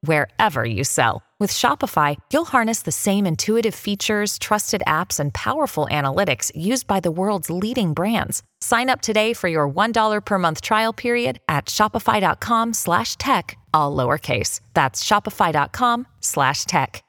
wherever 0.00 0.64
you 0.64 0.82
sell. 0.84 1.22
With 1.38 1.52
Shopify, 1.52 2.16
you'll 2.32 2.46
harness 2.46 2.82
the 2.82 2.92
same 2.92 3.26
intuitive 3.26 3.74
features, 3.74 4.38
trusted 4.38 4.82
apps, 4.86 5.20
and 5.20 5.34
powerful 5.34 5.86
analytics 5.90 6.50
used 6.54 6.86
by 6.86 7.00
the 7.00 7.10
world's 7.10 7.50
leading 7.50 7.92
brands. 7.92 8.42
Sign 8.62 8.88
up 8.88 9.02
today 9.02 9.34
for 9.34 9.48
your 9.48 9.68
$1 9.68 10.24
per 10.24 10.38
month 10.38 10.62
trial 10.62 10.94
period 10.94 11.38
at 11.46 11.66
shopify.com 11.66 12.72
slash 12.72 13.16
tech, 13.16 13.58
all 13.74 13.94
lowercase. 13.94 14.60
That's 14.72 15.04
shopify.com 15.04 16.06
slash 16.20 16.64
tech. 16.64 17.02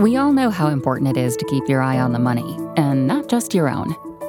We 0.00 0.16
all 0.16 0.32
know 0.32 0.48
how 0.48 0.68
important 0.68 1.14
it 1.14 1.20
is 1.20 1.36
to 1.36 1.44
keep 1.44 1.68
your 1.68 1.82
eye 1.82 2.00
on 2.00 2.12
the 2.12 2.18
money, 2.18 2.56
and 2.78 3.06
not 3.06 3.28
just 3.28 3.52
your 3.52 3.68
own. 3.68 3.94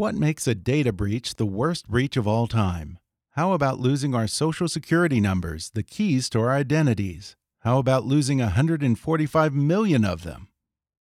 What 0.00 0.14
makes 0.14 0.46
a 0.46 0.54
data 0.54 0.94
breach 0.94 1.34
the 1.34 1.44
worst 1.44 1.86
breach 1.86 2.16
of 2.16 2.26
all 2.26 2.46
time? 2.46 2.98
How 3.32 3.52
about 3.52 3.80
losing 3.80 4.14
our 4.14 4.26
social 4.26 4.66
security 4.66 5.20
numbers, 5.20 5.72
the 5.74 5.82
keys 5.82 6.30
to 6.30 6.40
our 6.40 6.52
identities? 6.52 7.36
How 7.58 7.76
about 7.76 8.06
losing 8.06 8.38
145 8.38 9.52
million 9.52 10.06
of 10.06 10.22
them? 10.22 10.48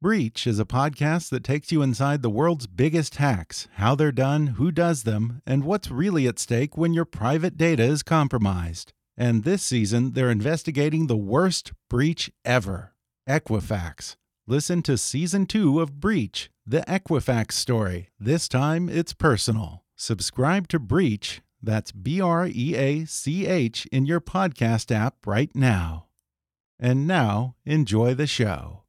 Breach 0.03 0.49
is 0.49 0.59
a 0.59 0.65
podcast 0.65 1.31
that 1.31 1.45
takes 1.45 1.71
you 1.71 1.81
inside 1.81 2.23
the 2.23 2.29
world's 2.29 2.67
biggest 2.67 3.19
hacks, 3.19 3.69
how 3.75 3.95
they're 3.95 4.11
done, 4.11 4.49
who 4.59 4.73
does 4.73 5.05
them, 5.05 5.43
and 5.47 5.63
what's 5.63 5.93
really 5.93 6.27
at 6.27 6.41
stake 6.41 6.77
when 6.77 6.93
your 6.93 7.05
private 7.05 7.57
data 7.57 7.85
is 7.85 8.03
compromised. 8.03 8.93
And 9.17 9.45
this 9.45 9.63
season, 9.63 10.15
they're 10.15 10.29
investigating 10.29 11.07
the 11.07 11.17
worst 11.17 11.71
breach 11.89 12.33
ever 12.45 12.95
Equifax. 13.29 14.17
Listen 14.51 14.81
to 14.85 14.97
season 14.97 15.45
two 15.45 15.79
of 15.79 16.01
Breach, 16.01 16.51
the 16.67 16.81
Equifax 16.89 17.53
story. 17.53 18.09
This 18.19 18.49
time 18.49 18.89
it's 18.89 19.13
personal. 19.13 19.85
Subscribe 19.95 20.69
to 20.69 20.79
Breach, 20.79 21.43
that's 21.63 21.93
B 21.93 22.19
R 22.19 22.47
E 22.47 22.75
A 22.75 23.05
C 23.05 23.47
H, 23.47 23.87
in 23.93 24.07
your 24.07 24.23
podcast 24.23 24.91
app 24.91 25.27
right 25.27 25.55
now. 25.55 26.07
And 26.81 27.07
now, 27.07 27.57
enjoy 27.67 28.15
the 28.15 28.27
show. 28.27 28.85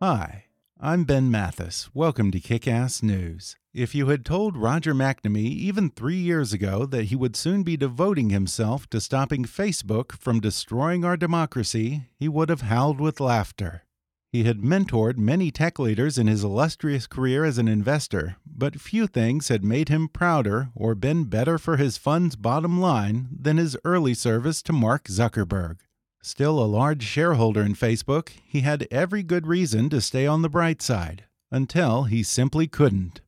Hi, 0.00 0.46
I'm 0.80 1.04
Ben 1.04 1.30
Mathis. 1.30 1.90
Welcome 1.92 2.30
to 2.30 2.40
Kick 2.40 2.66
Ass 2.66 3.02
News. 3.02 3.56
If 3.72 3.94
you 3.94 4.08
had 4.08 4.24
told 4.24 4.56
Roger 4.56 4.92
McNamee 4.92 5.44
even 5.44 5.90
three 5.90 6.16
years 6.16 6.52
ago 6.52 6.86
that 6.86 7.04
he 7.04 7.14
would 7.14 7.36
soon 7.36 7.62
be 7.62 7.76
devoting 7.76 8.30
himself 8.30 8.90
to 8.90 9.00
stopping 9.00 9.44
Facebook 9.44 10.10
from 10.10 10.40
destroying 10.40 11.04
our 11.04 11.16
democracy, 11.16 12.08
he 12.18 12.28
would 12.28 12.48
have 12.48 12.62
howled 12.62 13.00
with 13.00 13.20
laughter. 13.20 13.84
He 14.32 14.42
had 14.42 14.58
mentored 14.58 15.18
many 15.18 15.52
tech 15.52 15.78
leaders 15.78 16.18
in 16.18 16.26
his 16.26 16.42
illustrious 16.42 17.06
career 17.06 17.44
as 17.44 17.58
an 17.58 17.68
investor, 17.68 18.34
but 18.44 18.80
few 18.80 19.06
things 19.06 19.46
had 19.46 19.62
made 19.62 19.88
him 19.88 20.08
prouder 20.08 20.70
or 20.74 20.96
been 20.96 21.24
better 21.24 21.56
for 21.56 21.76
his 21.76 21.96
fund's 21.96 22.34
bottom 22.34 22.80
line 22.80 23.28
than 23.30 23.56
his 23.56 23.76
early 23.84 24.14
service 24.14 24.62
to 24.62 24.72
Mark 24.72 25.04
Zuckerberg. 25.04 25.78
Still 26.22 26.58
a 26.58 26.66
large 26.66 27.04
shareholder 27.04 27.62
in 27.62 27.74
Facebook, 27.74 28.30
he 28.44 28.62
had 28.62 28.88
every 28.90 29.22
good 29.22 29.46
reason 29.46 29.88
to 29.90 30.00
stay 30.00 30.26
on 30.26 30.42
the 30.42 30.48
bright 30.48 30.82
side, 30.82 31.24
until 31.52 32.04
he 32.04 32.24
simply 32.24 32.66
couldn't. 32.66 33.20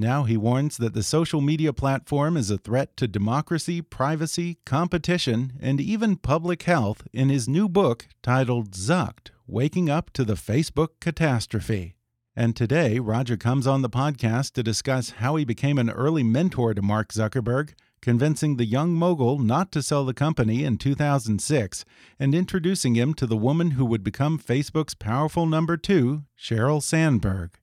Now 0.00 0.24
he 0.24 0.38
warns 0.38 0.78
that 0.78 0.94
the 0.94 1.02
social 1.02 1.42
media 1.42 1.74
platform 1.74 2.38
is 2.38 2.50
a 2.50 2.56
threat 2.56 2.96
to 2.96 3.06
democracy, 3.06 3.82
privacy, 3.82 4.56
competition, 4.64 5.52
and 5.60 5.78
even 5.78 6.16
public 6.16 6.62
health 6.62 7.06
in 7.12 7.28
his 7.28 7.46
new 7.46 7.68
book 7.68 8.08
titled 8.22 8.70
Zucked 8.70 9.28
Waking 9.46 9.90
Up 9.90 10.08
to 10.14 10.24
the 10.24 10.36
Facebook 10.36 10.88
Catastrophe. 11.02 11.96
And 12.34 12.56
today, 12.56 12.98
Roger 12.98 13.36
comes 13.36 13.66
on 13.66 13.82
the 13.82 13.90
podcast 13.90 14.52
to 14.52 14.62
discuss 14.62 15.10
how 15.18 15.36
he 15.36 15.44
became 15.44 15.76
an 15.76 15.90
early 15.90 16.22
mentor 16.22 16.72
to 16.72 16.80
Mark 16.80 17.12
Zuckerberg, 17.12 17.74
convincing 18.00 18.56
the 18.56 18.64
young 18.64 18.94
mogul 18.94 19.38
not 19.38 19.70
to 19.72 19.82
sell 19.82 20.06
the 20.06 20.14
company 20.14 20.64
in 20.64 20.78
2006, 20.78 21.84
and 22.18 22.34
introducing 22.34 22.94
him 22.94 23.12
to 23.12 23.26
the 23.26 23.36
woman 23.36 23.72
who 23.72 23.84
would 23.84 24.02
become 24.02 24.38
Facebook's 24.38 24.94
powerful 24.94 25.44
number 25.44 25.76
two, 25.76 26.22
Sheryl 26.38 26.82
Sandberg. 26.82 27.59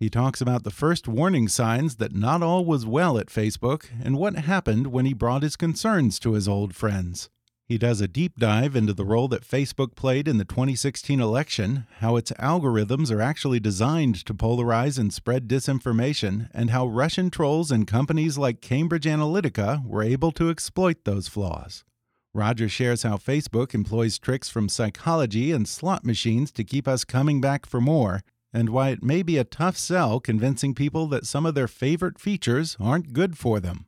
He 0.00 0.08
talks 0.08 0.40
about 0.40 0.62
the 0.62 0.70
first 0.70 1.08
warning 1.08 1.48
signs 1.48 1.96
that 1.96 2.14
not 2.14 2.40
all 2.40 2.64
was 2.64 2.86
well 2.86 3.18
at 3.18 3.26
Facebook 3.26 3.86
and 4.00 4.16
what 4.16 4.36
happened 4.36 4.88
when 4.88 5.06
he 5.06 5.12
brought 5.12 5.42
his 5.42 5.56
concerns 5.56 6.20
to 6.20 6.34
his 6.34 6.46
old 6.46 6.72
friends. 6.72 7.30
He 7.66 7.78
does 7.78 8.00
a 8.00 8.06
deep 8.06 8.38
dive 8.38 8.76
into 8.76 8.94
the 8.94 9.04
role 9.04 9.26
that 9.28 9.46
Facebook 9.46 9.96
played 9.96 10.28
in 10.28 10.38
the 10.38 10.44
2016 10.44 11.20
election, 11.20 11.86
how 11.96 12.14
its 12.14 12.30
algorithms 12.32 13.10
are 13.10 13.20
actually 13.20 13.58
designed 13.58 14.24
to 14.24 14.32
polarize 14.32 15.00
and 15.00 15.12
spread 15.12 15.48
disinformation, 15.48 16.48
and 16.54 16.70
how 16.70 16.86
Russian 16.86 17.28
trolls 17.28 17.72
and 17.72 17.84
companies 17.84 18.38
like 18.38 18.60
Cambridge 18.60 19.04
Analytica 19.04 19.84
were 19.84 20.04
able 20.04 20.30
to 20.32 20.48
exploit 20.48 21.04
those 21.04 21.26
flaws. 21.26 21.84
Roger 22.32 22.68
shares 22.68 23.02
how 23.02 23.16
Facebook 23.16 23.74
employs 23.74 24.16
tricks 24.18 24.48
from 24.48 24.68
psychology 24.68 25.50
and 25.50 25.68
slot 25.68 26.04
machines 26.04 26.52
to 26.52 26.62
keep 26.62 26.86
us 26.86 27.04
coming 27.04 27.40
back 27.40 27.66
for 27.66 27.80
more, 27.80 28.22
and 28.52 28.70
why 28.70 28.90
it 28.90 29.02
may 29.02 29.22
be 29.22 29.38
a 29.38 29.44
tough 29.44 29.76
sell 29.76 30.20
convincing 30.20 30.74
people 30.74 31.06
that 31.08 31.26
some 31.26 31.44
of 31.44 31.54
their 31.54 31.68
favorite 31.68 32.18
features 32.18 32.76
aren't 32.80 33.12
good 33.12 33.36
for 33.36 33.60
them. 33.60 33.86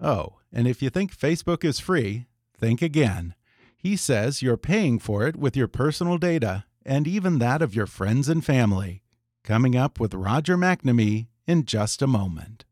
Oh, 0.00 0.36
and 0.52 0.66
if 0.66 0.82
you 0.82 0.90
think 0.90 1.16
Facebook 1.16 1.64
is 1.64 1.80
free, 1.80 2.26
think 2.56 2.82
again. 2.82 3.34
He 3.76 3.96
says 3.96 4.42
you're 4.42 4.56
paying 4.56 4.98
for 4.98 5.26
it 5.26 5.36
with 5.36 5.56
your 5.56 5.68
personal 5.68 6.18
data 6.18 6.64
and 6.84 7.06
even 7.06 7.38
that 7.38 7.62
of 7.62 7.74
your 7.74 7.86
friends 7.86 8.28
and 8.28 8.44
family. 8.44 9.02
Coming 9.44 9.76
up 9.76 10.00
with 10.00 10.14
Roger 10.14 10.56
McNamee 10.56 11.28
in 11.46 11.64
just 11.64 12.02
a 12.02 12.06
moment. 12.06 12.64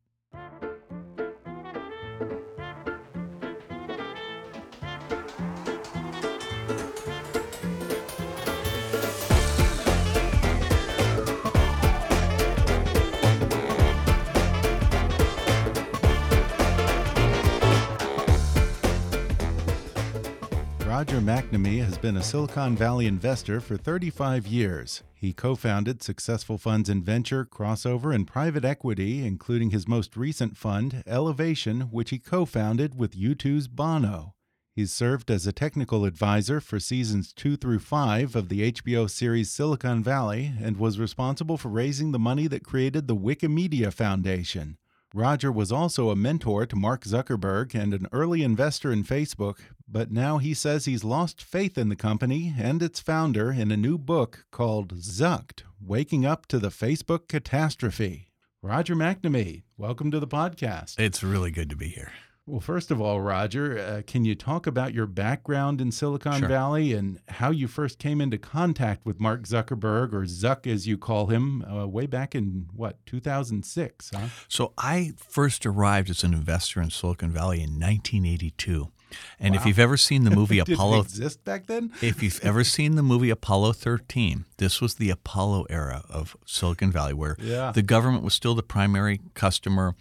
Roger 20.96 21.20
McNamee 21.20 21.84
has 21.84 21.98
been 21.98 22.16
a 22.16 22.22
Silicon 22.22 22.74
Valley 22.74 23.04
investor 23.04 23.60
for 23.60 23.76
35 23.76 24.46
years. 24.46 25.02
He 25.12 25.34
co 25.34 25.54
founded 25.54 26.02
successful 26.02 26.56
funds 26.56 26.88
in 26.88 27.02
venture, 27.02 27.44
crossover, 27.44 28.14
and 28.14 28.26
private 28.26 28.64
equity, 28.64 29.22
including 29.22 29.72
his 29.72 29.86
most 29.86 30.16
recent 30.16 30.56
fund, 30.56 31.02
Elevation, 31.06 31.82
which 31.90 32.08
he 32.08 32.18
co 32.18 32.46
founded 32.46 32.98
with 32.98 33.14
U2's 33.14 33.68
Bono. 33.68 34.32
He's 34.74 34.90
served 34.90 35.30
as 35.30 35.46
a 35.46 35.52
technical 35.52 36.06
advisor 36.06 36.62
for 36.62 36.80
seasons 36.80 37.34
two 37.34 37.58
through 37.58 37.80
five 37.80 38.34
of 38.34 38.48
the 38.48 38.72
HBO 38.72 39.10
series 39.10 39.52
Silicon 39.52 40.02
Valley 40.02 40.54
and 40.62 40.78
was 40.78 40.98
responsible 40.98 41.58
for 41.58 41.68
raising 41.68 42.12
the 42.12 42.18
money 42.18 42.46
that 42.46 42.64
created 42.64 43.06
the 43.06 43.14
Wikimedia 43.14 43.92
Foundation. 43.92 44.78
Roger 45.16 45.50
was 45.50 45.72
also 45.72 46.10
a 46.10 46.14
mentor 46.14 46.66
to 46.66 46.76
Mark 46.76 47.04
Zuckerberg 47.04 47.74
and 47.74 47.94
an 47.94 48.06
early 48.12 48.42
investor 48.42 48.92
in 48.92 49.02
Facebook, 49.02 49.60
but 49.88 50.10
now 50.10 50.36
he 50.36 50.52
says 50.52 50.84
he's 50.84 51.04
lost 51.04 51.42
faith 51.42 51.78
in 51.78 51.88
the 51.88 51.96
company 51.96 52.52
and 52.58 52.82
its 52.82 53.00
founder 53.00 53.50
in 53.50 53.70
a 53.70 53.78
new 53.78 53.96
book 53.96 54.44
called 54.50 54.96
Zucked 54.96 55.62
Waking 55.80 56.26
Up 56.26 56.44
to 56.48 56.58
the 56.58 56.68
Facebook 56.68 57.28
Catastrophe. 57.28 58.28
Roger 58.60 58.94
McNamee, 58.94 59.62
welcome 59.78 60.10
to 60.10 60.20
the 60.20 60.28
podcast. 60.28 61.00
It's 61.00 61.22
really 61.22 61.50
good 61.50 61.70
to 61.70 61.76
be 61.76 61.88
here. 61.88 62.12
Well, 62.48 62.60
first 62.60 62.92
of 62.92 63.00
all, 63.00 63.20
Roger, 63.20 63.76
uh, 63.76 64.02
can 64.06 64.24
you 64.24 64.36
talk 64.36 64.68
about 64.68 64.94
your 64.94 65.06
background 65.06 65.80
in 65.80 65.90
Silicon 65.90 66.38
Sure. 66.38 66.48
Valley 66.48 66.92
and 66.92 67.18
how 67.26 67.50
you 67.50 67.66
first 67.66 67.98
came 67.98 68.20
into 68.20 68.38
contact 68.38 69.04
with 69.04 69.18
Mark 69.18 69.42
Zuckerberg, 69.42 70.12
or 70.12 70.22
Zuck 70.26 70.64
as 70.64 70.86
you 70.86 70.96
call 70.96 71.26
him, 71.26 71.64
uh, 71.64 71.88
way 71.88 72.06
back 72.06 72.36
in 72.36 72.66
what 72.72 73.04
2006? 73.04 74.10
Huh? 74.14 74.28
So 74.46 74.72
I 74.78 75.14
first 75.16 75.66
arrived 75.66 76.08
as 76.08 76.22
an 76.22 76.34
investor 76.34 76.80
in 76.80 76.90
Silicon 76.90 77.32
Valley 77.32 77.56
in 77.62 77.80
1982. 77.80 78.92
And 79.40 79.56
if 79.56 79.66
you've 79.66 79.78
ever 79.78 79.96
seen 79.96 80.22
the 80.24 80.30
movie 80.36 80.60
Apollo 80.60 81.00
exist 81.00 81.44
back 81.44 81.66
then? 81.66 81.90
if 82.00 82.22
you've 82.22 82.38
ever 82.44 82.62
seen 82.62 82.94
the 82.94 83.02
movie 83.02 83.30
Apollo 83.30 83.72
13, 83.72 84.44
this 84.58 84.80
was 84.80 84.94
the 84.96 85.10
Apollo 85.10 85.66
era 85.68 86.04
of 86.08 86.36
Silicon 86.46 86.92
Valley 86.92 87.12
where 87.14 87.36
Yeah. 87.40 87.72
the 87.72 87.82
government 87.82 88.22
was 88.22 88.34
still 88.34 88.54
the 88.54 88.62
primary 88.62 89.20
customer. 89.34 89.96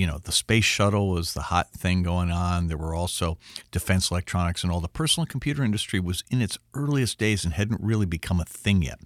You 0.00 0.06
know, 0.06 0.16
the 0.16 0.32
space 0.32 0.64
shuttle 0.64 1.10
was 1.10 1.34
the 1.34 1.42
hot 1.42 1.72
thing 1.72 2.02
going 2.02 2.30
on. 2.30 2.68
There 2.68 2.78
were 2.78 2.94
also 2.94 3.36
defense 3.70 4.10
electronics 4.10 4.64
and 4.64 4.72
all. 4.72 4.80
The 4.80 4.88
personal 4.88 5.26
computer 5.26 5.62
industry 5.62 6.00
was 6.00 6.24
in 6.30 6.40
its 6.40 6.56
earliest 6.72 7.18
days 7.18 7.44
and 7.44 7.52
hadn't 7.52 7.82
really 7.82 8.06
become 8.06 8.40
a 8.40 8.46
thing 8.46 8.80
yet. 8.80 8.98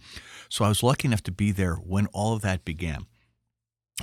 So 0.49 0.65
I 0.65 0.69
was 0.69 0.85
lucky 0.85 1.09
enough 1.09 1.25
to 1.25 1.33
be 1.33 1.51
there 1.51 1.75
when 1.75 2.07
all 2.13 2.33
of 2.33 2.43
that 2.43 2.65
began. 2.65 3.07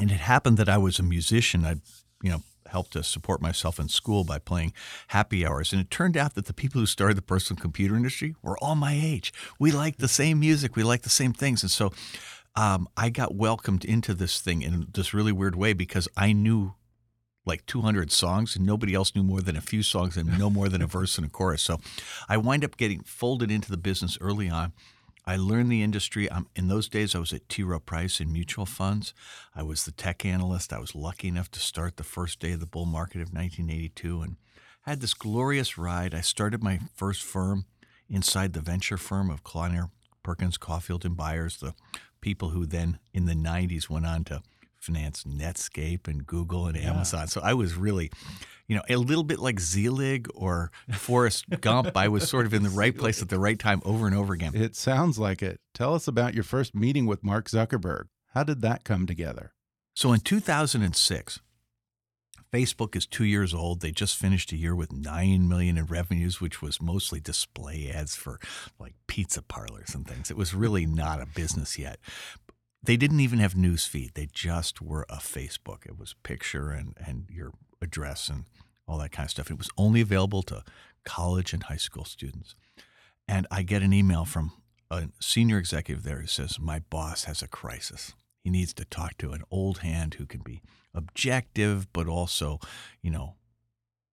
And 0.02 0.12
it 0.12 0.20
happened 0.20 0.58
that 0.58 0.68
I 0.68 0.78
was 0.78 1.00
a 1.00 1.04
musician. 1.04 1.64
I, 1.64 1.76
you 2.22 2.32
know, 2.32 2.44
helped 2.68 2.92
to 2.92 3.04
support 3.04 3.42
myself 3.42 3.80
in 3.80 3.88
school 3.88 4.26
by 4.26 4.40
playing 4.40 4.74
happy 5.08 5.46
hours. 5.46 5.72
And 5.72 5.82
it 5.82 5.92
turned 5.92 6.18
out 6.18 6.36
that 6.36 6.48
the 6.48 6.54
people 6.54 6.82
who 6.82 6.86
started 6.86 7.16
the 7.16 7.22
personal 7.22 7.62
computer 7.62 7.96
industry 7.96 8.36
were 8.42 8.58
all 8.58 8.76
my 8.76 9.00
age. 9.02 9.32
We 9.58 9.72
liked 9.72 10.00
the 10.00 10.10
same 10.10 10.42
music, 10.42 10.76
we 10.76 10.84
liked 10.84 11.06
the 11.06 11.10
same 11.10 11.32
things. 11.32 11.64
And 11.64 11.72
so 11.72 11.94
um, 12.58 12.90
I 12.98 13.10
got 13.10 13.34
welcomed 13.34 13.86
into 13.86 14.14
this 14.14 14.42
thing 14.42 14.62
in 14.62 14.88
this 14.94 15.14
really 15.14 15.32
weird 15.32 15.56
way 15.56 15.72
because 15.72 16.10
I 16.18 16.34
knew 16.34 16.74
like 17.46 17.66
200 17.66 18.12
songs 18.12 18.56
and 18.56 18.66
nobody 18.66 18.94
else 18.94 19.16
knew 19.16 19.24
more 19.24 19.42
than 19.42 19.56
a 19.56 19.62
few 19.62 19.84
songs 19.84 20.16
and 20.18 20.38
no 20.38 20.50
more 20.50 20.70
than 20.70 20.82
a 20.82 20.88
verse 20.98 21.18
and 21.18 21.26
a 21.28 21.30
chorus. 21.30 21.62
So 21.62 21.80
I 22.30 22.38
wind 22.38 22.64
up 22.64 22.78
getting 22.78 23.02
folded 23.02 23.50
into 23.50 23.72
the 23.72 23.78
business 23.78 24.18
early 24.22 24.50
on. 24.50 24.74
I 25.26 25.36
learned 25.38 25.72
the 25.72 25.84
industry. 25.84 26.30
Um, 26.30 26.48
in 26.56 26.68
those 26.68 26.90
days, 26.90 27.14
I 27.14 27.20
was 27.20 27.32
at 27.32 27.48
T. 27.48 27.64
Rowe 27.64 27.80
Price 27.80 28.20
in 28.20 28.34
mutual 28.34 28.66
funds. 28.66 29.14
I 29.56 29.64
was 29.64 29.86
the 29.86 29.92
tech 29.92 30.26
analyst. 30.26 30.74
I 30.74 30.80
was 30.80 30.96
lucky 30.96 31.28
enough 31.28 31.52
to 31.52 31.60
start 31.60 31.98
the 31.98 32.04
first 32.04 32.40
day 32.40 32.54
of 32.54 32.60
the 32.60 32.66
bull 32.66 32.86
market 32.86 33.22
of 33.22 33.34
1982 33.34 34.22
and 34.22 34.36
had 34.84 35.00
this 35.00 35.14
glorious 35.14 35.78
ride. 35.78 36.16
I 36.16 36.22
started 36.22 36.64
my 36.64 36.80
first 36.96 37.22
firm 37.22 37.66
inside 38.10 38.54
the 38.54 38.62
venture 38.62 38.98
firm 38.98 39.30
of 39.30 39.44
Kleiner, 39.44 39.90
Perkins, 40.24 40.58
Caufield, 40.58 41.06
and 41.06 41.16
Byers, 41.16 41.58
the 41.58 41.74
people 42.20 42.50
who 42.50 42.66
then 42.66 43.00
in 43.14 43.26
the 43.26 43.34
90s 43.34 43.90
went 43.90 44.06
on 44.06 44.24
to 44.26 44.42
finance 44.81 45.24
Netscape 45.24 46.07
and 46.07 46.25
Google 46.25 46.68
and 46.68 46.78
Amazon. 46.78 47.28
So 47.28 47.39
I 47.42 47.54
was 47.54 47.75
really, 47.75 48.12
you 48.68 48.75
know, 48.75 48.81
a 48.89 48.98
little 48.98 49.24
bit 49.24 49.39
like 49.39 49.60
Zelig 49.60 50.28
or 50.33 50.72
Forrest 50.92 51.45
Gump. 51.62 51.95
I 51.95 52.07
was 52.07 52.28
sort 52.28 52.45
of 52.45 52.54
in 52.54 52.63
the 52.63 52.69
right 52.69 52.98
place 52.98 53.22
at 53.22 53.30
the 53.30 53.39
right 53.39 53.60
time 53.60 53.81
over 53.86 54.07
and 54.07 54.16
over 54.16 54.33
again. 54.33 54.54
It 54.56 54.75
sounds 54.75 55.19
like 55.19 55.42
it. 55.42 55.60
Tell 55.74 55.94
us 55.94 56.07
about 56.07 56.33
your 56.33 56.44
first 56.44 56.74
meeting 56.75 57.06
with 57.06 57.24
Mark 57.24 57.48
Zuckerberg. 57.48 58.06
How 58.33 58.44
did 58.44 58.62
that 58.62 58.83
come 58.83 59.06
together? 59.06 59.54
So 59.94 60.13
in 60.13 60.22
2006, 60.22 61.39
Facebook 62.51 62.95
is 62.95 63.06
two 63.06 63.24
years 63.24 63.54
old. 63.54 63.81
They 63.81 63.92
just 63.92 64.18
finished 64.18 64.51
a 64.51 64.57
year 64.57 64.75
with 64.75 64.92
nine 64.92 65.48
million 65.48 65.78
in 65.78 65.86
revenues, 65.86 66.42
which 66.42 66.62
was 66.62 66.81
mostly 66.81 67.19
display 67.19 67.89
ads 67.94 68.16
for 68.16 68.39
like 68.78 68.94
pizza 69.07 69.42
parlors 69.42 69.95
and 69.95 70.06
things. 70.07 70.30
It 70.30 70.38
was 70.38 70.54
really 70.54 70.86
not 70.86 71.22
a 71.22 71.25
business 71.25 71.80
yet. 71.80 72.00
They 72.83 72.98
didn't 72.98 73.19
even 73.19 73.39
have 73.39 73.54
newsfeed. 73.54 74.13
They 74.13 74.28
just 74.31 74.81
were 74.81 75.06
a 75.10 75.18
Facebook. 75.18 75.86
It 75.86 76.00
was 76.00 76.16
picture 76.24 76.72
and, 76.72 76.95
and 77.06 77.25
your 77.30 77.51
address 77.81 78.28
and 78.28 78.45
all 78.88 78.98
that 78.98 79.12
kind 79.12 79.28
of 79.28 79.31
stuff. 79.31 79.51
It 79.51 79.57
was 79.57 79.69
only 79.78 80.01
available 80.01 80.42
to 80.44 80.63
college 81.06 81.54
and 81.54 81.63
high 81.63 81.78
school 81.78 82.06
students. 82.06 82.56
And 83.28 83.48
I 83.51 83.62
get 83.62 83.83
an 83.83 83.94
email 83.94 84.25
from 84.25 84.51
a 84.89 85.10
senior 85.19 85.57
executive 85.57 86.04
there 86.04 86.22
who 86.22 86.28
says, 86.28 86.60
My 86.60 86.80
boss 86.89 87.25
has 87.25 87.42
a 87.42 87.48
crisis. 87.48 88.13
He 88.44 88.50
needs 88.50 88.74
to 88.74 88.86
talk 88.86 89.18
to 89.19 89.31
an 89.31 89.44
old 89.51 89.80
hand 89.80 90.16
who 90.16 90.25
can 90.25 90.42
be 90.42 90.62
objective, 90.94 91.92
but 91.94 92.07
also, 92.07 92.60
you 93.01 93.12
know, 93.12 93.36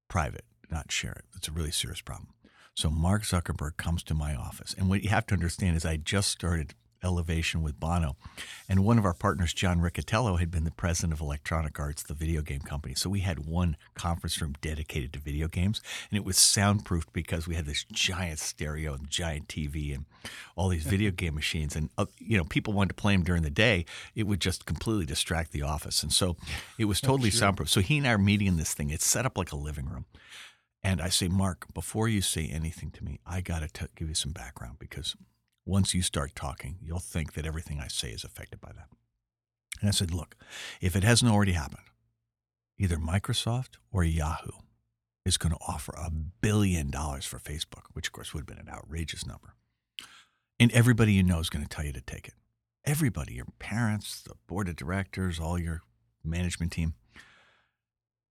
private, 0.08 0.44
not 0.70 0.92
share 0.92 1.12
it. 1.12 1.24
It's 1.34 1.48
a 1.48 1.52
really 1.52 1.70
serious 1.70 2.02
problem. 2.02 2.28
So 2.74 2.90
Mark 2.90 3.22
Zuckerberg 3.22 3.76
comes 3.76 4.02
to 4.04 4.14
my 4.14 4.34
office. 4.34 4.74
And 4.78 4.88
what 4.88 5.02
you 5.02 5.08
have 5.08 5.26
to 5.26 5.34
understand 5.34 5.76
is 5.76 5.84
I 5.84 5.96
just 5.96 6.30
started 6.30 6.74
Elevation 7.02 7.62
with 7.62 7.78
Bono. 7.78 8.16
And 8.68 8.84
one 8.84 8.98
of 8.98 9.04
our 9.04 9.14
partners, 9.14 9.52
John 9.52 9.80
Riccitiello, 9.80 10.38
had 10.38 10.50
been 10.50 10.64
the 10.64 10.70
president 10.70 11.12
of 11.12 11.20
Electronic 11.20 11.78
Arts, 11.78 12.02
the 12.02 12.14
video 12.14 12.42
game 12.42 12.60
company. 12.60 12.94
So 12.94 13.08
we 13.08 13.20
had 13.20 13.46
one 13.46 13.76
conference 13.94 14.40
room 14.40 14.54
dedicated 14.60 15.12
to 15.12 15.18
video 15.18 15.48
games. 15.48 15.80
And 16.10 16.16
it 16.16 16.24
was 16.24 16.36
soundproofed 16.36 17.12
because 17.12 17.46
we 17.46 17.54
had 17.54 17.66
this 17.66 17.84
giant 17.92 18.38
stereo 18.38 18.94
and 18.94 19.08
giant 19.08 19.48
TV 19.48 19.94
and 19.94 20.06
all 20.56 20.68
these 20.68 20.84
video 20.84 21.10
game 21.10 21.34
machines. 21.34 21.76
And, 21.76 21.90
uh, 21.96 22.06
you 22.18 22.36
know, 22.36 22.44
people 22.44 22.72
wanted 22.72 22.90
to 22.90 22.94
play 22.94 23.14
them 23.14 23.24
during 23.24 23.42
the 23.42 23.50
day. 23.50 23.84
It 24.14 24.26
would 24.26 24.40
just 24.40 24.66
completely 24.66 25.06
distract 25.06 25.52
the 25.52 25.62
office. 25.62 26.02
And 26.02 26.12
so 26.12 26.36
it 26.78 26.86
was 26.86 27.00
totally 27.00 27.30
soundproof. 27.30 27.68
So 27.68 27.80
he 27.80 27.98
and 27.98 28.06
I 28.06 28.12
are 28.12 28.18
meeting 28.18 28.48
in 28.48 28.56
this 28.56 28.74
thing. 28.74 28.90
It's 28.90 29.06
set 29.06 29.26
up 29.26 29.38
like 29.38 29.52
a 29.52 29.56
living 29.56 29.86
room. 29.86 30.06
And 30.82 31.00
I 31.00 31.08
say, 31.08 31.28
Mark, 31.28 31.72
before 31.74 32.08
you 32.08 32.20
say 32.20 32.48
anything 32.48 32.90
to 32.92 33.04
me, 33.04 33.18
I 33.26 33.40
got 33.40 33.68
to 33.74 33.88
give 33.96 34.08
you 34.08 34.14
some 34.14 34.32
background 34.32 34.76
because 34.78 35.16
once 35.68 35.92
you 35.92 36.00
start 36.00 36.34
talking, 36.34 36.76
you'll 36.82 36.98
think 36.98 37.34
that 37.34 37.44
everything 37.44 37.78
I 37.78 37.88
say 37.88 38.08
is 38.08 38.24
affected 38.24 38.58
by 38.58 38.72
that. 38.74 38.88
And 39.80 39.88
I 39.88 39.92
said, 39.92 40.14
look, 40.14 40.34
if 40.80 40.96
it 40.96 41.04
hasn't 41.04 41.30
already 41.30 41.52
happened, 41.52 41.84
either 42.78 42.96
Microsoft 42.96 43.76
or 43.92 44.02
Yahoo 44.02 44.62
is 45.26 45.36
going 45.36 45.52
to 45.52 45.60
offer 45.68 45.92
a 45.92 46.10
billion 46.10 46.90
dollars 46.90 47.26
for 47.26 47.38
Facebook, 47.38 47.82
which 47.92 48.06
of 48.06 48.12
course 48.12 48.32
would 48.32 48.40
have 48.40 48.46
been 48.46 48.66
an 48.66 48.72
outrageous 48.72 49.26
number. 49.26 49.54
And 50.58 50.72
everybody 50.72 51.12
you 51.12 51.22
know 51.22 51.38
is 51.38 51.50
going 51.50 51.64
to 51.64 51.68
tell 51.68 51.84
you 51.84 51.92
to 51.92 52.00
take 52.00 52.26
it. 52.26 52.34
Everybody, 52.86 53.34
your 53.34 53.46
parents, 53.58 54.22
the 54.22 54.34
board 54.46 54.68
of 54.70 54.76
directors, 54.76 55.38
all 55.38 55.58
your 55.58 55.82
management 56.24 56.72
team. 56.72 56.94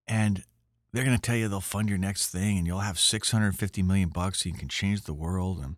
And 0.08 0.44
they're 0.92 1.06
going 1.06 1.16
to 1.16 1.22
tell 1.22 1.36
you 1.36 1.48
they'll 1.48 1.62
fund 1.62 1.88
your 1.88 2.00
next 2.00 2.32
thing 2.32 2.58
and 2.58 2.66
you'll 2.66 2.80
have 2.80 2.98
650 2.98 3.84
million 3.84 4.10
bucks 4.10 4.42
so 4.42 4.50
you 4.50 4.56
can 4.56 4.70
change 4.70 5.04
the 5.04 5.14
world 5.14 5.60
and 5.60 5.76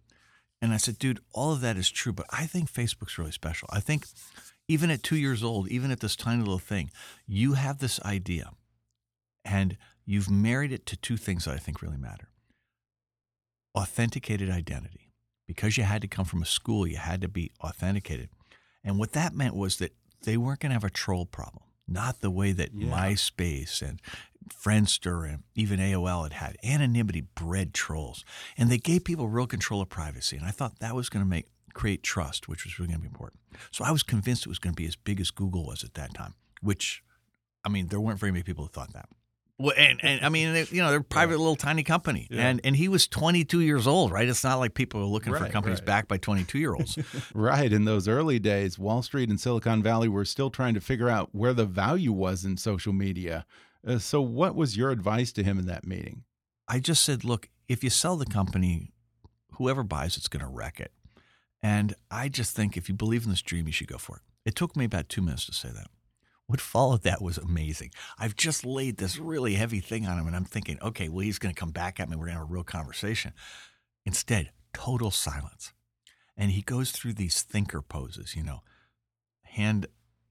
and 0.62 0.74
I 0.74 0.78
said, 0.78 1.00
dude, 1.00 1.20
all 1.34 1.54
of 1.54 1.62
that 1.62 1.78
is 1.78 1.90
true, 1.90 2.12
but 2.14 2.26
I 2.32 2.46
think 2.46 2.72
Facebook's 2.72 3.18
really 3.18 3.32
special. 3.32 3.70
I 3.72 3.80
think 3.80 4.06
even 4.68 4.92
at 4.92 5.04
two 5.04 5.16
years 5.16 5.44
old, 5.44 5.68
even 5.70 5.92
at 5.92 6.00
this 6.00 6.16
tiny 6.16 6.40
little 6.40 6.60
thing, 6.60 6.92
you 7.28 7.54
have 7.54 7.80
this 7.80 8.00
idea 8.04 8.52
and 9.46 9.78
you've 10.06 10.30
married 10.30 10.72
it 10.72 10.86
to 10.88 10.98
two 10.98 11.18
things 11.18 11.46
that 11.46 11.56
I 11.56 11.58
think 11.58 11.82
really 11.82 11.98
matter 11.98 12.30
authenticated 13.76 14.50
identity. 14.50 15.12
Because 15.48 15.78
you 15.78 15.84
had 15.84 16.02
to 16.04 16.08
come 16.08 16.26
from 16.26 16.44
a 16.44 16.46
school, 16.46 16.86
you 16.86 16.98
had 16.98 17.22
to 17.22 17.28
be 17.28 17.52
authenticated. 17.60 18.30
And 18.84 19.00
what 19.00 19.14
that 19.14 19.34
meant 19.34 19.56
was 19.56 19.78
that 19.78 19.94
they 20.24 20.38
weren't 20.38 20.60
going 20.60 20.70
to 20.70 20.76
have 20.76 20.84
a 20.84 20.92
troll 20.92 21.26
problem, 21.26 21.64
not 21.88 22.22
the 22.22 22.30
way 22.30 22.52
that 22.52 22.72
Yeah. 22.74 22.92
MySpace 22.92 23.82
and 23.82 24.00
Friendster 24.50 25.28
and 25.28 25.44
even 25.56 25.80
AOL 25.80 26.24
had 26.24 26.34
had. 26.34 26.58
Anonymity 26.64 27.22
bred 27.36 27.74
trolls. 27.74 28.24
And 28.58 28.70
they 28.70 28.78
gave 28.78 29.04
people 29.04 29.28
real 29.28 29.48
control 29.48 29.82
of 29.82 29.90
privacy. 29.90 30.38
And 30.38 30.46
I 30.46 30.52
thought 30.52 30.80
that 30.80 30.96
was 30.96 31.10
going 31.10 31.24
to 31.24 31.30
make 31.30 31.48
create 31.74 32.04
trust, 32.04 32.48
which 32.48 32.66
was 32.66 32.78
really 32.80 32.90
going 32.90 33.00
to 33.00 33.04
be 33.04 33.08
important. 33.08 33.40
So 33.72 33.86
I 33.86 33.92
was 33.92 34.04
convinced 34.04 34.46
it 34.46 34.50
was 34.50 34.60
going 34.60 34.74
to 34.74 34.82
be 34.82 34.88
as 34.88 34.96
big 34.96 35.22
as 35.22 35.32
Google 35.32 35.66
was 35.66 35.84
at 35.84 35.94
that 35.94 36.14
time, 36.14 36.34
which, 36.62 37.04
I 37.64 37.70
mean, 37.70 37.88
there 37.88 38.00
weren't 38.00 38.20
very 38.20 38.32
many 38.32 38.44
people 38.44 38.66
who 38.66 38.70
thought 38.70 38.94
that. 38.94 39.08
Well, 39.60 39.74
and, 39.78 40.00
and 40.04 40.26
I 40.26 40.30
mean, 40.30 40.54
they, 40.54 40.66
you 40.72 40.82
know, 40.82 40.90
they're 40.90 41.02
a 41.02 41.04
private 41.04 41.38
little 41.38 41.58
tiny 41.58 41.84
company, 41.84 42.30
Yeah. 42.32 42.48
and 42.48 42.62
and 42.64 42.78
he 42.78 42.88
was 42.88 43.10
22 43.10 43.60
years 43.60 43.88
old, 43.88 44.10
right? 44.10 44.28
It's 44.28 44.44
not 44.44 44.56
like 44.58 44.74
people 44.74 45.02
are 45.02 45.06
looking 45.06 45.34
for 45.34 45.50
companies 45.50 45.80
right. 45.80 45.86
backed 45.86 46.08
by 46.08 46.18
22 46.18 46.58
year 46.60 46.74
olds. 46.74 46.98
Right. 47.34 47.72
In 47.72 47.84
those 47.84 48.08
early 48.08 48.40
days, 48.40 48.80
Wall 48.80 49.02
Street 49.04 49.30
and 49.30 49.40
Silicon 49.40 49.84
Valley 49.84 50.08
were 50.08 50.24
still 50.24 50.50
trying 50.50 50.76
to 50.76 50.82
figure 50.82 51.10
out 51.10 51.30
where 51.34 51.54
the 51.54 51.66
value 51.66 52.14
was 52.14 52.46
in 52.46 52.56
social 52.56 52.94
media. 52.94 53.46
Uh, 53.86 53.98
so, 53.98 54.22
what 54.22 54.56
was 54.56 54.78
your 54.78 54.92
advice 54.92 55.32
to 55.34 55.44
him 55.44 55.58
in 55.60 55.66
that 55.68 55.86
meeting? 55.86 56.24
I 56.68 56.80
just 56.80 57.04
said, 57.04 57.24
look, 57.24 57.50
if 57.68 57.84
you 57.84 57.90
sell 57.90 58.18
the 58.18 58.26
company, 58.26 58.92
whoever 59.54 59.84
buys 59.84 60.18
it's 60.18 60.28
going 60.28 60.44
to 60.44 60.52
wreck 60.52 60.80
it. 60.80 60.92
And 61.62 61.94
I 62.10 62.30
just 62.30 62.56
think 62.56 62.78
if 62.78 62.88
you 62.88 62.96
believe 62.96 63.24
in 63.24 63.30
this 63.30 63.42
dream, 63.42 63.68
you 63.68 63.74
should 63.74 63.88
go 63.88 63.98
for 63.98 64.18
it. 64.18 64.22
It 64.46 64.56
took 64.56 64.76
me 64.76 64.86
about 64.86 65.10
two 65.10 65.22
minutes 65.22 65.46
to 65.48 65.54
say 65.54 65.70
that. 65.70 65.88
What 66.48 66.62
followed 66.62 67.04
that 67.04 67.22
was 67.22 67.38
amazing. 67.38 67.92
I've 68.18 68.36
just 68.36 68.66
laid 68.66 68.98
this 68.98 69.20
really 69.20 69.54
heavy 69.54 69.82
thing 69.82 70.08
on 70.08 70.18
him, 70.18 70.26
and 70.26 70.36
I'm 70.36 70.46
thinking, 70.46 70.80
okay, 70.82 71.08
well, 71.08 71.20
he's 71.20 71.38
going 71.38 71.54
to 71.54 71.60
come 71.60 71.72
back 71.72 72.00
at 72.00 72.10
me. 72.10 72.16
We're 72.16 72.26
going 72.26 72.36
to 72.36 72.40
have 72.40 72.50
a 72.50 72.54
real 72.54 72.64
conversation. 72.64 73.34
Instead, 74.06 74.50
total 74.74 75.12
silence. 75.12 75.74
And 76.36 76.52
he 76.52 76.62
goes 76.62 76.92
through 76.92 77.14
these 77.14 77.42
thinker 77.42 77.82
poses, 77.82 78.36
you 78.36 78.42
know, 78.42 78.62
hand 79.44 79.88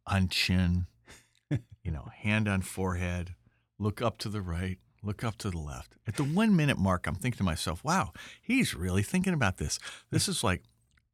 on 0.06 0.28
chin, 0.28 0.86
you 1.50 1.92
know, 1.92 2.08
hand 2.16 2.48
on 2.48 2.62
forehead, 2.62 3.34
look 3.78 4.02
up 4.02 4.18
to 4.18 4.28
the 4.28 4.40
right, 4.40 4.78
look 5.02 5.24
up 5.24 5.36
to 5.38 5.50
the 5.50 5.58
left. 5.58 5.96
At 6.06 6.16
the 6.16 6.24
one 6.24 6.56
minute 6.56 6.78
mark, 6.78 7.06
I'm 7.06 7.14
thinking 7.14 7.38
to 7.38 7.44
myself, 7.44 7.84
wow, 7.84 8.12
he's 8.42 8.74
really 8.74 9.02
thinking 9.02 9.34
about 9.34 9.58
this. 9.58 9.78
This 10.10 10.28
is 10.28 10.42
like, 10.42 10.62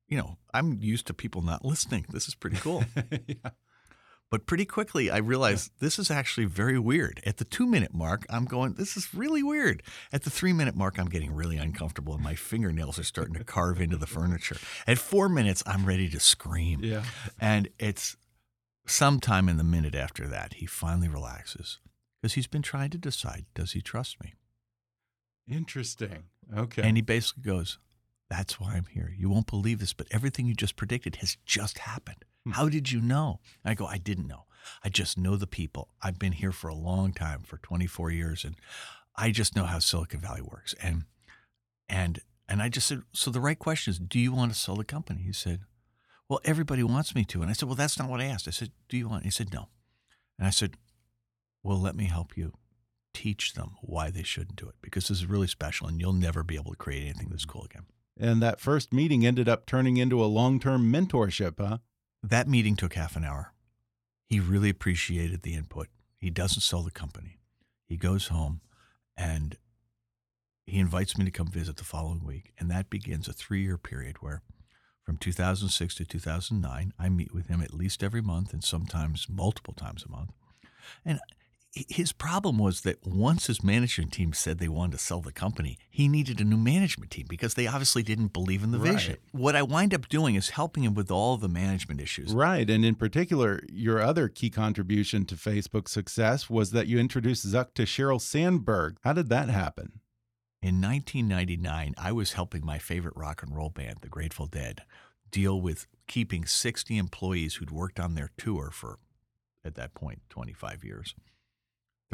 you 0.09 0.17
know, 0.17 0.37
I'm 0.53 0.79
used 0.81 1.07
to 1.09 1.15
people 1.15 1.43
not 1.43 1.65
listening. 1.65 2.07
This 2.09 2.29
is 2.29 2.35
pretty 2.35 2.57
cool. 2.57 2.85
yeah. 3.27 3.51
But 4.31 4.47
pretty 4.47 4.65
quickly, 4.65 5.11
I 5.11 5.19
realized 5.19 5.71
this 5.79 5.99
is 5.99 6.11
actually 6.11 6.47
very 6.47 6.79
weird. 6.79 7.21
At 7.25 7.37
the 7.37 7.45
two 7.45 7.67
minute 7.67 7.95
mark, 7.95 8.27
I'm 8.29 8.47
going, 8.47 8.75
this 8.75 8.97
is 8.97 9.15
really 9.15 9.43
weird. 9.43 9.83
At 10.13 10.25
the 10.25 10.31
three 10.31 10.53
minute 10.53 10.75
mark, 10.75 10.99
I'm 10.99 11.09
getting 11.09 11.33
really 11.33 11.57
uncomfortable 11.57 12.15
and 12.15 12.23
my 12.23 12.35
fingernails 12.35 12.99
are 12.99 13.05
starting 13.05 13.35
to 13.35 13.45
carve 13.45 13.81
into 13.81 13.97
the 13.97 14.07
furniture. 14.07 14.57
At 14.87 14.99
four 14.99 15.29
minutes, 15.29 15.63
I'm 15.67 15.87
ready 15.87 16.09
to 16.09 16.19
scream. 16.19 16.81
Yeah. 16.83 17.05
And 17.39 17.69
it's 17.79 18.17
sometime 18.87 19.49
in 19.49 19.57
the 19.57 19.65
minute 19.65 19.95
after 19.95 20.27
that, 20.29 20.55
he 20.55 20.67
finally 20.67 21.09
relaxes 21.09 21.79
because 22.25 22.33
he's 22.33 22.47
been 22.47 22.63
trying 22.63 22.89
to 22.89 22.97
decide 22.97 23.45
does 23.55 23.73
he 23.73 23.83
trust 23.83 24.17
me? 24.25 24.33
Interesting. 25.47 26.23
Okay. 26.57 26.81
And 26.81 26.97
he 26.97 27.03
basically 27.03 27.43
goes, 27.43 27.79
That's 28.31 28.59
why 28.59 28.77
I'm 28.77 28.87
here. 28.87 29.15
You 29.15 29.29
won't 29.29 29.47
believe 29.47 29.79
this, 29.79 29.93
but 29.93 30.07
everything 30.11 30.47
you 30.47 30.55
just 30.55 30.75
predicted 30.75 31.17
has 31.17 31.37
just 31.45 31.81
happened. 31.81 32.25
Hmm. 32.47 32.53
How 32.53 32.71
did 32.71 32.91
you 32.91 33.03
know? 33.03 33.41
I 33.63 33.75
go, 33.75 33.85
I 33.85 33.99
didn't 33.99 34.27
know. 34.27 34.47
I 34.83 34.89
just 34.89 35.19
know 35.19 35.37
the 35.37 35.47
people. 35.47 35.91
I've 36.01 36.19
been 36.19 36.33
here 36.33 36.51
for 36.51 36.69
a 36.69 36.75
long 36.75 37.13
time, 37.13 37.43
for 37.43 37.59
24 37.59 38.11
years, 38.11 38.43
and 38.43 38.57
I 39.15 39.31
just 39.31 39.55
know 39.55 39.65
how 39.65 39.79
Silicon 39.79 40.21
Valley 40.21 40.41
works. 40.41 40.75
And 40.83 41.05
and 41.91 42.23
and 42.49 42.63
I 42.63 42.71
just 42.71 42.87
said, 42.87 43.03
so 43.13 43.31
the 43.31 43.39
right 43.39 43.59
question 43.59 43.91
is, 43.91 43.99
do 43.99 44.19
you 44.19 44.33
want 44.33 44.51
to 44.51 44.59
sell 44.59 44.77
the 44.77 44.85
company? 44.85 45.21
He 45.27 45.35
said, 45.35 45.61
well, 46.31 46.41
everybody 46.43 46.83
wants 46.85 47.15
me 47.15 47.27
to. 47.27 47.43
And 47.43 47.51
I 47.51 47.53
said, 47.53 47.69
well, 47.69 47.77
that's 47.77 47.99
not 47.99 48.09
what 48.09 48.23
I 48.23 48.25
asked. 48.25 48.49
I 48.49 48.51
said, 48.51 48.71
do 48.89 48.97
you 48.97 49.11
want? 49.11 49.25
He 49.25 49.31
said, 49.31 49.53
no. 49.53 49.69
And 50.39 50.47
I 50.47 50.51
said, 50.51 50.79
well, 51.65 51.81
let 51.81 51.97
me 51.97 52.05
help 52.05 52.37
you 52.37 52.53
teach 53.15 53.55
them 53.55 53.73
why 53.81 54.11
they 54.11 54.23
shouldn't 54.23 54.57
do 54.57 54.69
it 54.69 54.75
because 54.83 55.09
this 55.09 55.19
is 55.19 55.27
really 55.27 55.47
special 55.47 55.87
and 55.87 56.01
you'll 56.01 56.13
never 56.13 56.43
be 56.43 56.57
able 56.57 56.73
to 56.73 56.77
create 56.77 57.05
anything 57.05 57.29
this 57.31 57.45
cool 57.45 57.65
again. 57.65 57.87
and 58.19 58.43
that 58.43 58.61
first 58.61 58.93
meeting 58.93 59.27
ended 59.27 59.49
up 59.49 59.67
turning 59.67 59.97
into 59.97 60.23
a 60.23 60.27
long 60.27 60.61
term 60.61 60.93
mentorship, 60.93 61.55
huh? 61.59 61.79
That 62.23 62.49
meeting 62.49 62.77
took 62.77 62.95
half 62.95 63.17
an 63.17 63.25
hour. 63.25 63.53
He 64.29 64.41
really 64.41 64.69
appreciated 64.69 65.43
the 65.43 65.55
input. 65.55 65.89
He 66.19 66.31
doesn't 66.31 66.63
sell 66.63 66.83
the 66.83 66.91
company. 66.91 67.39
He 67.87 67.97
goes 67.97 68.29
home 68.29 68.61
and 69.17 69.57
he 70.67 70.79
invites 70.79 71.17
me 71.17 71.25
to 71.25 71.31
come 71.31 71.49
visit 71.49 71.77
the 71.77 71.85
following 71.85 72.25
week. 72.25 72.53
And 72.59 72.71
that 72.71 72.91
begins 72.91 73.29
a 73.29 73.33
three 73.33 73.63
year 73.63 73.79
period 73.79 74.17
where 74.21 74.43
from 75.05 75.19
2006 75.19 75.95
to 75.97 76.05
2009, 76.05 76.93
I 76.99 77.09
meet 77.11 77.35
with 77.35 77.49
him 77.49 77.61
at 77.61 77.75
least 77.75 78.03
every 78.03 78.23
month 78.23 78.53
and 78.53 78.65
sometimes 78.65 79.29
multiple 79.29 79.75
times 79.75 80.05
a 80.05 80.11
month. 80.11 80.33
And 81.05 81.21
his 81.75 82.13
problem 82.13 82.59
was 82.59 82.83
that 82.83 83.05
once 83.05 83.49
his 83.49 83.63
management 83.63 84.13
team 84.13 84.33
said 84.33 84.59
they 84.59 84.69
wanted 84.69 84.93
to 84.93 84.99
sell 84.99 85.21
the 85.21 85.33
company, 85.33 85.77
he 85.91 86.07
needed 86.07 86.41
a 86.41 86.45
new 86.45 86.57
management 86.57 87.11
team 87.11 87.27
because 87.29 87.55
they 87.55 87.67
obviously 87.67 88.03
didn't 88.03 88.33
believe 88.33 88.63
in 88.63 88.71
the 88.71 88.79
vision. 88.79 89.17
What 89.33 89.57
I 89.57 89.63
wind 89.63 89.93
up 89.93 90.09
doing 90.09 90.37
is 90.37 90.51
helping 90.51 90.85
him 90.85 90.95
with 90.95 91.11
all 91.11 91.37
the 91.37 91.49
management 91.49 92.01
issues. 92.01 92.33
Right. 92.33 92.69
And 92.71 92.85
in 92.85 92.95
particular, 92.95 93.61
your 93.69 94.01
other 94.01 94.29
key 94.29 94.51
contribution 94.51 95.25
to 95.27 95.35
Facebook's 95.35 95.91
success 95.91 96.49
was 96.49 96.71
that 96.71 96.87
you 96.87 96.99
introduced 96.99 97.47
Zuck 97.47 97.75
to 97.75 97.83
Sheryl 97.83 98.21
Sandberg. 98.21 98.97
How 99.03 99.13
did 99.13 99.29
that 99.31 99.49
happen? 99.49 100.01
In 100.63 100.81
1999, 100.81 101.95
I 101.99 102.13
was 102.13 102.35
helping 102.35 102.65
my 102.65 102.79
favorite 102.79 103.17
rock 103.17 103.43
and 103.43 103.55
roll 103.55 103.71
band, 103.71 103.99
the 104.01 104.09
Grateful 104.09 104.47
Dead, 104.47 104.83
deal 105.31 105.61
with 105.61 105.87
keeping 106.07 106.47
60 106.47 106.97
employees 106.97 107.57
who'd 107.57 107.71
worked 107.71 107.99
on 107.99 108.15
their 108.15 108.31
tour 108.39 108.71
for, 108.73 108.99
at 109.65 109.75
that 109.75 109.93
point, 109.93 110.23
25 110.31 110.85
years, 110.85 111.15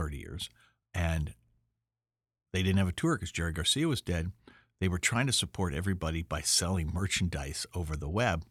30 0.00 0.16
years. 0.16 0.49
And 0.95 1.35
they 2.52 2.62
didn't 2.62 2.78
have 2.78 2.88
a 2.88 2.92
tour 2.92 3.16
because 3.16 3.30
Jerry 3.33 3.52
Garcia 3.52 3.87
was 3.87 4.00
dead. 4.00 4.33
They 4.80 4.88
were 4.88 4.99
trying 4.99 5.26
to 5.26 5.33
support 5.33 5.75
everybody 5.75 6.23
by 6.23 6.40
selling 6.40 6.90
merchandise 6.92 7.66
over 7.75 7.97
the 7.97 8.09
web. 8.09 8.45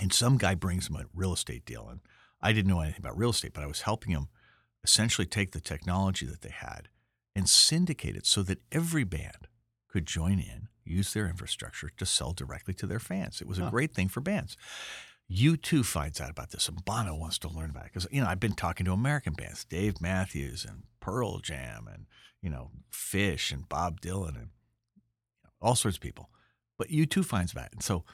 And 0.00 0.12
some 0.12 0.38
guy 0.38 0.54
brings 0.54 0.88
them 0.88 0.96
a 0.96 1.04
real 1.14 1.34
estate 1.34 1.64
deal. 1.66 1.88
And 1.88 2.00
I 2.40 2.52
didn't 2.52 2.70
know 2.70 2.80
anything 2.80 3.00
about 3.00 3.18
real 3.18 3.30
estate, 3.30 3.52
but 3.52 3.62
I 3.62 3.66
was 3.66 3.82
helping 3.82 4.12
him 4.12 4.28
essentially 4.82 5.26
take 5.26 5.52
the 5.52 5.60
technology 5.60 6.26
that 6.26 6.40
they 6.40 6.50
had 6.50 6.88
and 7.36 7.48
syndicate 7.48 8.16
it 8.16 8.26
so 8.26 8.42
that 8.42 8.62
every 8.72 9.04
band 9.04 9.48
could 9.88 10.06
join 10.06 10.38
in, 10.38 10.68
use 10.84 11.12
their 11.12 11.28
infrastructure 11.28 11.90
to 11.96 12.06
sell 12.06 12.32
directly 12.32 12.74
to 12.74 12.86
their 12.86 12.98
fans. 12.98 13.40
It 13.40 13.46
was 13.46 13.58
a 13.58 13.64
Huh. 13.64 13.70
great 13.70 13.94
thing 13.94 14.08
for 14.08 14.20
bands. 14.20 14.56
U2 15.30 15.84
finds 15.84 16.20
out 16.20 16.30
about 16.30 16.50
this, 16.50 16.68
and 16.68 16.84
Bono 16.84 17.14
wants 17.14 17.38
to 17.38 17.48
learn 17.48 17.70
about 17.70 17.86
it 17.86 17.92
because 17.92 18.06
you 18.10 18.20
know 18.20 18.26
I've 18.26 18.40
been 18.40 18.54
talking 18.54 18.84
to 18.86 18.92
American 18.92 19.32
bands, 19.32 19.64
Dave 19.64 20.00
Matthews 20.00 20.64
and 20.64 20.82
Pearl 21.00 21.38
Jam, 21.38 21.88
and 21.92 22.06
you 22.42 22.50
know 22.50 22.70
Phish 22.92 23.52
and 23.52 23.68
Bob 23.68 24.00
Dylan 24.00 24.36
and 24.36 24.50
you 24.96 25.44
know, 25.44 25.50
all 25.62 25.74
sorts 25.74 25.96
of 25.96 26.02
people. 26.02 26.28
But 26.76 26.88
U2 26.88 27.24
finds 27.24 27.54
it, 27.54 27.68
and 27.72 27.82
so 27.82 28.04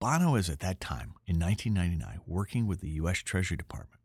Bono 0.00 0.34
is 0.34 0.48
at 0.48 0.60
that 0.60 0.80
time 0.80 1.14
in 1.26 1.38
1999 1.38 2.20
working 2.26 2.66
with 2.66 2.80
the 2.80 2.90
U.S. 2.90 3.18
Treasury 3.18 3.56
Department 3.56 4.00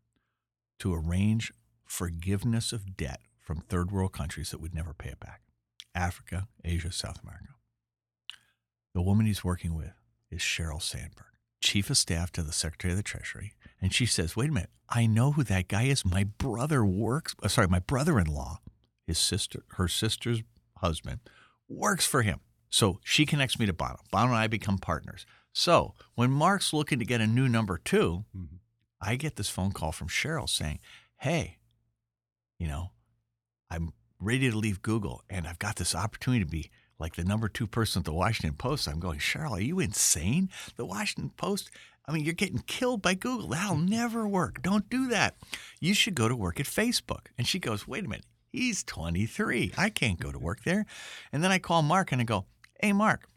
to 0.79 0.93
arrange 0.93 1.51
forgiveness 1.85 2.73
of 2.73 2.97
debt 2.97 3.21
from 3.39 3.61
third 3.61 3.91
world 3.91 4.13
countries 4.13 4.51
that 4.51 4.59
would 4.59 4.73
never 4.73 4.93
pay 4.93 5.09
it 5.09 5.19
back 5.19 5.41
Africa, 5.93 6.47
Asia, 6.63 6.91
South 6.91 7.21
America. 7.21 7.55
The 8.93 9.01
woman 9.01 9.25
he's 9.25 9.43
working 9.43 9.75
with 9.75 9.93
is 10.31 10.39
Sheryl 10.39 10.81
Sandberg, 10.81 11.32
chief 11.63 11.89
of 11.89 11.97
staff 11.97 12.31
to 12.33 12.43
the 12.43 12.51
Secretary 12.51 12.91
of 12.91 12.97
the 12.97 13.03
Treasury. 13.03 13.53
And 13.81 13.93
she 13.93 14.05
says, 14.05 14.35
Wait 14.35 14.49
a 14.49 14.53
minute, 14.53 14.69
I 14.89 15.05
know 15.05 15.31
who 15.31 15.43
that 15.43 15.67
guy 15.67 15.83
is. 15.83 16.05
My 16.05 16.23
brother 16.23 16.85
works, 16.85 17.35
uh, 17.41 17.47
sorry, 17.47 17.67
my 17.67 17.79
brother 17.79 18.19
in 18.19 18.27
law, 18.27 18.59
his 19.07 19.17
sister, 19.17 19.63
her 19.77 19.87
sister's 19.87 20.43
husband, 20.77 21.19
works 21.67 22.05
for 22.05 22.21
him. 22.21 22.41
So 22.69 22.99
she 23.03 23.25
connects 23.25 23.59
me 23.59 23.65
to 23.65 23.73
Bono. 23.73 23.99
Bono 24.11 24.27
and 24.27 24.35
I 24.35 24.47
become 24.47 24.77
partners. 24.77 25.25
So 25.53 25.93
when 26.15 26.31
Mark's 26.31 26.73
looking 26.73 26.99
to 26.99 27.05
get 27.05 27.21
a 27.21 27.27
new 27.27 27.47
number 27.47 27.77
2 27.77 28.25
Mhm. 28.35 28.59
I 29.01 29.15
get 29.15 29.35
this 29.35 29.49
phone 29.49 29.71
call 29.71 29.91
from 29.91 30.07
Sheryl 30.07 30.49
saying, 30.49 30.79
Hey, 31.17 31.57
you 32.57 32.67
know, 32.67 32.91
I'm 33.69 33.93
ready 34.19 34.49
to 34.49 34.57
leave 34.57 34.81
Google 34.81 35.23
and 35.29 35.47
I've 35.47 35.59
got 35.59 35.75
this 35.75 35.93
opportunity 35.95 36.43
to 36.43 36.49
be 36.49 36.71
like 37.03 37.15
the 37.17 37.23
number 37.25 37.49
two 37.49 37.67
person 37.67 37.99
at 37.99 38.05
the 38.05 38.13
Washington 38.13 38.55
Post. 38.57 38.87
I'm 38.87 38.99
going, 38.99 39.19
Sheryl, 39.19 39.51
are 39.51 39.61
you 39.61 39.79
insane? 39.81 40.49
The 40.77 40.85
Washington 40.85 41.31
Post, 41.35 41.69
I 42.07 42.13
mean, 42.13 42.23
you're 42.23 42.33
getting 42.33 42.59
killed 42.65 43.01
by 43.01 43.13
Google. 43.13 43.49
That'll 43.49 43.75
never 43.77 44.25
work. 44.27 44.61
Don't 44.61 44.89
do 44.89 45.07
that. 45.09 45.35
You 45.81 45.93
should 45.93 46.15
go 46.15 46.29
to 46.29 46.35
work 46.35 46.59
at 46.61 46.65
Facebook. 46.65 47.27
And 47.37 47.45
she 47.45 47.59
goes, 47.59 47.85
wait 47.87 48.05
a 48.05 48.07
minute. 48.07 48.25
He's 48.53 48.83
23. 48.85 49.73
I 49.77 49.89
can't 49.89 50.17
go 50.19 50.31
to 50.31 50.39
work 50.39 50.63
there. 50.63 50.85
And 51.33 51.43
then 51.43 51.51
I 51.51 51.59
call 51.59 51.81
Mark 51.81 52.11
and 52.13 52.21
I 52.21 52.23
go, 52.23 52.45
hey, 52.79 52.93
Mark, 52.93 53.27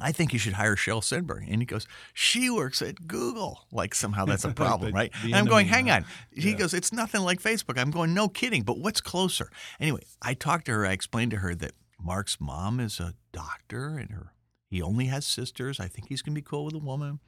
I 0.00 0.12
think 0.12 0.32
you 0.32 0.38
should 0.38 0.52
hire 0.52 0.76
Sheryl 0.76 1.02
Sandberg. 1.02 1.44
And 1.48 1.60
he 1.62 1.66
goes, 1.66 1.86
she 2.12 2.50
works 2.50 2.82
at 2.82 3.06
Google. 3.08 3.66
Like 3.72 3.94
somehow 3.94 4.26
that's 4.26 4.44
a 4.44 4.52
problem, 4.64 4.90
The- 4.92 4.96
right? 4.96 5.12
the 5.22 5.28
And 5.28 5.36
I'm 5.36 5.46
going, 5.46 5.66
hang 5.68 5.90
on. 5.90 6.04
He 6.32 6.50
Yeah. 6.50 6.56
goes, 6.58 6.74
it's 6.74 6.92
nothing 6.92 7.22
like 7.22 7.40
Facebook. 7.40 7.78
I'm 7.80 7.90
going, 7.90 8.12
no 8.14 8.28
kidding. 8.28 8.62
But 8.62 8.78
what's 8.78 9.00
closer? 9.00 9.50
Anyway, 9.80 10.02
I 10.20 10.34
talked 10.34 10.66
to 10.66 10.72
her. 10.72 10.86
I 10.86 10.92
explained 10.92 11.30
to 11.32 11.38
her 11.38 11.54
that 11.56 11.72
Mark's 12.00 12.40
mom 12.40 12.80
is 12.80 13.00
a 13.00 13.14
doctor 13.32 13.96
and 13.96 14.10
her 14.10 14.32
he 14.70 14.82
only 14.82 15.06
has 15.06 15.26
sisters. 15.26 15.80
I 15.80 15.88
think 15.88 16.08
he's 16.08 16.22
going 16.22 16.34
to 16.34 16.40
be 16.40 16.44
cool 16.44 16.66
with 16.66 16.74
a 16.74 16.78
woman. 16.78 17.20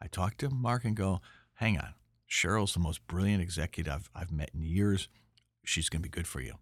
I 0.00 0.06
talk 0.06 0.36
to 0.38 0.50
Mark 0.50 0.84
and 0.84 0.96
go, 0.96 1.20
hang 1.54 1.78
on. 1.78 1.94
Sheryl's 2.30 2.74
the 2.74 2.80
most 2.80 3.06
brilliant 3.06 3.42
executive 3.42 3.92
I've, 3.92 4.10
I've 4.14 4.32
met 4.32 4.50
in 4.54 4.62
years. 4.62 5.08
She's 5.64 5.88
going 5.88 6.02
to 6.02 6.08
be 6.08 6.10
good 6.10 6.26
for 6.26 6.40
you. 6.40 6.54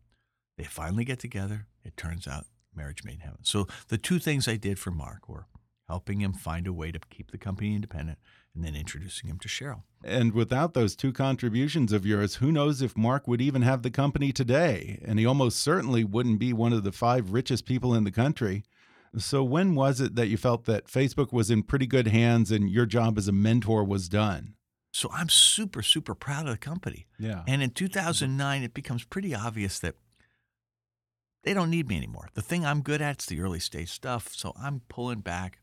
They 0.56 0.64
finally 0.64 1.04
get 1.04 1.18
together. 1.18 1.66
It 1.84 1.96
turns 1.96 2.26
out 2.26 2.46
marriage 2.74 3.04
made 3.04 3.20
heaven. 3.20 3.40
So 3.42 3.66
the 3.88 3.98
two 3.98 4.18
things 4.18 4.48
I 4.48 4.56
did 4.56 4.78
for 4.78 4.90
Mark 4.90 5.28
were 5.28 5.46
helping 5.88 6.20
him 6.20 6.32
find 6.32 6.66
a 6.66 6.72
way 6.72 6.92
to 6.92 7.00
keep 7.10 7.30
the 7.30 7.38
company 7.38 7.74
independent 7.74 8.18
and 8.54 8.64
then 8.64 8.74
introducing 8.74 9.28
him 9.30 9.38
to 9.38 9.48
Sheryl. 9.48 9.82
And 10.04 10.32
without 10.32 10.74
those 10.74 10.94
two 10.94 11.12
contributions 11.12 11.92
of 11.92 12.04
yours, 12.04 12.36
who 12.36 12.52
knows 12.52 12.82
if 12.82 12.96
Mark 12.96 13.26
would 13.26 13.40
even 13.40 13.62
have 13.62 13.82
the 13.82 13.90
company 13.90 14.32
today? 14.32 15.00
And 15.04 15.18
he 15.18 15.26
almost 15.26 15.60
certainly 15.60 16.04
wouldn't 16.04 16.38
be 16.38 16.52
one 16.52 16.72
of 16.72 16.84
the 16.84 16.92
five 16.92 17.32
richest 17.32 17.64
people 17.64 17.94
in 17.94 18.04
the 18.04 18.10
country. 18.10 18.64
So, 19.16 19.44
when 19.44 19.74
was 19.74 20.00
it 20.00 20.16
that 20.16 20.28
you 20.28 20.38
felt 20.38 20.64
that 20.64 20.86
Facebook 20.86 21.32
was 21.32 21.50
in 21.50 21.62
pretty 21.62 21.86
good 21.86 22.08
hands 22.08 22.50
and 22.50 22.70
your 22.70 22.86
job 22.86 23.18
as 23.18 23.28
a 23.28 23.32
mentor 23.32 23.84
was 23.84 24.08
done? 24.08 24.54
So 24.92 25.10
I'm 25.10 25.30
super, 25.30 25.82
super 25.82 26.14
proud 26.14 26.46
of 26.46 26.52
the 26.52 26.58
company. 26.58 27.06
Yeah. 27.18 27.42
And 27.48 27.62
in 27.62 27.70
2009, 27.70 28.62
it 28.62 28.74
becomes 28.74 29.04
pretty 29.04 29.34
obvious 29.34 29.78
that 29.80 29.94
they 31.44 31.54
don't 31.54 31.70
need 31.70 31.88
me 31.88 31.96
anymore. 31.96 32.28
The 32.34 32.42
thing 32.42 32.64
I'm 32.64 32.82
good 32.82 33.00
at 33.00 33.20
is 33.20 33.26
the 33.26 33.40
early 33.40 33.58
stage 33.58 33.90
stuff. 33.90 34.28
So 34.34 34.52
I'm 34.60 34.82
pulling 34.88 35.20
back 35.20 35.60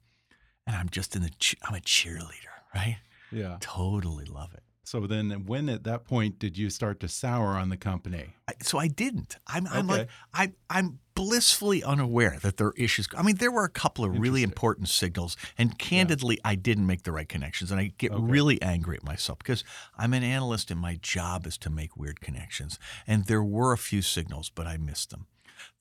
and 0.65 0.75
I'm 0.75 0.89
just 0.89 1.15
in 1.15 1.21
the, 1.21 1.31
I'm 1.63 1.75
a 1.75 1.79
cheerleader, 1.79 2.57
right? 2.75 2.97
Yeah. 3.31 3.57
Totally 3.59 4.25
love 4.25 4.53
it. 4.53 4.63
So 4.83 5.05
then, 5.05 5.45
when 5.45 5.69
at 5.69 5.83
that 5.83 6.03
point 6.03 6.39
did 6.39 6.57
you 6.57 6.71
start 6.71 6.99
to 7.01 7.07
sour 7.07 7.49
on 7.49 7.69
the 7.69 7.77
company? 7.77 8.33
I, 8.47 8.53
so 8.63 8.79
I 8.79 8.87
didn't. 8.87 9.37
I'm, 9.45 9.67
I'm 9.67 9.87
Okay. 9.87 9.99
like, 9.99 10.09
I, 10.33 10.53
I'm 10.67 10.97
blissfully 11.13 11.83
unaware 11.83 12.39
that 12.41 12.57
there 12.57 12.67
are 12.67 12.73
issues. 12.75 13.07
I 13.15 13.21
mean, 13.21 13.35
there 13.35 13.51
were 13.51 13.65
a 13.65 13.69
couple 13.69 14.03
of 14.03 14.17
really 14.17 14.41
important 14.41 14.89
signals, 14.89 15.37
and 15.59 15.77
candidly, 15.77 16.39
I 16.43 16.55
didn't 16.55 16.87
make 16.87 17.03
the 17.03 17.11
right 17.11 17.29
connections. 17.29 17.69
And 17.69 17.79
I 17.79 17.93
get 17.99 18.11
Okay. 18.11 18.19
really 18.19 18.59
angry 18.63 18.97
at 18.97 19.03
myself 19.03 19.37
because 19.37 19.63
I'm 19.95 20.11
an 20.15 20.23
analyst 20.23 20.71
and 20.71 20.79
my 20.79 20.95
job 20.99 21.45
is 21.45 21.59
to 21.59 21.69
make 21.69 21.95
weird 21.95 22.19
connections. 22.19 22.79
And 23.05 23.25
there 23.25 23.43
were 23.43 23.73
a 23.73 23.77
few 23.77 24.01
signals, 24.01 24.49
but 24.49 24.65
I 24.65 24.77
missed 24.77 25.11
them. 25.11 25.27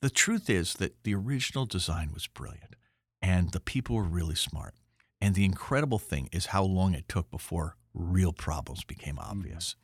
The 0.01 0.11
truth 0.11 0.51
is 0.51 0.75
that 0.75 1.03
the 1.03 1.15
original 1.15 1.65
design 1.65 2.11
was 2.13 2.27
brilliant 2.27 2.75
and 3.23 3.53
the 3.53 3.59
people 3.59 3.95
were 3.95 4.03
really 4.03 4.35
smart. 4.35 4.75
And 5.21 5.35
the 5.35 5.45
incredible 5.45 5.99
thing 5.99 6.29
is 6.31 6.47
how 6.47 6.63
long 6.63 6.93
it 6.93 7.09
took 7.09 7.29
before 7.29 7.75
real 7.93 8.33
problems 8.33 8.83
became 8.83 9.15
mm-hmm. 9.15 9.31
obvious. 9.31 9.75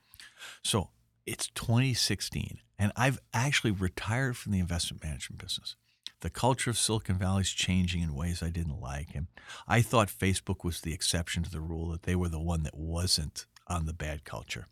So 0.63 0.89
it's 1.25 1.47
2016, 1.49 2.59
and 2.77 2.91
I've 2.95 3.19
actually 3.33 3.71
retired 3.71 4.37
from 4.37 4.51
the 4.51 4.59
investment 4.59 5.03
management 5.03 5.41
business. 5.41 5.75
The 6.21 6.29
culture 6.29 6.69
of 6.69 6.77
Silicon 6.77 7.17
Valley 7.17 7.41
is 7.41 7.51
changing 7.51 8.01
in 8.01 8.15
ways 8.15 8.41
I 8.41 8.49
didn't 8.49 8.79
like. 8.79 9.13
And 9.13 9.27
I 9.67 9.81
thought 9.81 10.07
Facebook 10.07 10.63
was 10.63 10.81
the 10.81 10.93
exception 10.93 11.43
to 11.43 11.51
the 11.51 11.61
rule, 11.61 11.89
that 11.89 12.03
they 12.03 12.15
were 12.15 12.29
the 12.29 12.39
one 12.39 12.63
that 12.63 12.75
wasn't 12.75 13.45
on 13.67 13.85
the 13.85 13.93
bad 13.93 14.23
culture. 14.23 14.67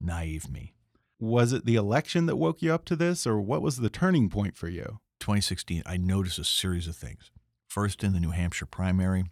Naive 0.00 0.50
me. 0.50 0.74
Was 1.18 1.52
it 1.52 1.66
the 1.66 1.76
election 1.76 2.26
that 2.26 2.36
woke 2.36 2.62
you 2.62 2.72
up 2.72 2.84
to 2.86 2.96
this, 2.96 3.26
or 3.26 3.40
what 3.40 3.62
was 3.62 3.76
the 3.76 3.90
turning 3.90 4.28
point 4.28 4.56
for 4.56 4.68
you? 4.68 5.00
2016, 5.20 5.82
I 5.84 5.96
noticed 5.98 6.38
a 6.38 6.44
series 6.44 6.88
of 6.88 6.96
things. 6.96 7.30
First, 7.68 8.02
in 8.02 8.12
the 8.12 8.20
New 8.20 8.30
Hampshire 8.30 8.66
primary, 8.66 9.24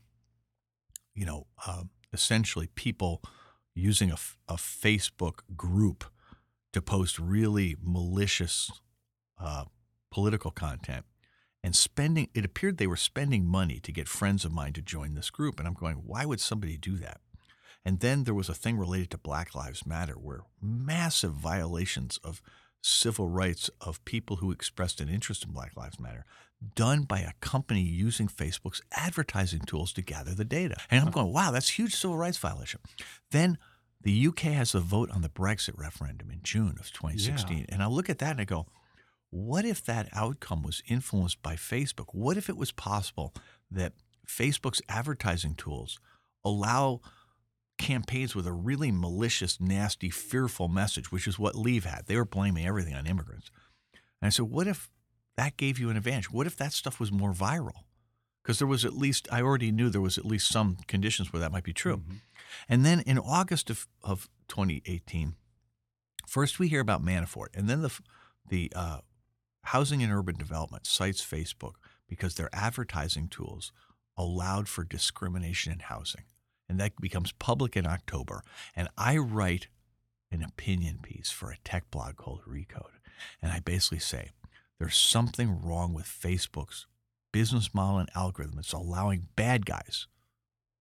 you 1.19 1.27
know, 1.27 1.47
uh, 1.67 1.83
essentially 2.13 2.69
people 2.77 3.21
using 3.75 4.13
a, 4.13 4.17
a, 4.49 4.55
Facebook 4.55 5.41
group 5.57 6.05
to 6.73 6.81
post 6.81 7.19
really 7.19 7.77
malicious 7.83 8.71
uh, 9.41 9.65
political 10.13 10.53
content 10.53 11.05
and 11.65 11.75
spending, 11.75 12.29
it 12.35 12.45
appeared 12.45 12.79
they 12.79 12.87
were 12.87 12.97
spending 12.97 13.45
money 13.45 13.81
to 13.81 13.91
get 13.91 14.07
friends 14.07 14.45
of 14.45 14.53
mine 14.53 14.73
to 14.75 14.83
join 14.83 15.15
this 15.15 15.29
group. 15.29 15.59
And 15.59 15.67
I'm 15.67 15.75
going, 15.75 15.97
why 15.97 16.25
would 16.25 16.41
somebody 16.41 16.77
do 16.77 16.97
that? 16.99 17.21
And 17.85 17.99
then 17.99 18.25
there 18.25 18.35
was 18.35 18.49
a 18.49 18.55
thing 18.55 18.79
related 18.79 19.11
to 19.11 19.19
Black 19.19 19.57
Lives 19.57 19.85
Matter 19.85 20.15
where 20.15 20.43
massive 20.63 21.33
violations 21.33 22.19
of 22.23 22.41
civil 22.81 23.29
rights 23.29 23.71
of 23.81 24.05
people 24.05 24.37
who 24.37 24.51
expressed 24.51 25.01
an 25.01 25.09
interest 25.09 25.45
in 25.45 25.53
Black 25.53 25.77
Lives 25.77 25.99
Matter 26.01 26.25
done 26.75 27.03
by 27.03 27.21
a 27.21 27.33
company 27.41 27.83
using 27.83 28.29
Facebook's 28.29 28.83
advertising 28.93 29.61
tools 29.61 29.93
to 29.93 30.03
gather 30.03 30.35
the 30.35 30.45
data. 30.45 30.77
And 30.91 31.05
I'm 31.05 31.13
going, 31.13 31.33
wow, 31.33 31.51
that's 31.51 31.71
huge 31.71 31.95
civil 31.95 32.17
rights 32.17 32.39
violation. 32.39 32.81
Then 33.31 33.59
the 34.01 34.27
UK 34.27 34.41
has 34.41 34.75
a 34.75 34.81
vote 34.81 35.11
on 35.11 35.23
the 35.23 35.29
Brexit 35.29 35.79
referendum 35.79 36.31
in 36.31 36.41
June 36.43 36.77
of 36.81 36.93
2016. 36.93 37.59
Yeah. 37.59 37.65
And 37.69 37.83
I 37.83 37.87
look 37.87 38.11
at 38.11 38.19
that 38.19 38.33
and 38.33 38.41
I 38.41 38.45
go, 38.45 38.67
what 39.31 39.65
if 39.65 39.85
that 39.85 40.09
outcome 40.13 40.63
was 40.63 40.83
influenced 40.89 41.43
by 41.43 41.55
Facebook? 41.55 42.07
What 42.13 42.37
if 42.37 42.49
it 42.49 42.57
was 42.57 42.73
possible 42.73 43.35
that 43.71 43.93
Facebook's 44.27 44.83
advertising 44.89 45.55
tools 45.55 46.01
allow 46.45 47.01
campaigns 47.79 48.35
with 48.35 48.47
a 48.47 48.53
really 48.53 48.91
malicious, 48.91 49.61
nasty, 49.61 50.11
fearful 50.11 50.69
message, 50.69 51.11
which 51.11 51.27
is 51.27 51.39
what 51.39 51.55
Leave 51.55 51.85
had. 51.85 52.07
They 52.07 52.17
were 52.17 52.25
blaming 52.25 52.67
everything 52.67 52.95
on 52.95 53.07
immigrants. 53.07 53.51
And 54.21 54.27
I 54.27 54.31
said, 54.31 54.47
what 54.47 54.67
if 54.67 54.91
that 55.37 55.57
gave 55.57 55.79
you 55.79 55.89
an 55.89 55.97
advantage? 55.97 56.31
What 56.31 56.47
if 56.47 56.57
that 56.57 56.73
stuff 56.73 57.01
was 57.01 57.13
more 57.13 57.33
viral? 57.33 57.85
Because 58.43 58.59
there 58.59 58.69
was 58.69 58.85
at 58.85 58.95
least, 58.95 59.29
I 59.31 59.43
already 59.43 59.71
knew 59.71 59.89
there 59.89 60.01
was 60.01 60.19
at 60.19 60.25
least 60.25 60.49
some 60.49 60.79
conditions 60.87 61.33
where 61.33 61.41
that 61.41 61.53
might 61.53 61.65
be 61.65 61.73
true. 61.73 61.99
Mm-hmm. 61.99 62.15
And 62.69 62.85
then 62.85 63.01
in 63.01 63.19
August 63.19 63.71
of, 63.71 63.87
of 64.03 64.29
2018, 64.49 65.35
first 66.27 66.59
we 66.59 66.69
hear 66.69 66.81
about 66.81 67.05
Manafort, 67.05 67.49
and 67.55 67.69
then 67.69 67.83
the, 67.83 67.99
the 68.49 68.73
uh, 68.75 68.99
Housing 69.65 70.03
and 70.03 70.13
Urban 70.13 70.37
Development 70.37 70.87
cites 70.87 71.25
Facebook 71.25 71.75
because 72.09 72.35
their 72.35 72.49
advertising 72.53 73.29
tools 73.29 73.71
allowed 74.17 74.67
for 74.67 74.83
discrimination 74.83 75.73
in 75.73 75.79
housing 75.81 76.25
and 76.69 76.79
that 76.81 77.01
becomes 77.01 77.33
public 77.33 77.77
in 77.77 77.87
October. 77.87 78.43
And 78.77 78.89
I 78.97 79.17
write 79.17 79.69
an 80.31 80.43
opinion 80.43 80.99
piece 81.03 81.31
for 81.31 81.51
a 81.51 81.59
tech 81.65 81.91
blog 81.91 82.17
called 82.17 82.43
Recode. 82.47 82.99
And 83.41 83.53
I 83.53 83.61
basically 83.61 83.99
say 83.99 84.31
there's 84.79 84.97
something 84.97 85.61
wrong 85.63 85.95
with 85.95 86.07
Facebook's 86.07 86.87
business 87.33 87.75
model 87.75 87.99
and 87.99 88.11
algorithm. 88.15 88.59
It's 88.59 88.73
allowing 88.73 89.29
bad 89.37 89.67
guys 89.67 90.07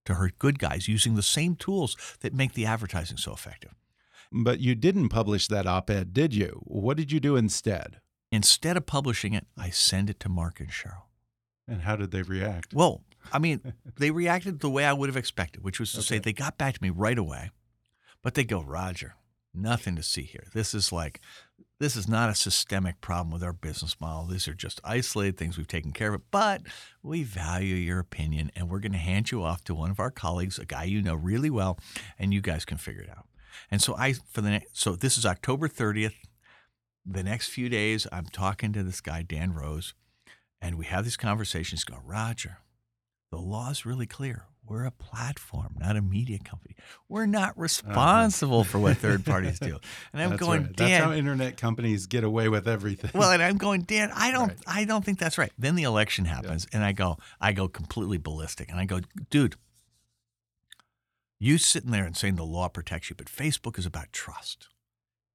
to 0.06 0.16
hurt 0.16 0.40
good 0.40 0.60
guys 0.60 0.88
using 0.88 1.16
the 1.16 1.22
same 1.22 1.56
tools 1.56 1.96
that 2.22 2.34
make 2.34 2.54
the 2.54 2.66
advertising 2.66 3.18
so 3.18 3.34
effective. 3.34 3.74
But 4.32 4.60
you 4.60 4.76
didn't 4.76 5.10
publish 5.10 5.48
that 5.48 5.68
op 5.68 5.90
ed, 5.90 6.14
did 6.14 6.34
you? 6.34 6.62
What 6.66 6.98
did 6.98 7.12
you 7.12 7.20
do 7.20 7.36
instead? 7.36 8.02
Instead 8.32 8.76
of 8.76 8.86
publishing 8.86 9.34
it, 9.34 9.48
I 9.58 9.70
send 9.70 10.10
it 10.10 10.20
to 10.22 10.30
Mark 10.30 10.60
and 10.60 10.70
Sheryl. 10.70 11.04
And 11.68 11.82
how 11.82 11.96
did 11.96 12.12
they 12.12 12.22
react? 12.22 12.74
Well, 12.74 13.04
I 13.32 13.40
mean, 13.40 13.74
they 13.98 14.12
reacted 14.12 14.60
the 14.60 14.70
way 14.70 14.86
I 14.86 14.94
would 14.94 15.10
have 15.10 15.18
expected, 15.18 15.64
which 15.64 15.80
was 15.80 15.92
to 15.94 16.00
okay. 16.00 16.06
say 16.06 16.20
they 16.20 16.34
got 16.34 16.58
back 16.58 16.76
to 16.76 16.84
me 16.84 16.90
right 16.90 17.18
away, 17.18 17.52
but 18.22 18.34
they 18.34 18.44
go, 18.44 18.62
Roger, 18.62 19.16
nothing 19.54 19.96
to 19.96 20.04
see 20.04 20.24
here. 20.24 20.46
This 20.54 20.74
is 20.74 20.92
like, 20.92 21.22
this 21.80 21.96
is 21.96 22.08
not 22.08 22.30
a 22.30 22.36
systemic 22.36 23.02
problem 23.02 23.32
with 23.32 23.44
our 23.44 23.54
business 23.54 24.00
model. 24.02 24.26
These 24.26 24.48
are 24.48 24.54
just 24.54 24.82
isolated 24.84 25.38
things 25.38 25.58
we've 25.58 25.68
taken 25.68 25.92
care 25.92 26.14
of. 26.14 26.30
But 26.32 26.64
we 27.04 27.24
value 27.24 27.76
your 27.76 28.00
opinion, 28.00 28.52
and 28.56 28.70
we're 28.70 28.80
going 28.80 28.94
to 28.94 28.98
hand 28.98 29.32
you 29.32 29.44
off 29.44 29.64
to 29.66 29.76
one 29.76 29.92
of 29.92 30.00
our 30.00 30.12
colleagues, 30.12 30.58
a 30.58 30.66
guy 30.66 30.86
you 30.86 31.02
know 31.02 31.16
really 31.16 31.50
well, 31.50 31.80
and 32.18 32.34
you 32.34 32.42
guys 32.42 32.66
can 32.66 32.78
figure 32.78 33.04
it 33.04 33.10
out. 33.10 33.28
And 33.70 33.82
so 33.82 33.96
I, 33.96 34.14
for 34.14 34.42
the 34.42 34.52
next, 34.52 34.80
so 34.80 34.96
this 34.96 35.18
is 35.18 35.26
October 35.26 35.68
30th. 35.68 36.16
The 37.06 37.24
next 37.24 37.50
few 37.50 37.70
days, 37.70 38.06
I'm 38.12 38.26
talking 38.26 38.74
to 38.74 38.84
this 38.84 39.00
guy, 39.00 39.22
Dan 39.22 39.54
Rose, 39.54 39.94
and 40.62 40.78
we 40.78 40.86
have 40.86 41.06
these 41.06 41.16
conversations. 41.16 41.84
Go, 41.84 42.00
Roger, 42.04 42.58
the 43.32 43.38
law 43.38 43.70
is 43.70 43.86
really 43.86 44.06
clear. 44.06 44.46
We're 44.68 44.86
a 44.86 44.92
platform, 44.92 45.76
not 45.80 45.96
a 45.96 46.02
media 46.02 46.40
company. 46.40 46.76
We're 47.08 47.26
not 47.26 47.52
uh-huh. 47.52 47.62
responsible 47.62 48.62
uh-huh. 48.62 48.70
for 48.70 48.80
what 48.80 48.98
third 48.98 49.26
parties 49.26 49.60
do. 49.60 49.80
And 50.12 50.22
I'm 50.22 50.32
that's 50.32 50.42
going, 50.42 50.64
right. 50.64 50.76
Dan. 50.76 50.90
That's 50.90 51.04
how 51.06 51.14
internet 51.14 51.58
companies 51.58 52.06
get 52.06 52.26
away 52.26 52.50
with 52.50 52.68
everything. 52.68 53.12
Well, 53.14 53.32
and 53.32 53.42
I'm 53.42 53.58
going, 53.58 53.84
Dan. 53.84 54.12
I 54.14 54.32
don't, 54.32 54.50
right. 54.50 54.58
I 54.68 54.84
don't 54.84 55.06
think 55.06 55.20
that's 55.20 55.38
right. 55.38 55.52
Then 55.58 55.76
the 55.76 55.84
election 55.84 56.26
happens, 56.26 56.68
yeah. 56.70 56.78
and 56.78 56.86
I 56.86 56.92
go, 56.92 57.18
I 57.40 57.54
go 57.54 57.70
completely 57.70 58.18
ballistic, 58.18 58.70
and 58.70 58.80
I 58.80 58.86
go, 58.86 59.00
dude, 59.30 59.56
you 61.40 61.58
sitting 61.58 61.92
there 61.92 62.06
and 62.06 62.18
saying 62.18 62.36
the 62.36 62.44
law 62.44 62.68
protects 62.68 63.10
you, 63.10 63.16
but 63.16 63.28
Facebook 63.28 63.78
is 63.80 63.86
about 63.86 64.12
trust. 64.12 64.68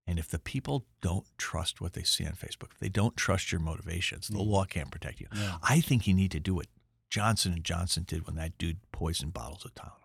And 0.07 0.19
if 0.19 0.29
the 0.29 0.41
people 0.41 0.85
don't 1.01 1.27
trust 1.39 1.81
what 1.81 1.93
they 1.93 2.03
see 2.03 2.27
on 2.27 2.33
Facebook, 2.33 2.73
if 2.73 2.81
they 2.81 2.89
don't 2.89 3.17
trust 3.17 3.53
your 3.53 3.61
motivations, 3.61 4.29
the 4.29 4.39
mm. 4.39 4.47
law 4.47 4.65
can't 4.65 4.91
protect 4.91 5.21
you. 5.21 5.29
Yeah. 5.35 5.57
I 5.63 5.81
think 5.81 6.09
you 6.09 6.15
need 6.15 6.33
to 6.33 6.41
do 6.41 6.59
it 6.59 6.67
Johnson 7.13 7.53
and 7.53 7.63
Johnson 7.63 8.05
did 8.05 8.27
when 8.27 8.37
that 8.37 8.57
dude 8.57 8.79
poisoned 8.91 9.35
bottles 9.35 9.67
of 9.67 9.75
Tylenol. 9.75 9.99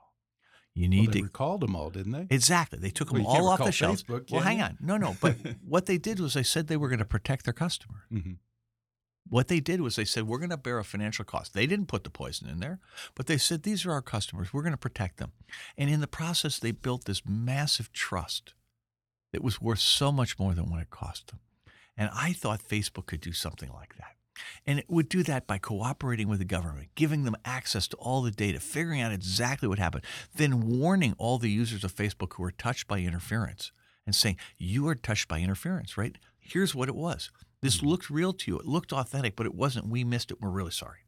You 0.75 0.89
need 0.89 1.07
well, 1.07 1.13
they 1.13 1.19
to 1.19 1.23
recalled 1.23 1.61
them 1.61 1.73
all, 1.73 1.89
didn't 1.89 2.11
they? 2.11 2.27
Exactly. 2.29 2.79
They 2.79 2.89
took 2.89 3.13
well, 3.13 3.21
them 3.21 3.27
all 3.27 3.47
off 3.47 3.63
the 3.63 3.71
shelves. 3.71 4.03
Facebook, 4.03 4.29
well, 4.29 4.41
hang 4.41 4.61
on. 4.61 4.77
No, 4.81 4.97
no. 4.97 5.15
But 5.21 5.37
what 5.65 5.85
they 5.85 5.97
did 5.97 6.19
was 6.19 6.33
they 6.33 6.43
said 6.43 6.67
they 6.67 6.75
were 6.75 6.89
going 6.89 6.99
to 6.99 7.05
protect 7.05 7.45
their 7.45 7.53
customer. 7.53 8.03
Mm-hmm. 8.11 8.33
What 9.29 9.47
they 9.47 9.61
did 9.61 9.79
was 9.79 9.95
they 9.95 10.03
said 10.03 10.27
we're 10.27 10.37
going 10.37 10.49
to 10.49 10.57
bear 10.57 10.79
a 10.79 10.83
financial 10.83 11.23
cost. 11.23 11.53
They 11.53 11.65
didn't 11.65 11.87
put 11.87 12.03
the 12.03 12.09
poison 12.09 12.49
in 12.49 12.59
there, 12.59 12.81
but 13.15 13.27
they 13.27 13.37
said 13.37 13.63
these 13.63 13.85
are 13.85 13.93
our 13.93 14.01
customers. 14.01 14.51
We're 14.51 14.61
going 14.61 14.71
to 14.73 14.77
protect 14.77 15.15
them. 15.15 15.31
And 15.77 15.89
in 15.89 16.01
the 16.01 16.07
process, 16.07 16.59
they 16.59 16.71
built 16.71 17.05
this 17.05 17.21
massive 17.25 17.93
trust 17.93 18.53
that 19.31 19.41
was 19.41 19.61
worth 19.61 19.79
so 19.79 20.11
much 20.11 20.37
more 20.37 20.53
than 20.53 20.69
what 20.69 20.81
it 20.81 20.89
cost 20.89 21.27
them. 21.27 21.39
And 21.95 22.09
I 22.13 22.33
thought 22.33 22.67
Facebook 22.67 23.05
could 23.05 23.21
do 23.21 23.31
something 23.31 23.71
like 23.71 23.95
that. 23.95 24.16
And 24.65 24.79
it 24.79 24.85
would 24.89 25.09
do 25.09 25.23
that 25.23 25.47
by 25.47 25.57
cooperating 25.57 26.27
with 26.27 26.39
the 26.39 26.45
government, 26.45 26.89
giving 26.95 27.23
them 27.23 27.35
access 27.45 27.87
to 27.89 27.97
all 27.97 28.21
the 28.21 28.31
data, 28.31 28.59
figuring 28.59 29.01
out 29.01 29.11
exactly 29.11 29.67
what 29.67 29.79
happened, 29.79 30.03
then 30.35 30.79
warning 30.79 31.15
all 31.17 31.37
the 31.37 31.49
users 31.49 31.83
of 31.83 31.95
Facebook 31.95 32.33
who 32.33 32.43
were 32.43 32.51
touched 32.51 32.87
by 32.87 32.99
interference 32.99 33.71
and 34.05 34.15
saying, 34.15 34.37
You 34.57 34.87
are 34.87 34.95
touched 34.95 35.27
by 35.27 35.39
interference, 35.39 35.97
right? 35.97 36.17
Here's 36.39 36.73
what 36.73 36.89
it 36.89 36.95
was. 36.95 37.29
This 37.61 37.77
mm-hmm. 37.77 37.87
looked 37.87 38.09
real 38.09 38.33
to 38.33 38.51
you. 38.51 38.59
It 38.59 38.65
looked 38.65 38.93
authentic, 38.93 39.35
but 39.35 39.45
it 39.45 39.55
wasn't. 39.55 39.87
We 39.87 40.03
missed 40.03 40.31
it. 40.31 40.37
We're 40.41 40.49
really 40.49 40.71
sorry. 40.71 40.99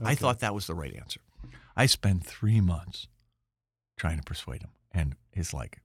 Okay. 0.00 0.10
I 0.10 0.14
thought 0.14 0.40
that 0.40 0.54
was 0.54 0.66
the 0.66 0.74
right 0.74 0.94
answer. 0.94 1.20
I 1.76 1.86
spent 1.86 2.24
three 2.24 2.60
months 2.60 3.08
trying 3.96 4.18
to 4.18 4.22
persuade 4.22 4.62
him. 4.62 4.70
And 4.92 5.16
he's 5.32 5.52
like, 5.52 5.80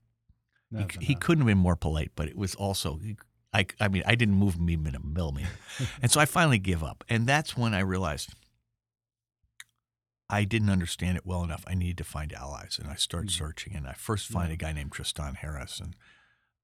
he, 0.74 0.86
he, 1.02 1.16
couldn't 1.16 1.42
have 1.42 1.48
been 1.48 1.58
more 1.58 1.76
polite, 1.76 2.12
but 2.16 2.30
it 2.30 2.38
was 2.38 2.56
also, 2.56 2.98
he, 3.04 3.18
I, 3.54 3.66
I 3.80 3.88
mean, 3.90 4.04
I 4.06 4.16
didn't 4.16 4.36
move 4.36 4.60
me 4.60 4.74
in 4.74 4.96
a 4.96 5.00
millimeter. 5.06 5.50
and 6.02 6.10
so 6.10 6.20
I 6.20 6.26
finally 6.26 6.60
give 6.60 6.84
up. 6.84 7.04
And 7.10 7.28
that's 7.28 7.58
when 7.58 7.74
I 7.74 7.80
realized 7.80 8.34
I 10.30 10.46
didn't 10.46 10.70
understand 10.70 11.18
it 11.18 11.26
well 11.26 11.44
enough. 11.44 11.66
I 11.68 11.74
needed 11.74 11.98
to 11.98 12.04
find 12.06 12.32
allies. 12.32 12.80
And 12.82 12.90
I 12.90 12.96
start 12.96 13.26
mm-hmm. 13.26 13.44
searching. 13.44 13.76
And 13.76 13.88
I 13.88 13.94
first 13.94 14.28
find 14.28 14.48
yeah. 14.48 14.54
a 14.54 14.58
guy 14.58 14.72
named 14.72 14.94
Tristan 14.94 15.36
Harris. 15.36 15.82
And 15.82 15.96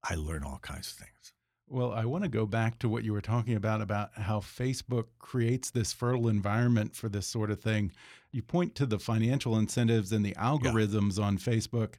I 0.02 0.14
learn 0.14 0.44
all 0.44 0.58
kinds 0.62 0.90
of 0.90 0.96
things. 0.98 1.34
Well, 1.70 1.92
I 1.92 2.06
want 2.06 2.24
to 2.24 2.30
go 2.30 2.46
back 2.46 2.78
to 2.78 2.88
what 2.88 3.04
you 3.04 3.12
were 3.12 3.20
talking 3.20 3.54
about 3.54 3.82
about 3.82 4.10
how 4.14 4.40
Facebook 4.40 5.04
creates 5.18 5.70
this 5.70 5.92
fertile 5.92 6.28
environment 6.28 6.96
for 6.96 7.10
this 7.10 7.26
sort 7.26 7.50
of 7.50 7.60
thing. 7.60 7.92
You 8.32 8.40
point 8.42 8.74
to 8.76 8.86
the 8.86 8.98
financial 8.98 9.58
incentives 9.58 10.12
and 10.12 10.24
the 10.24 10.34
algorithms 10.34 11.18
yeah. 11.18 11.24
on 11.26 11.36
Facebook 11.36 11.94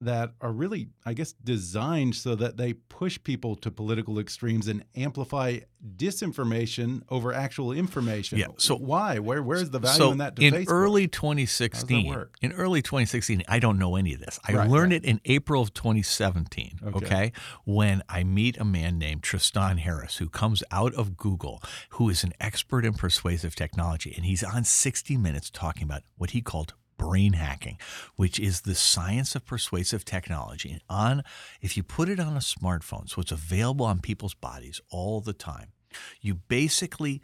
that 0.00 0.32
are 0.42 0.52
really, 0.52 0.88
I 1.06 1.14
guess, 1.14 1.32
designed 1.32 2.14
so 2.14 2.34
that 2.34 2.56
they 2.56 2.74
push 2.74 3.18
people 3.22 3.56
to 3.56 3.70
political 3.70 4.18
extremes 4.18 4.68
and 4.68 4.84
amplify 4.94 5.60
disinformation 5.96 7.02
over 7.08 7.32
actual 7.32 7.72
information. 7.72 8.38
Yeah. 8.38 8.48
So 8.58 8.76
why? 8.76 9.18
Where 9.18 9.42
where's 9.42 9.70
the 9.70 9.78
value 9.78 9.96
so 9.96 10.12
in 10.12 10.18
that? 10.18 10.38
in 10.38 10.52
Facebook? 10.52 10.66
early 10.68 11.08
2016, 11.08 12.26
in 12.42 12.52
early 12.52 12.82
2016, 12.82 13.42
I 13.48 13.58
don't 13.58 13.78
know 13.78 13.96
any 13.96 14.12
of 14.12 14.20
this. 14.20 14.38
I 14.46 14.52
right, 14.52 14.68
learned 14.68 14.92
right. 14.92 15.02
it 15.02 15.08
in 15.08 15.20
April 15.24 15.62
of 15.62 15.72
2017. 15.72 16.80
Okay. 16.84 16.96
okay, 16.96 17.32
when 17.64 18.02
I 18.08 18.22
meet 18.24 18.58
a 18.58 18.64
man 18.64 18.98
named 18.98 19.22
Tristan 19.22 19.78
Harris 19.78 20.16
who 20.16 20.28
comes 20.28 20.62
out 20.70 20.92
of 20.94 21.16
Google, 21.16 21.62
who 21.90 22.10
is 22.10 22.22
an 22.22 22.32
expert 22.38 22.84
in 22.84 22.94
persuasive 22.94 23.54
technology, 23.54 24.12
and 24.14 24.26
he's 24.26 24.44
on 24.44 24.64
60 24.64 25.16
Minutes 25.16 25.50
talking 25.50 25.84
about 25.84 26.02
what 26.16 26.30
he 26.30 26.42
called 26.42 26.74
brain 26.96 27.34
hacking, 27.34 27.78
which 28.16 28.38
is 28.40 28.62
the 28.62 28.74
science 28.74 29.34
of 29.34 29.44
persuasive 29.46 30.04
technology. 30.04 30.70
And 30.72 30.80
on 30.88 31.22
if 31.60 31.76
you 31.76 31.82
put 31.82 32.08
it 32.08 32.20
on 32.20 32.36
a 32.36 32.40
smartphone, 32.40 33.08
so 33.08 33.20
it's 33.20 33.32
available 33.32 33.86
on 33.86 34.00
people's 34.00 34.34
bodies 34.34 34.80
all 34.90 35.20
the 35.20 35.32
time, 35.32 35.72
you 36.20 36.34
basically 36.34 37.22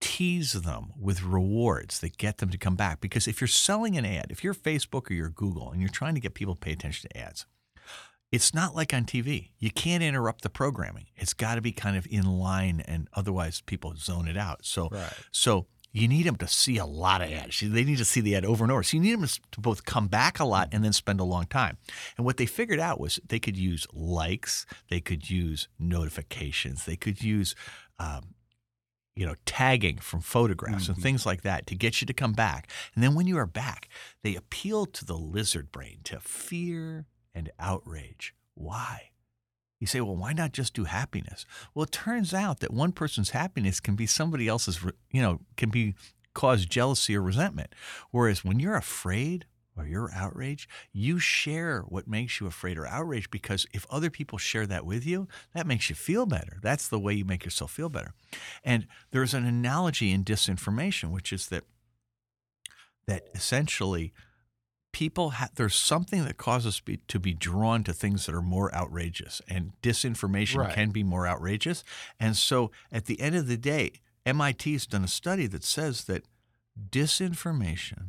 tease 0.00 0.54
them 0.54 0.92
with 0.98 1.22
rewards 1.22 2.00
that 2.00 2.16
get 2.16 2.38
them 2.38 2.48
to 2.50 2.58
come 2.58 2.76
back. 2.76 3.00
Because 3.00 3.28
if 3.28 3.40
you're 3.40 3.48
selling 3.48 3.96
an 3.96 4.06
ad, 4.06 4.26
if 4.30 4.42
you're 4.42 4.54
Facebook 4.54 5.10
or 5.10 5.14
you're 5.14 5.28
Google 5.30 5.70
and 5.70 5.80
you're 5.80 5.90
trying 5.90 6.14
to 6.14 6.20
get 6.20 6.34
people 6.34 6.54
to 6.54 6.60
pay 6.60 6.72
attention 6.72 7.10
to 7.10 7.18
ads, 7.18 7.46
it's 8.32 8.54
not 8.54 8.76
like 8.76 8.94
on 8.94 9.04
TV. 9.04 9.50
You 9.58 9.70
can't 9.70 10.02
interrupt 10.02 10.42
the 10.42 10.50
programming. 10.50 11.06
It's 11.16 11.34
got 11.34 11.56
to 11.56 11.60
be 11.60 11.72
kind 11.72 11.96
of 11.96 12.06
in 12.08 12.24
line, 12.26 12.80
and 12.86 13.08
otherwise 13.14 13.60
people 13.60 13.94
zone 13.96 14.28
it 14.28 14.36
out. 14.36 14.64
So, 14.64 14.88
Right. 14.90 15.12
so 15.32 15.66
you 15.92 16.06
need 16.06 16.26
them 16.26 16.36
to 16.36 16.46
see 16.46 16.78
a 16.78 16.86
lot 16.86 17.20
of 17.20 17.30
ads. 17.30 17.60
They 17.60 17.84
need 17.84 17.98
to 17.98 18.04
see 18.04 18.20
the 18.20 18.36
ad 18.36 18.44
over 18.44 18.64
and 18.64 18.70
over. 18.70 18.82
So 18.82 18.96
you 18.96 19.02
need 19.02 19.18
them 19.18 19.28
to 19.52 19.60
both 19.60 19.84
come 19.84 20.06
back 20.06 20.38
a 20.38 20.44
lot 20.44 20.68
and 20.72 20.84
then 20.84 20.92
spend 20.92 21.20
a 21.20 21.24
long 21.24 21.46
time. 21.46 21.78
And 22.16 22.24
what 22.24 22.36
they 22.36 22.46
figured 22.46 22.80
out 22.80 23.00
was 23.00 23.18
they 23.26 23.40
could 23.40 23.56
use 23.56 23.86
likes, 23.92 24.66
they 24.88 25.00
could 25.00 25.28
use 25.28 25.68
notifications, 25.78 26.84
they 26.84 26.96
could 26.96 27.22
use, 27.22 27.56
um, 27.98 28.34
you 29.16 29.26
know, 29.26 29.34
tagging 29.44 29.98
from 29.98 30.20
photographs 30.20 30.88
and 30.88 30.96
things 30.96 31.26
like 31.26 31.42
that 31.42 31.66
to 31.66 31.74
get 31.74 32.00
you 32.00 32.06
to 32.06 32.14
come 32.14 32.32
back. 32.32 32.70
And 32.94 33.02
then 33.02 33.14
when 33.14 33.26
you 33.26 33.36
are 33.38 33.46
back, 33.46 33.88
they 34.22 34.36
appeal 34.36 34.86
to 34.86 35.04
the 35.04 35.16
lizard 35.16 35.72
brain 35.72 35.98
to 36.04 36.20
fear 36.20 37.06
and 37.34 37.50
outrage. 37.58 38.34
Why? 38.54 39.09
You 39.80 39.86
say, 39.86 40.00
well, 40.00 40.16
why 40.16 40.34
not 40.34 40.52
just 40.52 40.74
do 40.74 40.84
happiness? 40.84 41.46
Well, 41.74 41.84
it 41.84 41.92
turns 41.92 42.32
out 42.34 42.60
that 42.60 42.72
one 42.72 42.92
person's 42.92 43.30
happiness 43.30 43.80
can 43.80 43.96
be 43.96 44.06
somebody 44.06 44.46
else's, 44.46 44.84
you 45.10 45.22
know, 45.22 45.40
can 45.56 45.70
be 45.70 45.94
cause 46.34 46.66
jealousy 46.66 47.16
or 47.16 47.22
resentment. 47.22 47.74
Whereas 48.10 48.44
when 48.44 48.60
you're 48.60 48.76
afraid 48.76 49.46
or 49.76 49.86
you're 49.86 50.10
outraged, 50.14 50.68
you 50.92 51.18
share 51.18 51.80
what 51.88 52.06
makes 52.06 52.40
you 52.40 52.46
afraid 52.46 52.76
or 52.76 52.86
outraged 52.86 53.30
because 53.30 53.66
if 53.72 53.86
other 53.90 54.10
people 54.10 54.36
share 54.36 54.66
that 54.66 54.84
with 54.84 55.06
you, 55.06 55.26
that 55.54 55.66
makes 55.66 55.88
you 55.88 55.96
feel 55.96 56.26
better. 56.26 56.58
That's 56.62 56.86
the 56.86 56.98
way 56.98 57.14
you 57.14 57.24
make 57.24 57.44
yourself 57.44 57.70
feel 57.70 57.88
better. 57.88 58.12
And 58.62 58.86
there's 59.12 59.32
an 59.32 59.46
analogy 59.46 60.12
in 60.12 60.24
disinformation, 60.24 61.10
which 61.10 61.32
is 61.32 61.46
that 61.48 61.64
that 63.06 63.28
essentially 63.34 64.12
people 64.92 65.30
ha- 65.30 65.48
there's 65.54 65.74
something 65.74 66.24
that 66.24 66.36
causes 66.36 66.74
us 66.74 66.80
be, 66.80 66.98
to 67.08 67.18
be 67.20 67.32
drawn 67.34 67.84
to 67.84 67.92
things 67.92 68.26
that 68.26 68.34
are 68.34 68.42
more 68.42 68.74
outrageous 68.74 69.40
and 69.48 69.72
disinformation 69.82 70.56
Right. 70.58 70.74
can 70.74 70.90
be 70.90 71.02
more 71.02 71.26
outrageous 71.26 71.84
and 72.18 72.36
so 72.36 72.70
at 72.90 73.06
the 73.06 73.20
end 73.20 73.36
of 73.36 73.46
the 73.46 73.56
day 73.56 73.92
MIT's 74.26 74.86
done 74.86 75.04
a 75.04 75.08
study 75.08 75.46
that 75.46 75.64
says 75.64 76.04
that 76.04 76.24
disinformation 76.90 78.08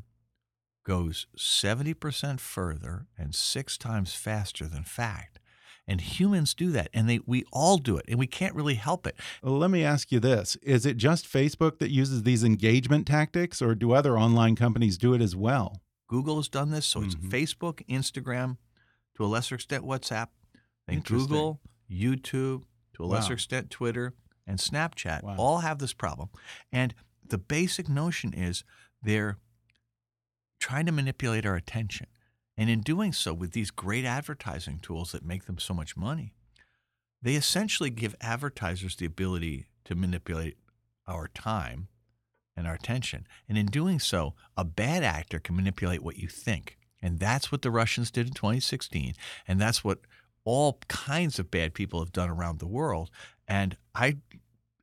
goes 0.83 1.27
70% 1.37 2.39
further 2.39 3.05
and 3.17 3.35
6 3.35 3.77
times 3.77 4.13
faster 4.13 4.67
than 4.67 4.83
fact 4.83 5.39
and 5.87 6.01
humans 6.01 6.53
do 6.53 6.71
that 6.71 6.89
and 6.93 7.07
they 7.09 7.19
we 7.25 7.43
all 7.51 7.77
do 7.77 7.97
it 7.97 8.05
and 8.07 8.17
we 8.19 8.27
can't 8.27 8.55
really 8.55 8.75
help 8.75 9.05
it 9.07 9.15
Let 9.43 9.69
me 9.71 9.83
ask 9.83 10.11
you 10.11 10.19
this 10.19 10.55
Is 10.57 10.85
it 10.85 10.97
just 10.97 11.31
Facebook 11.31 11.79
that 11.79 11.91
uses 11.91 12.23
these 12.23 12.43
engagement 12.43 13.05
tactics, 13.07 13.61
or 13.61 13.75
do 13.75 13.91
other 13.91 14.17
online 14.17 14.55
companies 14.55 14.97
do 14.97 15.13
it 15.13 15.21
as 15.21 15.35
well? 15.35 15.81
Google 16.11 16.35
has 16.35 16.49
done 16.49 16.71
this, 16.71 16.85
so 16.85 17.01
it's 17.01 17.15
Mhm. 17.15 17.29
Facebook, 17.29 17.87
Instagram, 17.87 18.57
to 19.15 19.23
a 19.23 19.27
lesser 19.27 19.55
extent 19.55 19.85
WhatsApp, 19.85 20.27
then 20.85 20.99
Google, 20.99 21.61
YouTube, 21.89 22.65
to 22.95 23.03
a 23.03 23.05
lesser 23.05 23.31
extent 23.33 23.69
Twitter, 23.71 24.13
and 24.45 24.59
Snapchat 24.59 25.23
Wow. 25.23 25.37
all 25.37 25.59
have 25.59 25.79
this 25.79 25.93
problem. 25.93 26.29
And 26.69 26.93
the 27.23 27.37
basic 27.37 27.87
notion 27.87 28.33
is 28.33 28.65
they're 29.01 29.37
trying 30.59 30.85
to 30.85 30.91
manipulate 30.91 31.45
our 31.45 31.55
attention. 31.55 32.07
And 32.57 32.69
in 32.69 32.81
doing 32.81 33.13
so 33.13 33.33
with 33.33 33.53
these 33.53 33.71
great 33.71 34.03
advertising 34.03 34.79
tools 34.79 35.13
that 35.13 35.23
make 35.23 35.45
them 35.45 35.59
so 35.59 35.73
much 35.73 35.95
money, 35.95 36.33
they 37.21 37.35
essentially 37.35 37.89
give 37.89 38.17
advertisers 38.19 38.97
the 38.97 39.05
ability 39.05 39.67
to 39.85 39.95
manipulate 39.95 40.57
our 41.07 41.29
time 41.29 41.87
and 42.61 42.67
our 42.67 42.75
attention. 42.75 43.27
And 43.49 43.57
in 43.57 43.65
doing 43.65 43.99
so, 43.99 44.35
a 44.55 44.63
bad 44.63 45.03
actor 45.03 45.39
can 45.39 45.55
manipulate 45.55 46.03
what 46.03 46.17
you 46.17 46.27
think. 46.27 46.77
And 47.01 47.19
that's 47.19 47.51
what 47.51 47.63
the 47.63 47.71
Russians 47.71 48.11
did 48.11 48.27
in 48.27 48.33
2016. 48.33 49.15
And 49.47 49.59
that's 49.59 49.83
what 49.83 49.99
all 50.43 50.79
kinds 50.87 51.39
of 51.39 51.49
bad 51.49 51.73
people 51.73 51.99
have 51.99 52.11
done 52.11 52.29
around 52.29 52.59
the 52.59 52.67
world. 52.67 53.09
And 53.47 53.75
I, 53.95 54.17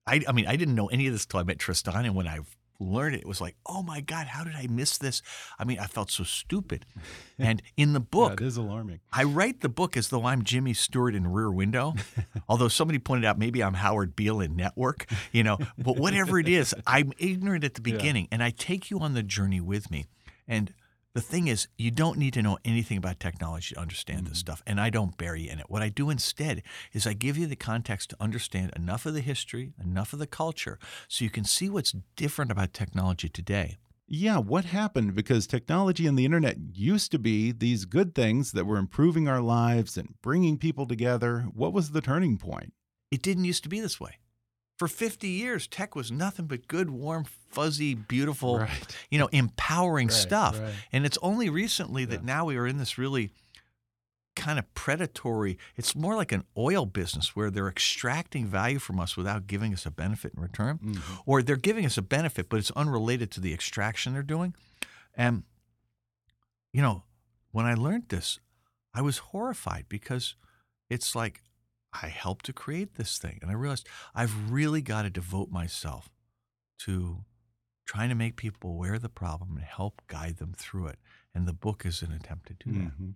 I, 0.06 0.22
I 0.26 0.32
mean, 0.32 0.46
I 0.46 0.56
didn't 0.56 0.74
know 0.74 0.88
any 0.88 1.06
of 1.06 1.12
this 1.12 1.24
till 1.24 1.38
I 1.38 1.44
met 1.44 1.60
Tristan. 1.60 2.04
And 2.04 2.16
when 2.16 2.26
I 2.26 2.40
learned 2.80 3.16
it, 3.16 3.22
it 3.22 3.26
was 3.26 3.40
like, 3.40 3.56
oh 3.66 3.82
my 3.82 4.00
God, 4.00 4.26
how 4.28 4.44
did 4.44 4.54
I 4.54 4.66
miss 4.68 4.98
this? 4.98 5.20
I 5.58 5.64
mean, 5.64 5.78
I 5.78 5.86
felt 5.86 6.10
so 6.10 6.24
stupid. 6.24 6.86
And 7.40 7.62
in 7.76 7.92
the 7.92 8.00
Yeah, 8.00 8.06
book, 8.10 8.40
it 8.40 8.46
is 8.46 8.56
alarming. 8.56 8.98
I 9.12 9.22
write 9.22 9.60
the 9.60 9.68
book 9.68 9.96
as 9.96 10.08
though 10.08 10.24
I'm 10.26 10.42
Jimmy 10.42 10.74
Stewart 10.74 11.14
in 11.14 11.28
Rear 11.28 11.52
Window, 11.52 11.94
although 12.48 12.66
somebody 12.66 12.98
pointed 12.98 13.24
out 13.26 13.38
maybe 13.38 13.62
I'm 13.62 13.74
Howard 13.74 14.16
Beale 14.16 14.40
in 14.40 14.56
Network, 14.56 15.06
you 15.30 15.44
know. 15.44 15.56
But 15.78 15.98
whatever 15.98 16.40
it 16.40 16.48
is, 16.48 16.74
I'm 16.84 17.12
ignorant 17.16 17.62
at 17.62 17.74
the 17.74 17.80
Yeah. 17.86 17.92
beginning, 17.92 18.26
and 18.32 18.42
I 18.42 18.50
take 18.50 18.90
you 18.90 18.98
on 18.98 19.14
the 19.14 19.22
journey 19.22 19.60
with 19.60 19.88
me. 19.88 20.06
And 20.48 20.74
the 21.18 21.22
thing 21.22 21.48
is, 21.48 21.66
you 21.76 21.90
don't 21.90 22.16
need 22.16 22.32
to 22.34 22.42
know 22.42 22.58
anything 22.64 22.96
about 22.96 23.18
technology 23.18 23.74
to 23.74 23.80
understand 23.80 24.20
this 24.20 24.34
mm-hmm. 24.34 24.52
stuff, 24.52 24.62
and 24.68 24.80
I 24.80 24.88
don't 24.88 25.16
bury 25.16 25.42
you 25.42 25.50
in 25.50 25.58
it. 25.58 25.68
What 25.68 25.82
I 25.82 25.88
do 25.88 26.10
instead 26.10 26.62
is 26.92 27.08
I 27.08 27.12
give 27.12 27.36
you 27.36 27.48
the 27.48 27.56
context 27.56 28.10
to 28.10 28.16
understand 28.20 28.70
enough 28.76 29.04
of 29.04 29.14
the 29.14 29.20
history, 29.20 29.72
enough 29.82 30.12
of 30.12 30.20
the 30.20 30.28
culture, 30.28 30.78
so 31.08 31.24
you 31.24 31.30
can 31.30 31.42
see 31.42 31.68
what's 31.68 31.96
different 32.14 32.52
about 32.52 32.72
technology 32.72 33.28
today. 33.28 33.78
Yeah, 34.06 34.38
what 34.38 34.66
happened? 34.66 35.16
Because 35.16 35.48
technology 35.48 36.06
and 36.06 36.16
the 36.16 36.24
internet 36.24 36.56
used 36.72 37.10
to 37.10 37.18
be 37.18 37.50
these 37.50 37.84
good 37.84 38.14
things 38.14 38.52
that 38.52 38.64
were 38.64 38.76
improving 38.76 39.26
our 39.26 39.40
lives 39.40 39.96
and 39.98 40.14
bringing 40.22 40.56
people 40.56 40.86
together. 40.86 41.48
What 41.52 41.72
was 41.72 41.90
the 41.90 42.00
turning 42.00 42.38
point? 42.38 42.74
It 43.10 43.22
didn't 43.22 43.44
used 43.44 43.64
to 43.64 43.68
be 43.68 43.80
this 43.80 43.98
way. 43.98 44.18
For 44.78 44.86
50 44.86 45.26
years, 45.28 45.66
tech 45.66 45.96
was 45.96 46.12
nothing 46.12 46.46
but 46.46 46.68
good, 46.68 46.88
warm, 46.88 47.24
fuzzy, 47.50 47.94
beautiful, 47.94 48.60
Right. 48.60 48.96
you 49.10 49.18
know, 49.18 49.26
empowering 49.32 50.06
Right, 50.06 50.16
stuff. 50.16 50.58
right. 50.60 50.72
And 50.92 51.04
it's 51.04 51.18
only 51.20 51.50
recently 51.50 52.04
that 52.04 52.22
now 52.22 52.44
we 52.44 52.56
are 52.56 52.66
in 52.66 52.78
this 52.78 52.96
really 52.96 53.32
kind 54.36 54.56
of 54.56 54.72
predatory, 54.74 55.58
it's 55.74 55.96
more 55.96 56.14
like 56.14 56.30
an 56.30 56.44
oil 56.56 56.86
business 56.86 57.34
where 57.34 57.50
they're 57.50 57.66
extracting 57.68 58.46
value 58.46 58.78
from 58.78 59.00
us 59.00 59.16
without 59.16 59.48
giving 59.48 59.74
us 59.74 59.84
a 59.84 59.90
benefit 59.90 60.32
in 60.36 60.40
return. 60.40 60.78
Mhm. 60.78 61.22
Or 61.26 61.42
they're 61.42 61.56
giving 61.56 61.84
us 61.84 61.98
a 61.98 62.02
benefit, 62.02 62.48
but 62.48 62.60
it's 62.60 62.70
unrelated 62.70 63.32
to 63.32 63.40
the 63.40 63.52
extraction 63.52 64.12
they're 64.12 64.22
doing. 64.22 64.54
And, 65.12 65.42
you 66.72 66.80
know, 66.82 67.02
when 67.50 67.66
I 67.66 67.74
learned 67.74 68.10
this, 68.10 68.38
I 68.94 69.02
was 69.02 69.18
horrified 69.18 69.86
because 69.88 70.36
it's 70.88 71.16
like 71.16 71.42
I 71.92 72.08
helped 72.08 72.44
to 72.46 72.52
create 72.52 72.94
this 72.94 73.18
thing. 73.18 73.38
And 73.42 73.50
I 73.50 73.54
realized 73.54 73.88
I've 74.14 74.50
really 74.50 74.82
got 74.82 75.02
to 75.02 75.10
devote 75.10 75.50
myself 75.50 76.10
to 76.80 77.24
trying 77.86 78.10
to 78.10 78.14
make 78.14 78.36
people 78.36 78.70
aware 78.70 78.94
of 78.94 79.02
the 79.02 79.08
problem 79.08 79.56
and 79.56 79.64
help 79.64 80.02
guide 80.06 80.36
them 80.36 80.52
through 80.56 80.88
it. 80.88 80.98
And 81.34 81.46
the 81.48 81.54
book 81.54 81.86
is 81.86 82.02
an 82.02 82.12
attempt 82.12 82.46
to 82.48 82.54
do 82.54 82.72
that. 82.72 83.00
Mhm. 83.00 83.14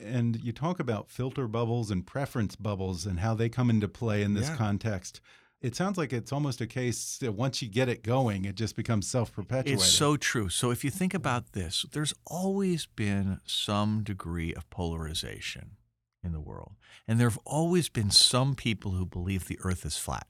And 0.00 0.36
you 0.42 0.52
talk 0.52 0.80
about 0.80 1.10
filter 1.10 1.46
bubbles 1.48 1.90
and 1.90 2.06
preference 2.06 2.56
bubbles 2.56 3.04
and 3.04 3.20
how 3.20 3.34
they 3.34 3.48
come 3.48 3.68
into 3.68 3.88
play 3.88 4.22
in 4.22 4.34
this 4.34 4.48
Yeah. 4.48 4.56
context. 4.56 5.20
It 5.60 5.76
sounds 5.76 5.98
like 5.98 6.12
it's 6.12 6.32
almost 6.32 6.60
a 6.60 6.66
case 6.66 7.18
that 7.18 7.32
once 7.32 7.62
you 7.62 7.68
get 7.68 7.88
it 7.88 8.02
going, 8.02 8.44
it 8.44 8.54
just 8.56 8.74
becomes 8.74 9.06
self 9.08 9.32
perpetuating. 9.32 9.74
It's 9.74 9.86
so 9.86 10.16
true. 10.16 10.48
So 10.48 10.70
if 10.70 10.82
you 10.84 10.90
think 10.90 11.14
about 11.14 11.52
this, 11.52 11.84
there's 11.92 12.14
always 12.26 12.86
been 12.86 13.40
some 13.44 14.02
degree 14.02 14.54
of 14.54 14.68
polarization 14.70 15.76
in 16.24 16.32
the 16.32 16.40
world. 16.40 16.72
And 17.08 17.18
there 17.18 17.28
have 17.28 17.38
always 17.44 17.88
been 17.88 18.10
some 18.10 18.54
people 18.54 18.92
who 18.92 19.04
believe 19.06 19.46
the 19.48 19.58
earth 19.62 19.84
is 19.84 19.96
flat. 19.96 20.26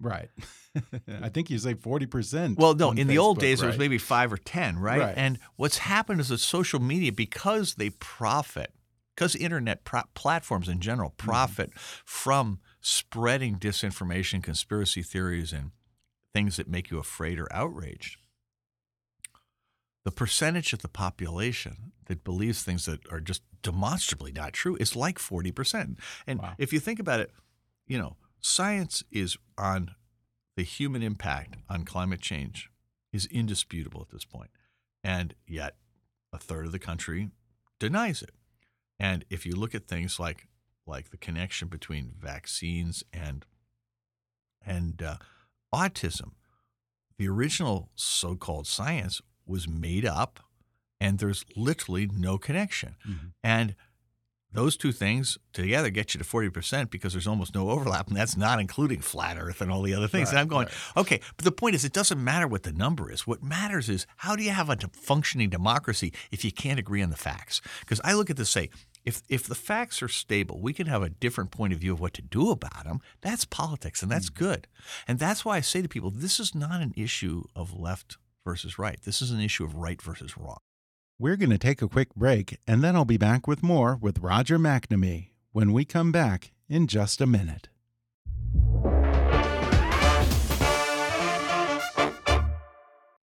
right. 0.00 0.30
I 1.22 1.30
think 1.30 1.48
you 1.48 1.58
say 1.58 1.74
40%. 1.74 2.56
Well, 2.58 2.74
no, 2.74 2.90
in 2.92 3.06
the 3.06 3.16
old 3.18 3.38
Facebook, 3.38 3.40
days 3.40 3.62
it 3.62 3.66
was 3.66 3.78
maybe 3.78 3.96
5 3.98 4.32
or 4.34 4.36
10, 4.36 4.78
right? 4.78 5.00
Right. 5.00 5.14
And 5.16 5.38
what's 5.56 5.78
happened 5.78 6.20
is 6.20 6.28
that 6.28 6.38
social 6.38 6.80
media 6.80 7.12
because 7.12 7.76
they 7.76 7.90
profit 7.90 8.72
because 9.14 9.34
internet 9.34 9.84
pro- 9.84 10.02
platforms 10.14 10.68
in 10.68 10.80
general 10.80 11.10
Mm-hmm. 11.16 11.26
profit 11.30 11.70
from 12.04 12.60
spreading 12.82 13.58
disinformation, 13.58 14.42
conspiracy 14.42 15.02
theories 15.02 15.52
and 15.52 15.70
things 16.34 16.56
that 16.56 16.68
make 16.68 16.90
you 16.90 16.98
afraid 16.98 17.38
or 17.38 17.48
outraged. 17.50 18.18
the 20.04 20.10
percentage 20.12 20.72
of 20.74 20.82
the 20.82 20.88
population 20.88 21.92
that 22.06 22.22
believes 22.22 22.62
things 22.62 22.84
that 22.84 23.00
are 23.10 23.20
just 23.20 23.42
demonstrably 23.66 24.30
not 24.32 24.52
true 24.52 24.76
It's 24.80 24.94
like 24.96 25.18
40%. 25.18 25.98
And 26.26 26.40
Wow. 26.40 26.54
if 26.56 26.72
you 26.72 26.78
think 26.80 27.00
about 27.00 27.18
it, 27.20 27.32
you 27.86 27.98
know, 27.98 28.16
science 28.40 29.02
is 29.10 29.36
on 29.58 29.94
the 30.56 30.62
human 30.62 31.02
impact 31.02 31.56
on 31.68 31.84
climate 31.84 32.20
change 32.20 32.70
is 33.12 33.26
indisputable 33.26 34.00
at 34.00 34.10
this 34.10 34.24
point. 34.24 34.50
And 35.02 35.34
yet 35.46 35.76
a 36.32 36.38
third 36.38 36.66
of 36.66 36.72
the 36.72 36.78
country 36.78 37.30
denies 37.80 38.22
it. 38.22 38.30
And 38.98 39.24
if 39.30 39.44
you 39.44 39.54
look 39.56 39.74
at 39.74 39.86
things 39.88 40.18
like 40.20 40.46
like 40.86 41.10
the 41.10 41.16
connection 41.16 41.66
between 41.68 42.14
vaccines 42.16 43.02
and 43.12 43.44
and 44.64 45.02
uh, 45.02 45.16
autism, 45.74 46.32
the 47.18 47.28
original 47.28 47.90
so-called 47.96 48.66
science 48.66 49.20
was 49.44 49.66
made 49.68 50.04
up 50.06 50.40
and 51.00 51.18
there's 51.18 51.44
literally 51.56 52.08
no 52.12 52.38
connection. 52.38 52.96
Mm-hmm. 53.06 53.26
And 53.42 53.74
those 54.56 54.76
two 54.76 54.92
things 54.92 55.36
together 55.52 55.90
get 55.90 56.14
you 56.14 56.18
to 56.18 56.24
40% 56.24 56.90
because 56.90 57.12
there's 57.12 57.26
almost 57.26 57.54
no 57.54 57.70
overlap, 57.70 58.08
and 58.08 58.16
that's 58.16 58.36
not 58.36 58.58
including 58.58 59.00
flat 59.00 59.36
earth 59.38 59.60
and 59.60 59.70
all 59.70 59.82
the 59.82 59.94
other 59.94 60.08
things. 60.08 60.30
and 60.30 60.38
I'm 60.38 60.48
going, 60.48 60.66
right. 60.66 60.96
okay, 60.96 61.20
but 61.36 61.44
the 61.44 61.52
point 61.52 61.74
is, 61.74 61.84
it 61.84 61.92
doesn't 61.92 62.22
matter 62.22 62.48
what 62.48 62.62
the 62.62 62.72
number 62.72 63.12
is. 63.12 63.26
What 63.26 63.42
matters 63.42 63.88
is 63.88 64.06
how 64.16 64.34
do 64.34 64.42
you 64.42 64.50
have 64.50 64.70
a 64.70 64.78
functioning 64.92 65.50
democracy 65.50 66.12
if 66.30 66.44
you 66.44 66.50
can't 66.50 66.78
agree 66.78 67.02
on 67.02 67.10
the 67.10 67.16
facts? 67.16 67.60
Because 67.80 68.00
I 68.02 68.14
look 68.14 68.30
at 68.30 68.36
this 68.36 68.56
and 68.56 68.64
say, 68.64 68.78
if, 69.04 69.22
if 69.28 69.46
the 69.46 69.54
facts 69.54 70.02
are 70.02 70.08
stable, 70.08 70.60
we 70.60 70.72
can 70.72 70.86
have 70.86 71.02
a 71.02 71.10
different 71.10 71.50
point 71.50 71.72
of 71.72 71.78
view 71.78 71.92
of 71.92 72.00
what 72.00 72.14
to 72.14 72.22
do 72.22 72.50
about 72.50 72.84
them. 72.84 73.00
That's 73.20 73.44
politics, 73.44 74.02
and 74.02 74.10
that's 74.10 74.30
good. 74.30 74.66
And 75.06 75.18
that's 75.18 75.44
why 75.44 75.58
I 75.58 75.60
say 75.60 75.82
to 75.82 75.88
people, 75.88 76.10
this 76.10 76.40
is 76.40 76.54
not 76.54 76.80
an 76.80 76.92
issue 76.96 77.44
of 77.54 77.78
left 77.78 78.16
versus 78.44 78.78
right. 78.78 78.98
This 79.04 79.20
is 79.20 79.30
an 79.30 79.40
issue 79.40 79.64
of 79.64 79.74
right 79.74 80.00
versus 80.00 80.36
wrong. 80.36 80.58
We're 81.18 81.36
going 81.36 81.48
to 81.48 81.56
take 81.56 81.80
a 81.80 81.88
quick 81.88 82.14
break, 82.14 82.58
and 82.66 82.84
then 82.84 82.94
I'll 82.94 83.06
be 83.06 83.16
back 83.16 83.46
with 83.46 83.62
more 83.62 83.96
with 83.98 84.18
Roger 84.18 84.58
McNamee 84.58 85.30
when 85.50 85.72
we 85.72 85.86
come 85.86 86.12
back 86.12 86.52
in 86.68 86.86
just 86.86 87.22
a 87.22 87.26
minute. 87.26 87.70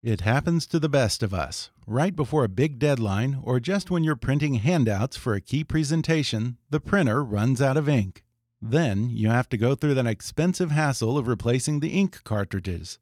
It 0.02 0.21
happens 0.21 0.65
to 0.65 0.80
the 0.80 0.89
best 0.89 1.21
of 1.21 1.32
us. 1.32 1.69
Right 1.86 2.15
before 2.15 2.43
a 2.43 2.50
big 2.50 2.80
deadline, 2.80 3.39
or 3.43 3.60
just 3.60 3.91
when 3.91 4.04
you're 4.04 4.15
printing 4.15 4.56
handouts 4.56 5.15
for 5.15 5.36
a 5.36 5.41
key 5.41 5.63
presentation, 5.63 6.58
the 6.71 6.80
printer 6.80 7.24
runs 7.24 7.62
out 7.62 7.78
of 7.78 7.88
ink. 7.88 8.24
Then 8.60 9.12
you 9.12 9.30
have 9.30 9.48
to 9.50 9.58
go 9.58 9.76
through 9.76 9.93
that 9.93 10.08
expensive 10.08 10.71
hassle 10.71 11.19
of 11.19 11.28
replacing 11.28 11.82
the 11.82 11.89
ink 11.89 12.24
cartridges. 12.24 12.98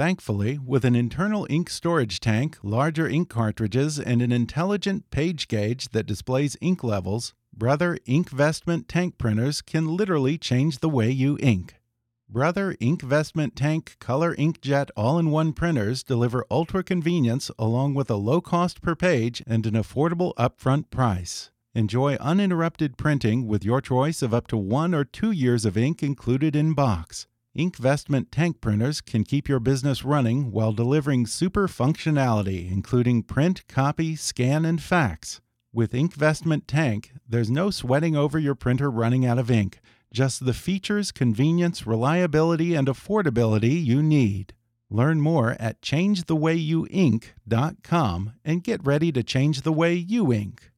Thankfully, 0.00 0.56
with 0.56 0.86
an 0.86 0.96
internal 0.96 1.46
ink 1.50 1.68
storage 1.68 2.20
tank, 2.20 2.56
larger 2.62 3.06
ink 3.06 3.28
cartridges, 3.28 4.00
and 4.00 4.22
an 4.22 4.32
intelligent 4.32 5.10
page 5.10 5.46
gauge 5.46 5.90
that 5.90 6.06
displays 6.06 6.56
ink 6.62 6.82
levels, 6.82 7.34
Brother 7.52 7.98
Inkvestment 8.08 8.86
tank 8.88 9.18
printers 9.18 9.60
can 9.60 9.94
literally 9.98 10.38
change 10.38 10.78
the 10.78 10.88
way 10.88 11.10
you 11.10 11.36
ink. 11.42 11.74
Brother 12.30 12.74
Inkvestment 12.80 13.54
Tank 13.54 13.96
Color 14.00 14.34
Inkjet 14.36 14.88
all 14.96 15.18
in 15.18 15.30
one 15.30 15.52
printers 15.52 16.02
deliver 16.02 16.46
ultra 16.50 16.82
convenience 16.82 17.50
along 17.58 17.92
with 17.92 18.08
a 18.08 18.16
low 18.16 18.40
cost 18.40 18.80
per 18.80 18.94
page 18.94 19.42
and 19.46 19.66
an 19.66 19.74
affordable 19.74 20.32
upfront 20.36 20.88
price. 20.88 21.50
Enjoy 21.74 22.14
uninterrupted 22.14 22.96
printing 22.96 23.46
with 23.46 23.66
your 23.66 23.82
choice 23.82 24.22
of 24.22 24.32
up 24.32 24.46
to 24.46 24.56
one 24.56 24.94
or 24.94 25.04
two 25.04 25.30
years 25.30 25.66
of 25.66 25.76
ink 25.76 26.02
included 26.02 26.56
in 26.56 26.72
box. 26.72 27.26
Inkvestment 27.58 28.26
tank 28.30 28.60
printers 28.60 29.00
can 29.00 29.24
keep 29.24 29.48
your 29.48 29.58
business 29.58 30.04
running 30.04 30.52
while 30.52 30.72
delivering 30.72 31.26
super 31.26 31.66
functionality, 31.66 32.70
including 32.70 33.24
print, 33.24 33.66
copy, 33.66 34.14
scan, 34.14 34.64
and 34.64 34.80
fax. 34.80 35.40
With 35.72 35.92
Inkvestment 35.92 36.62
Tank, 36.68 37.10
there's 37.28 37.50
no 37.50 37.70
sweating 37.70 38.14
over 38.14 38.38
your 38.38 38.54
printer 38.54 38.88
running 38.88 39.26
out 39.26 39.38
of 39.38 39.50
ink, 39.50 39.80
just 40.12 40.44
the 40.44 40.54
features, 40.54 41.10
convenience, 41.10 41.88
reliability, 41.88 42.76
and 42.76 42.86
affordability 42.86 43.84
you 43.84 44.00
need. 44.00 44.54
Learn 44.88 45.20
more 45.20 45.56
at 45.58 45.82
changethewayouink.com 45.82 48.32
and 48.44 48.64
get 48.64 48.86
ready 48.86 49.12
to 49.12 49.22
change 49.24 49.62
the 49.62 49.72
way 49.72 49.94
you 49.94 50.32
ink. 50.32 50.70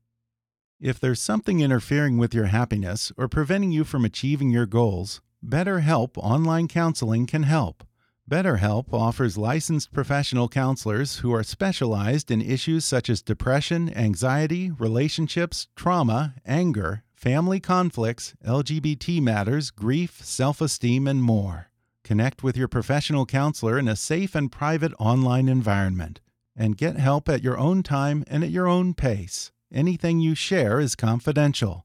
If 0.81 0.99
there's 0.99 1.21
something 1.21 1.61
interfering 1.61 2.17
with 2.17 2.35
your 2.35 2.47
happiness 2.47 3.13
or 3.19 3.29
preventing 3.29 3.73
you 3.73 3.85
from 3.85 4.07
achieving 4.07 4.51
your 4.51 4.67
goals, 4.67 5.21
BetterHelp 5.45 6.11
Online 6.19 6.69
Counseling 6.69 7.27
can 7.27 7.43
help. 7.43 7.83
BetterHelp 8.31 8.93
offers 8.93 9.37
licensed 9.37 9.93
professional 9.93 10.49
counselors 10.49 11.17
who 11.17 11.35
are 11.35 11.43
specialized 11.43 12.31
in 12.31 12.41
issues 12.41 12.85
such 12.85 13.11
as 13.11 13.23
depression, 13.23 13.93
anxiety, 13.97 14.71
relationships, 14.71 15.67
trauma, 15.75 16.37
anger, 16.47 17.03
family 17.13 17.59
conflicts, 17.59 18.35
LGBT 18.47 19.21
matters, 19.21 19.73
grief, 19.73 20.25
self 20.25 20.61
esteem, 20.61 21.09
and 21.09 21.25
more. 21.25 21.71
Connect 22.05 22.45
with 22.45 22.57
your 22.57 22.69
professional 22.69 23.27
counselor 23.27 23.79
in 23.79 23.89
a 23.89 23.97
safe 23.97 24.37
and 24.37 24.51
private 24.51 24.93
online 25.01 25.49
environment 25.49 26.21
and 26.55 26.77
get 26.77 26.97
help 26.97 27.29
at 27.29 27.43
your 27.43 27.59
own 27.59 27.83
time 27.83 28.25
and 28.29 28.45
at 28.45 28.51
your 28.51 28.69
own 28.69 28.95
pace. 28.95 29.51
Anything 29.73 30.21
you 30.21 30.37
share 30.37 30.79
is 30.79 30.95
confidential. 30.95 31.85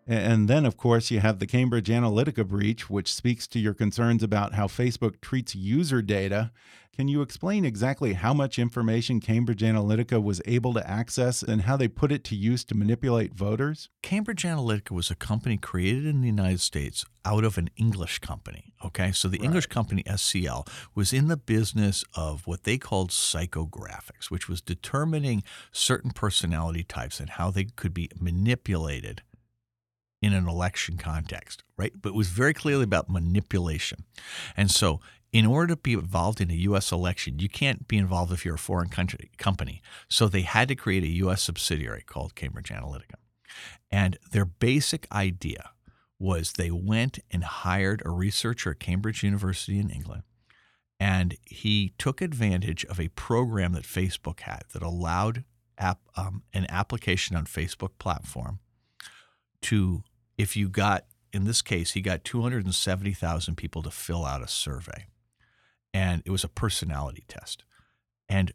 And 0.06 0.48
then, 0.48 0.66
of 0.66 0.76
course, 0.76 1.10
you 1.10 1.20
have 1.20 1.38
the 1.38 1.46
Cambridge 1.46 1.88
Analytica 1.88 2.46
breach, 2.46 2.90
which 2.90 3.12
speaks 3.12 3.46
to 3.48 3.58
your 3.58 3.74
concerns 3.74 4.22
about 4.22 4.54
how 4.54 4.66
Facebook 4.66 5.20
treats 5.20 5.54
user 5.54 6.02
data. 6.02 6.50
Can 6.96 7.06
you 7.06 7.22
explain 7.22 7.64
exactly 7.64 8.14
how 8.14 8.34
much 8.34 8.58
information 8.58 9.20
Cambridge 9.20 9.62
Analytica 9.62 10.22
was 10.22 10.42
able 10.44 10.74
to 10.74 10.90
access 10.90 11.42
and 11.42 11.62
how 11.62 11.76
they 11.76 11.88
put 11.88 12.10
it 12.10 12.24
to 12.24 12.36
use 12.36 12.64
to 12.64 12.74
manipulate 12.74 13.32
voters? 13.32 13.88
Cambridge 14.02 14.42
Analytica 14.42 14.90
was 14.90 15.10
a 15.10 15.14
company 15.14 15.56
created 15.56 16.04
in 16.04 16.20
the 16.20 16.26
United 16.26 16.60
States 16.60 17.04
out 17.24 17.44
of 17.44 17.56
an 17.56 17.70
English 17.76 18.18
company. 18.18 18.74
Okay, 18.84 19.12
so 19.12 19.28
the 19.28 19.38
English 19.38 19.66
company 19.66 20.02
SCL 20.02 20.66
was 20.94 21.12
in 21.12 21.28
the 21.28 21.36
business 21.36 22.04
of 22.14 22.46
what 22.46 22.64
they 22.64 22.76
called 22.76 23.10
psychographics, 23.10 24.28
which 24.28 24.48
was 24.48 24.60
determining 24.60 25.42
certain 25.72 26.10
personality 26.10 26.82
types 26.82 27.20
and 27.20 27.30
how 27.30 27.50
they 27.50 27.64
could 27.64 27.94
be 27.94 28.10
manipulated 28.18 29.22
in 30.22 30.32
an 30.32 30.48
election 30.48 30.96
context, 30.96 31.64
right? 31.76 31.92
But 32.00 32.10
it 32.10 32.14
was 32.14 32.28
very 32.28 32.54
clearly 32.54 32.84
about 32.84 33.08
manipulation. 33.08 34.04
And 34.56 34.70
so, 34.70 35.00
in 35.32 35.46
order 35.46 35.74
to 35.74 35.80
be 35.80 35.92
involved 35.92 36.40
in 36.40 36.50
a 36.50 36.54
U.S. 36.54 36.90
election, 36.90 37.38
you 37.38 37.48
can't 37.48 37.86
be 37.86 37.96
involved 37.96 38.32
if 38.32 38.44
you're 38.44 38.56
a 38.56 38.58
foreign 38.58 38.88
country 38.88 39.30
company. 39.38 39.80
So 40.08 40.26
they 40.26 40.42
had 40.42 40.66
to 40.68 40.74
create 40.74 41.04
a 41.04 41.08
U.S. 41.08 41.42
subsidiary 41.42 42.02
called 42.04 42.34
Cambridge 42.34 42.70
Analytica. 42.70 43.14
And 43.90 44.18
their 44.32 44.44
basic 44.44 45.06
idea 45.12 45.70
was 46.18 46.52
they 46.52 46.70
went 46.70 47.18
and 47.30 47.44
hired 47.44 48.02
a 48.04 48.10
researcher 48.10 48.72
at 48.72 48.80
Cambridge 48.80 49.22
University 49.22 49.78
in 49.78 49.90
England. 49.90 50.22
And 50.98 51.36
he 51.46 51.94
took 51.96 52.20
advantage 52.20 52.84
of 52.84 53.00
a 53.00 53.08
program 53.08 53.72
that 53.72 53.84
Facebook 53.84 54.40
had 54.40 54.64
that 54.72 54.82
allowed 54.82 55.44
app, 55.78 56.00
um, 56.14 56.42
an 56.52 56.66
application 56.68 57.36
on 57.36 57.46
Facebook 57.46 57.92
platform 57.98 58.58
to, 59.62 60.02
if 60.40 60.56
you 60.56 60.70
got, 60.70 61.04
in 61.34 61.44
this 61.44 61.60
case, 61.60 61.92
he 61.92 62.00
got 62.00 62.24
270,000 62.24 63.56
people 63.56 63.82
to 63.82 63.90
fill 63.90 64.24
out 64.24 64.42
a 64.42 64.48
survey. 64.48 65.04
And 65.92 66.22
it 66.24 66.30
was 66.30 66.44
a 66.44 66.48
personality 66.48 67.24
test. 67.28 67.64
And 68.26 68.52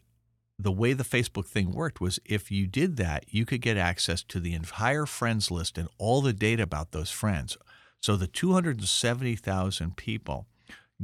the 0.58 0.71
way 0.71 0.93
the 0.93 1.04
Facebook 1.04 1.45
thing 1.45 1.71
worked 1.71 2.02
was 2.02 2.19
if 2.26 2.50
you 2.50 2.65
did 2.65 2.98
that, 2.98 3.26
you 3.28 3.45
could 3.45 3.62
get 3.62 3.78
access 3.78 4.24
to 4.24 4.39
the 4.39 4.56
entire 4.56 5.06
friends 5.06 5.52
list 5.52 5.78
and 5.78 5.88
all 6.00 6.21
the 6.21 6.34
data 6.34 6.63
about 6.63 6.91
those 6.91 7.12
friends. 7.12 7.56
So 8.00 8.15
the 8.15 8.28
270,000 8.28 9.95
people 9.95 10.48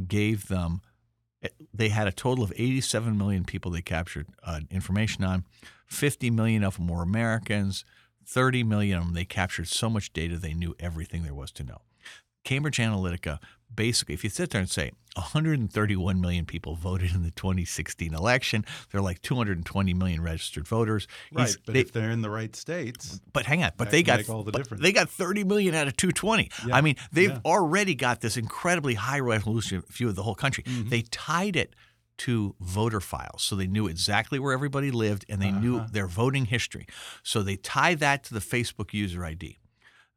gave 0.07 0.47
them, 0.47 0.81
they 1.71 1.89
had 1.89 2.07
a 2.07 2.11
total 2.11 2.43
of 2.43 2.53
87 2.55 3.15
million 3.15 3.43
people 3.43 3.69
they 3.69 3.83
captured 3.83 4.27
uh, 4.43 4.61
information 4.71 5.23
on. 5.23 5.45
50 5.85 6.31
million 6.31 6.63
of 6.63 6.77
them 6.77 6.87
were 6.87 7.03
Americans. 7.03 7.85
30 8.31 8.63
million 8.63 8.97
of 8.97 9.03
them, 9.05 9.13
they 9.13 9.25
captured 9.25 9.67
so 9.67 9.89
much 9.89 10.13
data 10.13 10.37
they 10.37 10.53
knew 10.53 10.73
everything 10.79 11.23
there 11.23 11.33
was 11.33 11.51
to 11.51 11.63
know. 11.63 11.81
Cambridge 12.43 12.77
Analytica, 12.77 13.39
basically, 13.73 14.13
if 14.15 14.23
you 14.23 14.29
sit 14.29 14.49
there 14.49 14.61
and 14.61 14.69
say 14.69 14.91
131 15.15 16.19
million 16.21 16.45
people 16.45 16.75
voted 16.75 17.11
in 17.13 17.23
the 17.23 17.31
2016 17.31 18.13
election, 18.13 18.65
there 18.91 18.99
are 18.99 19.03
like 19.03 19.21
220 19.21 19.93
million 19.93 20.21
registered 20.23 20.67
voters. 20.67 21.07
Right, 21.31 21.43
He's- 21.43 21.57
but 21.63 21.73
they- 21.73 21.81
if 21.81 21.91
they're 21.91 22.09
in 22.09 22.21
the 22.21 22.29
right 22.29 22.55
states, 22.55 23.19
but 23.33 23.45
hang 23.45 23.63
on, 23.63 23.73
but 23.77 23.91
they 23.91 24.01
got 24.01 24.27
all 24.29 24.43
the 24.43 24.51
but 24.51 24.59
difference. 24.63 24.81
they 24.81 24.91
got 24.91 25.09
30 25.09 25.43
million 25.43 25.75
out 25.75 25.87
of 25.87 25.97
220. 25.97 26.49
Yeah, 26.67 26.75
I 26.75 26.81
mean, 26.81 26.95
they've 27.11 27.29
yeah. 27.31 27.39
already 27.45 27.95
got 27.95 28.21
this 28.21 28.37
incredibly 28.37 28.95
high 28.95 29.19
resolution 29.19 29.83
view 29.89 30.09
of 30.09 30.15
the 30.15 30.23
whole 30.23 30.35
country. 30.35 30.63
Mm-hmm. 30.63 30.89
They 30.89 31.01
tied 31.03 31.55
it 31.55 31.75
to 32.25 32.55
voter 32.59 32.99
files. 32.99 33.41
So 33.43 33.55
they 33.55 33.67
knew 33.67 33.87
exactly 33.87 34.39
where 34.39 34.53
everybody 34.53 34.91
lived 34.91 35.25
and 35.29 35.41
they 35.41 35.51
knew 35.51 35.77
Uh-huh. 35.77 35.87
their 35.91 36.07
voting 36.07 36.45
history. 36.45 36.85
So 37.23 37.41
they 37.43 37.55
tie 37.57 37.95
that 37.95 38.23
to 38.25 38.33
the 38.33 38.39
Facebook 38.39 38.93
user 38.93 39.23
ID. 39.25 39.59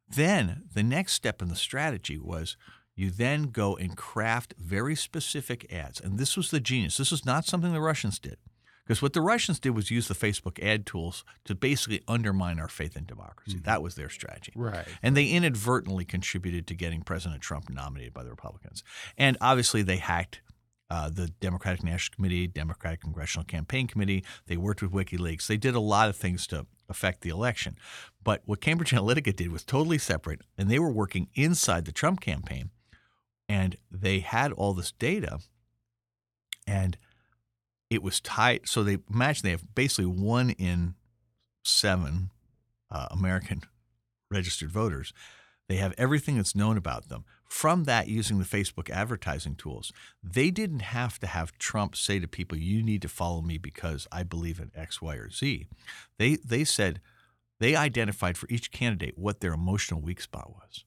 Then 0.07 0.63
the 0.73 0.83
next 0.83 1.13
step 1.13 1.41
in 1.41 1.47
the 1.49 1.55
strategy 1.55 2.17
was 2.19 2.57
you 2.95 3.09
then 3.11 3.43
go 3.51 3.75
and 3.75 3.97
craft 3.97 4.53
very 4.57 4.95
specific 4.95 5.71
ads. 5.73 5.99
And 5.99 6.17
this 6.17 6.37
was 6.37 6.51
the 6.51 6.59
genius. 6.59 6.97
This 6.97 7.11
is 7.11 7.25
not 7.25 7.45
something 7.45 7.73
the 7.73 7.81
Russians 7.81 8.19
did. 8.19 8.37
Because 8.85 9.01
what 9.01 9.13
the 9.13 9.21
Russians 9.21 9.59
did 9.59 9.71
was 9.71 9.89
use 9.89 10.07
the 10.07 10.13
Facebook 10.13 10.63
ad 10.63 10.85
tools 10.85 11.25
to 11.45 11.55
basically 11.55 12.03
undermine 12.07 12.59
our 12.59 12.67
faith 12.67 12.95
in 12.95 13.05
democracy. 13.05 13.57
That 13.63 13.81
was 13.81 13.95
their 13.95 14.09
strategy. 14.09 14.53
Right. 14.55 14.85
And 15.01 15.17
they 15.17 15.25
inadvertently 15.29 16.05
contributed 16.05 16.67
to 16.67 16.75
getting 16.75 17.01
President 17.01 17.41
Trump 17.41 17.67
nominated 17.71 18.13
by 18.13 18.23
the 18.23 18.29
Republicans. 18.29 18.83
And 19.17 19.37
obviously, 19.41 19.81
they 19.81 19.97
hacked 19.97 20.41
uh, 20.89 21.09
the 21.09 21.27
Democratic 21.27 21.83
National 21.83 22.15
Committee, 22.15 22.47
Democratic 22.47 23.01
Congressional 23.01 23.45
Campaign 23.45 23.87
Committee. 23.87 24.23
They 24.47 24.57
worked 24.57 24.81
with 24.81 24.91
WikiLeaks. 24.91 25.47
They 25.47 25.57
did 25.57 25.75
a 25.75 25.79
lot 25.79 26.09
of 26.09 26.15
things 26.15 26.45
to 26.47 26.67
affect 26.87 27.21
the 27.21 27.29
election. 27.29 27.77
But 28.23 28.41
what 28.45 28.61
Cambridge 28.61 28.91
Analytica 28.91 29.35
did 29.35 29.51
was 29.51 29.63
totally 29.63 29.97
separate, 29.97 30.41
and 30.57 30.69
they 30.69 30.79
were 30.79 30.91
working 30.91 31.29
inside 31.33 31.85
the 31.85 31.91
Trump 31.91 32.21
campaign, 32.21 32.69
and 33.49 33.77
they 33.89 34.19
had 34.19 34.51
all 34.51 34.73
this 34.73 34.91
data, 34.91 35.39
and 36.67 36.97
it 37.89 38.03
was 38.03 38.19
tied. 38.19 38.67
So 38.67 38.83
they 38.83 38.97
imagine 39.11 39.43
they 39.43 39.51
have 39.51 39.75
basically 39.75 40.05
one 40.05 40.51
in 40.51 40.95
seven 41.63 42.31
uh, 42.91 43.07
American 43.11 43.61
registered 44.29 44.71
voters. 44.71 45.13
They 45.67 45.77
have 45.77 45.93
everything 45.97 46.37
that's 46.37 46.55
known 46.55 46.77
about 46.77 47.09
them. 47.09 47.25
From 47.47 47.83
that, 47.85 48.07
using 48.07 48.39
the 48.39 48.45
Facebook 48.45 48.89
advertising 48.89 49.55
tools, 49.55 49.93
they 50.23 50.51
didn't 50.51 50.81
have 50.81 51.19
to 51.19 51.27
have 51.27 51.57
Trump 51.57 51.95
say 51.95 52.19
to 52.19 52.27
people, 52.27 52.57
"You 52.57 52.83
need 52.83 53.01
to 53.03 53.07
follow 53.07 53.41
me 53.41 53.57
because 53.57 54.07
I 54.11 54.23
believe 54.23 54.59
in 54.59 54.71
X, 54.75 55.01
Y, 55.01 55.15
or 55.15 55.29
Z." 55.29 55.67
They 56.17 56.35
they 56.37 56.63
said 56.63 57.01
they 57.59 57.75
identified 57.75 58.37
for 58.37 58.47
each 58.49 58.71
candidate 58.71 59.17
what 59.17 59.39
their 59.39 59.53
emotional 59.53 60.01
weak 60.01 60.21
spot 60.21 60.51
was. 60.51 60.85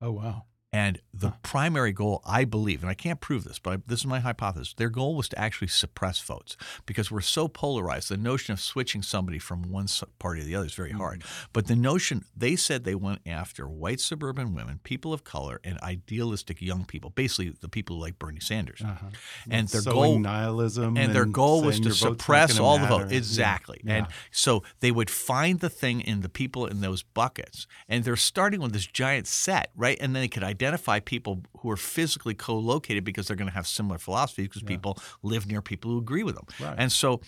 Oh 0.00 0.12
wow. 0.12 0.46
And 0.72 1.00
the 1.12 1.34
primary 1.42 1.92
goal, 1.92 2.22
I 2.24 2.44
believe, 2.46 2.80
and 2.82 2.88
I 2.88 2.94
can't 2.94 3.20
prove 3.20 3.44
this, 3.44 3.58
but 3.58 3.72
I, 3.74 3.76
this 3.86 4.00
is 4.00 4.06
my 4.06 4.20
hypothesis, 4.20 4.72
their 4.74 4.88
goal 4.88 5.14
was 5.14 5.28
to 5.28 5.38
actually 5.38 5.68
suppress 5.68 6.18
votes 6.20 6.56
because 6.86 7.10
we're 7.10 7.20
so 7.20 7.46
polarized. 7.46 8.08
The 8.08 8.16
notion 8.16 8.54
of 8.54 8.60
switching 8.60 9.02
somebody 9.02 9.38
from 9.38 9.70
one 9.70 9.86
party 10.18 10.40
to 10.40 10.46
the 10.46 10.54
other 10.56 10.66
is 10.66 10.72
very 10.74 10.92
hard. 10.92 11.24
But 11.52 11.66
the 11.66 11.76
notion, 11.76 12.24
they 12.34 12.56
said 12.56 12.84
they 12.84 12.94
went 12.94 13.20
after 13.26 13.68
white 13.68 14.00
suburban 14.00 14.54
women, 14.54 14.80
people 14.82 15.12
of 15.12 15.24
color, 15.24 15.60
and 15.62 15.78
idealistic 15.80 16.62
young 16.62 16.86
people, 16.86 17.10
basically 17.10 17.50
the 17.60 17.68
people 17.68 17.96
who 17.96 18.02
like 18.02 18.18
Bernie 18.18 18.40
Sanders. 18.40 18.80
Uh-huh. 18.82 19.06
And 19.50 19.68
their 19.68 19.82
Sowing 19.82 19.94
goal, 19.94 20.18
nihilism, 20.20 20.96
and 20.96 21.14
their 21.14 21.26
goal 21.26 21.62
was 21.62 21.76
to 21.80 21.82
your 21.84 21.90
vote's 21.92 22.02
not 22.02 22.12
suppress 22.12 22.58
all 22.58 22.78
the 22.78 22.86
votes. 22.86 23.12
exactly 23.12 23.80
Yeah. 23.84 23.94
and 23.94 24.06
so 24.30 24.62
they 24.80 24.90
would 24.90 25.10
find 25.10 25.60
the 25.60 25.68
thing 25.68 26.00
in 26.00 26.22
the 26.22 26.28
people 26.30 26.66
in 26.66 26.80
those 26.80 27.02
buckets 27.02 27.66
and 27.88 28.04
they're 28.04 28.16
starting 28.16 28.60
with 28.60 28.72
this 28.72 28.86
giant 28.86 29.26
set 29.26 29.70
right 29.76 29.98
and 30.00 30.14
then 30.16 30.22
they 30.22 30.28
could 30.28 30.42
identify 30.42 30.61
people 31.04 31.42
who 31.58 31.70
are 31.70 31.76
physically 31.76 32.34
co-located 32.34 33.04
because 33.04 33.26
they're 33.26 33.36
going 33.36 33.48
to 33.50 33.54
have 33.54 33.66
similar 33.66 33.98
philosophies 33.98 34.48
because 34.48 34.62
people 34.62 34.98
live 35.22 35.46
near 35.46 35.62
people 35.62 35.90
who 35.90 35.98
agree 35.98 36.22
with 36.22 36.34
them 36.34 36.46
Right. 36.60 36.74
and 36.78 36.90
so 36.92 37.20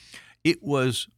it 0.45 0.63
was 0.63 1.09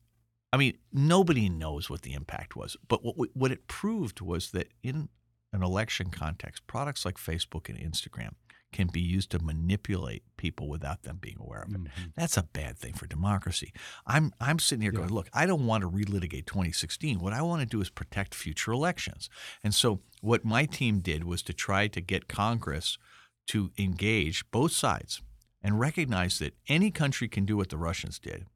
i 0.52 0.56
mean 0.56 0.76
nobody 0.92 1.48
knows 1.48 1.90
what 1.90 2.02
the 2.02 2.12
impact 2.14 2.56
was 2.56 2.76
but 2.88 3.04
what 3.04 3.28
what 3.34 3.50
it 3.52 3.66
proved 3.66 4.20
was 4.20 4.50
that 4.52 4.68
in 4.82 5.08
an 5.52 5.62
election 5.62 6.10
context 6.10 6.66
products 6.66 7.04
like 7.04 7.16
facebook 7.16 7.68
and 7.68 7.78
instagram 7.78 8.32
can 8.76 8.88
be 8.88 9.00
used 9.00 9.30
to 9.30 9.38
manipulate 9.38 10.22
people 10.36 10.68
without 10.68 11.02
them 11.02 11.16
being 11.18 11.38
aware 11.40 11.62
of 11.62 11.74
it. 11.74 11.80
Mhm. 11.80 12.12
That's 12.14 12.36
a 12.36 12.42
bad 12.42 12.76
thing 12.78 12.92
for 12.92 13.06
democracy. 13.06 13.72
I'm 14.06 14.34
I'm 14.38 14.58
sitting 14.58 14.82
here 14.82 14.92
going, 14.92 15.08
look, 15.08 15.30
I 15.32 15.46
don't 15.46 15.64
want 15.66 15.80
to 15.82 15.90
relitigate 15.90 16.44
2016. 16.44 17.18
What 17.18 17.32
I 17.32 17.40
want 17.40 17.60
to 17.60 17.66
do 17.66 17.80
is 17.80 17.88
protect 17.88 18.34
future 18.34 18.72
elections. 18.72 19.30
And 19.64 19.74
so 19.74 20.02
what 20.20 20.44
my 20.44 20.66
team 20.66 21.00
did 21.00 21.24
was 21.24 21.42
to 21.44 21.54
try 21.54 21.88
to 21.88 22.00
get 22.02 22.28
Congress 22.28 22.98
to 23.46 23.72
engage 23.78 24.44
both 24.50 24.72
sides 24.72 25.22
and 25.62 25.80
recognize 25.80 26.38
that 26.38 26.54
any 26.68 26.90
country 26.90 27.28
can 27.28 27.46
do 27.46 27.56
what 27.56 27.70
the 27.70 27.78
Russians 27.78 28.18
did, 28.18 28.46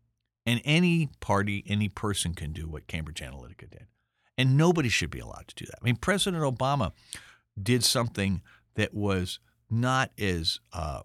and 0.45 0.61
any 0.65 1.09
party, 1.21 1.65
any 1.67 1.89
person 1.89 2.35
can 2.35 2.53
do 2.53 2.69
what 2.69 2.87
Cambridge 2.87 3.21
Analytica 3.21 3.71
did. 3.71 3.87
And 4.37 4.57
nobody 4.57 4.89
should 4.91 5.11
be 5.11 5.19
allowed 5.21 5.49
to 5.49 5.55
do 5.55 5.65
that. 5.67 5.79
I 5.81 5.85
mean, 5.85 5.97
President 5.97 6.43
Obama 6.43 6.93
did 7.61 7.85
something 7.85 8.43
that 8.75 8.93
was 8.95 9.39
not 9.71 10.11
as 10.19 10.61
uh, 10.73 11.03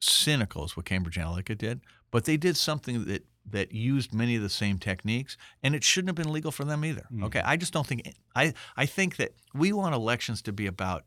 cynical 0.00 0.64
as 0.64 0.76
what 0.76 0.86
Cambridge 0.86 1.16
Analytica 1.16 1.56
did, 1.56 1.80
but 2.10 2.24
they 2.24 2.36
did 2.36 2.56
something 2.56 3.04
that 3.06 3.26
that 3.46 3.72
used 3.72 4.12
many 4.14 4.36
of 4.36 4.42
the 4.42 4.48
same 4.50 4.78
techniques, 4.78 5.36
and 5.62 5.74
it 5.74 5.82
shouldn't 5.82 6.08
have 6.10 6.14
been 6.24 6.32
legal 6.32 6.52
for 6.52 6.64
them 6.64 6.84
either. 6.84 7.06
Okay, 7.24 7.40
I 7.44 7.56
just 7.56 7.72
don't 7.72 7.86
think 7.86 8.14
I 8.36 8.54
I 8.76 8.86
think 8.86 9.16
that 9.16 9.32
we 9.54 9.72
want 9.72 9.94
elections 9.94 10.42
to 10.42 10.52
be 10.52 10.66
about 10.66 11.04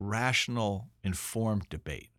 rational, 0.00 0.88
informed 1.02 1.68
debate. 1.68 2.10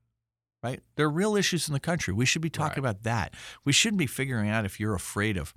Right? 0.62 0.82
There 0.96 1.06
are 1.06 1.10
real 1.10 1.38
issues 1.38 1.70
in 1.70 1.74
the 1.74 1.80
country. 1.80 2.14
We 2.14 2.26
should 2.26 2.42
be 2.42 2.50
talking 2.50 2.80
about 2.80 3.04
that. 3.04 3.34
We 3.64 3.72
shouldn't 3.72 3.98
be 4.00 4.08
figuring 4.08 4.50
out 4.50 4.66
if 4.66 4.78
you're 4.78 4.94
afraid 4.94 5.38
of, 5.38 5.54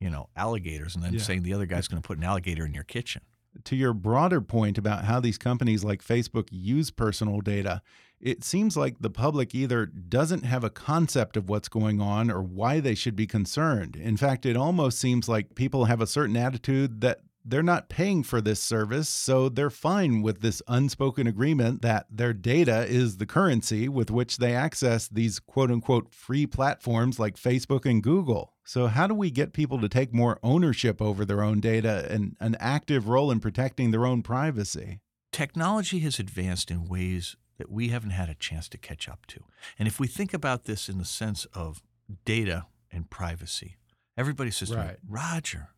you 0.00 0.08
know, 0.08 0.30
alligators 0.34 0.94
and 0.94 1.04
then 1.04 1.12
Yeah. 1.12 1.20
saying 1.20 1.42
the 1.42 1.52
other 1.52 1.66
guy's 1.66 1.88
going 1.88 2.00
to 2.00 2.06
put 2.06 2.16
an 2.16 2.24
alligator 2.24 2.64
in 2.64 2.72
your 2.72 2.82
kitchen. 2.84 3.20
To 3.64 3.76
your 3.76 3.92
broader 3.92 4.40
point 4.40 4.78
about 4.78 5.04
how 5.04 5.20
these 5.20 5.38
companies 5.38 5.84
like 5.84 6.02
Facebook 6.04 6.48
use 6.50 6.90
personal 6.90 7.40
data, 7.40 7.82
it 8.20 8.42
seems 8.42 8.76
like 8.76 8.96
the 9.00 9.10
public 9.10 9.54
either 9.54 9.86
doesn't 9.86 10.44
have 10.44 10.64
a 10.64 10.70
concept 10.70 11.36
of 11.36 11.48
what's 11.48 11.68
going 11.68 12.00
on 12.00 12.30
or 12.30 12.42
why 12.42 12.80
they 12.80 12.94
should 12.94 13.16
be 13.16 13.26
concerned. 13.26 13.96
In 13.96 14.16
fact, 14.16 14.46
it 14.46 14.56
almost 14.56 14.98
seems 14.98 15.28
like 15.28 15.54
people 15.54 15.84
have 15.84 16.00
a 16.00 16.06
certain 16.06 16.36
attitude 16.36 17.00
that 17.02 17.20
they're 17.46 17.62
not 17.62 17.88
paying 17.88 18.22
for 18.22 18.40
this 18.40 18.62
service, 18.62 19.08
so 19.08 19.48
they're 19.48 19.70
fine 19.70 20.22
with 20.22 20.40
this 20.40 20.60
unspoken 20.68 21.26
agreement 21.26 21.82
that 21.82 22.06
their 22.10 22.32
data 22.32 22.84
is 22.86 23.16
the 23.18 23.26
currency 23.26 23.88
with 23.88 24.10
which 24.10 24.38
they 24.38 24.54
access 24.54 25.08
these 25.08 25.38
quote 25.38 25.70
unquote 25.70 26.12
free 26.12 26.46
platforms 26.46 27.18
like 27.18 27.36
Facebook 27.36 27.88
and 27.88 28.02
Google. 28.02 28.52
So, 28.64 28.88
how 28.88 29.06
do 29.06 29.14
we 29.14 29.30
get 29.30 29.52
people 29.52 29.80
to 29.80 29.88
take 29.88 30.12
more 30.12 30.38
ownership 30.42 31.00
over 31.00 31.24
their 31.24 31.42
own 31.42 31.60
data 31.60 32.06
and 32.10 32.36
an 32.40 32.56
active 32.58 33.08
role 33.08 33.30
in 33.30 33.40
protecting 33.40 33.90
their 33.90 34.06
own 34.06 34.22
privacy? 34.22 35.00
technology 35.36 35.98
has 35.98 36.18
advanced 36.18 36.70
in 36.70 36.88
ways 36.88 37.36
that 37.58 37.70
we 37.70 37.88
haven't 37.88 38.10
had 38.10 38.30
a 38.30 38.34
chance 38.34 38.70
to 38.70 38.78
catch 38.78 39.06
up 39.06 39.26
to. 39.26 39.44
And 39.78 39.86
if 39.86 40.00
we 40.00 40.06
think 40.06 40.32
about 40.32 40.64
this 40.64 40.88
in 40.88 40.96
the 40.96 41.04
sense 41.04 41.44
of 41.52 41.82
data 42.24 42.66
and 42.90 43.10
privacy, 43.10 43.76
everybody 44.16 44.50
says, 44.50 44.70
to 44.70 44.76
me, 44.76 44.82
Right. 44.82 44.96
Roger, 45.06 45.68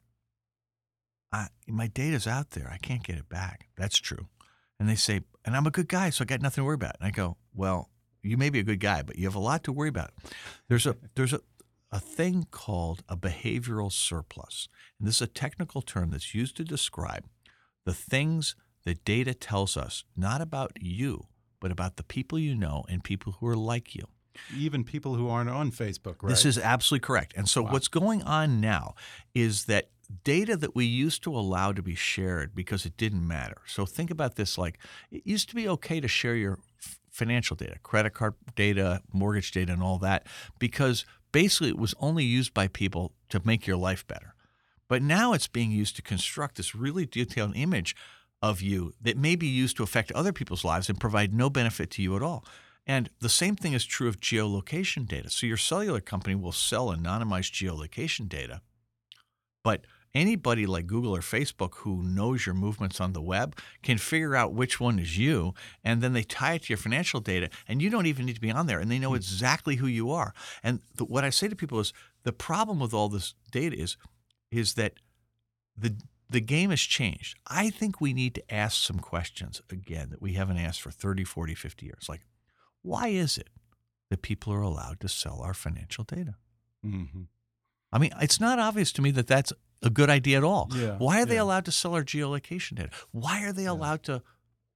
I, 1.32 1.48
my 1.66 1.86
data's 1.86 2.26
out 2.26 2.50
there. 2.50 2.70
I 2.72 2.78
can't 2.78 3.02
get 3.02 3.16
it 3.16 3.28
back. 3.28 3.68
That's 3.76 3.98
true. 3.98 4.28
And 4.80 4.88
they 4.88 4.94
say, 4.94 5.20
and 5.44 5.56
I'm 5.56 5.66
a 5.66 5.70
good 5.70 5.88
guy, 5.88 6.10
so 6.10 6.22
I 6.22 6.24
got 6.24 6.40
nothing 6.40 6.62
to 6.62 6.66
worry 6.66 6.74
about. 6.74 6.96
And 7.00 7.06
I 7.06 7.10
go, 7.10 7.36
well, 7.54 7.90
you 8.22 8.36
may 8.36 8.50
be 8.50 8.60
a 8.60 8.64
good 8.64 8.80
guy, 8.80 9.02
but 9.02 9.16
you 9.16 9.24
have 9.24 9.34
a 9.34 9.40
lot 9.40 9.64
to 9.64 9.72
worry 9.72 9.88
about. 9.88 10.10
There's 10.68 10.86
a 10.86 10.96
there's 11.14 11.32
a 11.32 11.40
a 11.90 12.00
thing 12.00 12.46
called 12.50 13.02
a 13.08 13.16
behavioral 13.16 13.90
surplus. 13.90 14.68
And 14.98 15.08
this 15.08 15.16
is 15.16 15.22
a 15.22 15.26
technical 15.26 15.82
term 15.82 16.10
that's 16.10 16.34
used 16.34 16.56
to 16.58 16.64
describe 16.64 17.24
the 17.84 17.94
things 17.94 18.54
that 18.84 19.04
data 19.04 19.34
tells 19.34 19.76
us, 19.76 20.04
not 20.16 20.40
about 20.40 20.72
you, 20.80 21.26
but 21.60 21.70
about 21.70 21.96
the 21.96 22.02
people 22.02 22.38
you 22.38 22.54
know 22.54 22.84
and 22.88 23.02
people 23.02 23.36
who 23.40 23.46
are 23.46 23.56
like 23.56 23.94
you. 23.94 24.04
Even 24.54 24.84
people 24.84 25.14
who 25.14 25.28
aren't 25.28 25.50
on 25.50 25.72
Facebook, 25.72 26.16
right? 26.22 26.28
This 26.28 26.44
is 26.44 26.58
absolutely 26.58 27.04
correct. 27.04 27.34
And 27.36 27.48
so 27.48 27.62
what's 27.62 27.88
going 27.88 28.22
on 28.22 28.60
now 28.60 28.94
is 29.34 29.64
that 29.64 29.88
data 30.24 30.56
that 30.56 30.74
we 30.74 30.84
used 30.84 31.22
to 31.22 31.36
allow 31.36 31.72
to 31.72 31.82
be 31.82 31.94
shared 31.94 32.54
because 32.54 32.86
it 32.86 32.96
didn't 32.96 33.26
matter. 33.26 33.58
So 33.66 33.84
think 33.84 34.10
about 34.10 34.36
this 34.36 34.56
like 34.56 34.78
it 35.10 35.22
used 35.24 35.48
to 35.50 35.54
be 35.54 35.68
okay 35.68 36.00
to 36.00 36.08
share 36.08 36.34
your 36.34 36.58
financial 37.10 37.56
data, 37.56 37.78
credit 37.82 38.14
card 38.14 38.34
data, 38.54 39.02
mortgage 39.12 39.50
data 39.50 39.72
and 39.72 39.82
all 39.82 39.98
that 39.98 40.26
because 40.58 41.04
basically 41.32 41.68
it 41.68 41.78
was 41.78 41.94
only 42.00 42.24
used 42.24 42.54
by 42.54 42.68
people 42.68 43.12
to 43.28 43.40
make 43.44 43.66
your 43.66 43.76
life 43.76 44.06
better. 44.06 44.34
But 44.88 45.02
now 45.02 45.34
it's 45.34 45.48
being 45.48 45.70
used 45.70 45.96
to 45.96 46.02
construct 46.02 46.56
this 46.56 46.74
really 46.74 47.04
detailed 47.04 47.54
image 47.54 47.94
of 48.40 48.62
you 48.62 48.94
that 49.02 49.16
may 49.16 49.36
be 49.36 49.46
used 49.46 49.76
to 49.76 49.82
affect 49.82 50.12
other 50.12 50.32
people's 50.32 50.64
lives 50.64 50.88
and 50.88 51.00
provide 51.00 51.34
no 51.34 51.50
benefit 51.50 51.90
to 51.90 52.02
you 52.02 52.16
at 52.16 52.22
all. 52.22 52.44
And 52.86 53.10
the 53.20 53.28
same 53.28 53.54
thing 53.54 53.74
is 53.74 53.84
true 53.84 54.08
of 54.08 54.20
geolocation 54.20 55.06
data. 55.06 55.28
So 55.28 55.46
your 55.46 55.58
cellular 55.58 56.00
company 56.00 56.34
will 56.34 56.52
sell 56.52 56.88
anonymized 56.88 57.52
geolocation 57.52 58.28
data, 58.28 58.62
but 59.62 59.84
anybody 60.14 60.66
like 60.66 60.86
Google 60.86 61.14
or 61.14 61.20
Facebook 61.20 61.74
who 61.76 62.02
knows 62.02 62.46
your 62.46 62.54
movements 62.54 63.00
on 63.00 63.12
the 63.12 63.22
web 63.22 63.56
can 63.82 63.98
figure 63.98 64.34
out 64.34 64.52
which 64.52 64.80
one 64.80 64.98
is 64.98 65.18
you, 65.18 65.54
and 65.84 66.02
then 66.02 66.12
they 66.12 66.22
tie 66.22 66.54
it 66.54 66.64
to 66.64 66.68
your 66.70 66.78
financial 66.78 67.20
data, 67.20 67.50
and 67.66 67.80
you 67.82 67.90
don't 67.90 68.06
even 68.06 68.26
need 68.26 68.34
to 68.34 68.40
be 68.40 68.50
on 68.50 68.66
there, 68.66 68.80
and 68.80 68.90
they 68.90 68.98
know 68.98 69.14
exactly 69.14 69.76
who 69.76 69.86
you 69.86 70.10
are. 70.10 70.32
And 70.62 70.80
the, 70.96 71.04
what 71.04 71.24
I 71.24 71.30
say 71.30 71.48
to 71.48 71.56
people 71.56 71.80
is 71.80 71.92
the 72.24 72.32
problem 72.32 72.80
with 72.80 72.94
all 72.94 73.08
this 73.08 73.34
data 73.50 73.76
is 73.76 73.96
is 74.50 74.74
that 74.74 74.94
the 75.76 75.96
the 76.30 76.40
game 76.40 76.70
has 76.70 76.80
changed. 76.80 77.38
I 77.46 77.70
think 77.70 78.00
we 78.00 78.12
need 78.12 78.34
to 78.34 78.54
ask 78.54 78.82
some 78.82 78.98
questions 78.98 79.62
again 79.70 80.10
that 80.10 80.20
we 80.20 80.34
haven't 80.34 80.58
asked 80.58 80.82
for 80.82 80.90
30, 80.90 81.24
40, 81.24 81.54
50 81.54 81.86
years. 81.86 82.06
Like, 82.06 82.26
why 82.82 83.08
is 83.08 83.38
it 83.38 83.48
that 84.10 84.22
people 84.22 84.52
are 84.52 84.60
allowed 84.60 85.00
to 85.00 85.08
sell 85.08 85.40
our 85.42 85.54
financial 85.54 86.04
data. 86.04 86.34
hmm 86.82 87.22
I 87.90 87.96
mean, 87.96 88.10
it's 88.20 88.38
not 88.38 88.58
obvious 88.58 88.92
to 88.92 89.02
me 89.02 89.10
that 89.12 89.28
that's 89.28 89.50
a 89.82 89.90
good 89.90 90.10
idea 90.10 90.38
at 90.38 90.44
all. 90.44 90.68
Yeah, 90.74 90.96
Why 90.98 91.22
are 91.22 91.26
they 91.26 91.36
yeah. 91.36 91.42
allowed 91.42 91.64
to 91.66 91.72
sell 91.72 91.94
our 91.94 92.04
geolocation 92.04 92.76
data? 92.76 92.90
Why 93.12 93.44
are 93.44 93.52
they 93.52 93.66
allowed 93.66 94.02
to 94.04 94.22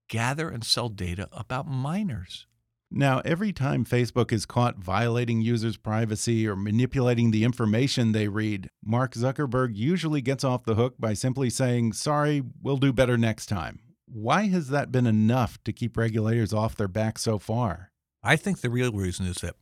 gather 0.09 0.48
and 0.48 0.64
sell 0.64 0.88
data 0.88 1.28
about 1.32 1.66
minors? 1.66 2.46
Now, 2.94 3.20
every 3.24 3.55
time 3.55 3.86
Facebook 3.86 4.32
is 4.32 4.44
caught 4.44 4.76
violating 4.76 5.40
users' 5.40 5.78
privacy 5.78 6.46
or 6.46 6.55
manipulating 6.55 7.30
the 7.30 7.42
information 7.42 8.12
they 8.12 8.28
read, 8.28 8.68
Mark 8.84 9.14
Zuckerberg 9.14 9.74
usually 9.74 10.20
gets 10.20 10.44
off 10.44 10.64
the 10.64 10.74
hook 10.74 10.96
by 10.98 11.14
simply 11.14 11.48
saying, 11.48 11.94
Sorry, 11.94 12.42
we'll 12.62 12.76
do 12.76 12.92
better 12.92 13.16
next 13.16 13.46
time. 13.46 13.80
Why 14.07 14.48
has 14.48 14.68
that 14.68 14.92
been 14.92 15.07
enough 15.07 15.57
to 15.64 15.72
keep 15.72 15.96
regulators 15.96 16.53
off 16.53 16.76
their 16.76 16.86
back 16.86 17.18
so 17.18 17.38
far? 17.38 17.92
I 18.22 18.36
think 18.36 18.61
the 18.61 18.68
real 18.68 18.92
reason 18.92 19.24
is 19.24 19.36
that 19.36 19.57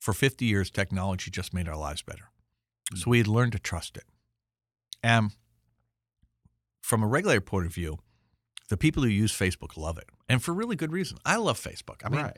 for 0.00 0.14
50 0.14 0.46
years, 0.46 0.70
technology 0.70 1.30
just 1.30 1.52
made 1.52 1.68
our 1.68 1.76
lives 1.76 2.00
better. 2.02 2.30
Hmm. 2.90 2.96
So 2.98 3.10
we 3.10 3.18
had 3.18 3.28
learned 3.28 3.52
to 3.52 3.58
trust 3.58 3.96
it. 3.96 4.04
And 5.02 5.32
from 6.82 7.02
a 7.02 7.06
regulator 7.06 7.40
point 7.40 7.66
of 7.66 7.74
view, 7.74 7.98
the 8.68 8.76
people 8.76 9.02
who 9.02 9.08
use 9.08 9.32
Facebook 9.32 9.76
love 9.76 9.98
it. 9.98 10.08
And 10.28 10.42
for 10.42 10.52
really 10.54 10.76
good 10.76 10.92
reason. 10.92 11.18
I 11.24 11.36
love 11.36 11.60
Facebook. 11.60 12.00
I 12.04 12.08
mean, 12.08 12.22
right. 12.22 12.36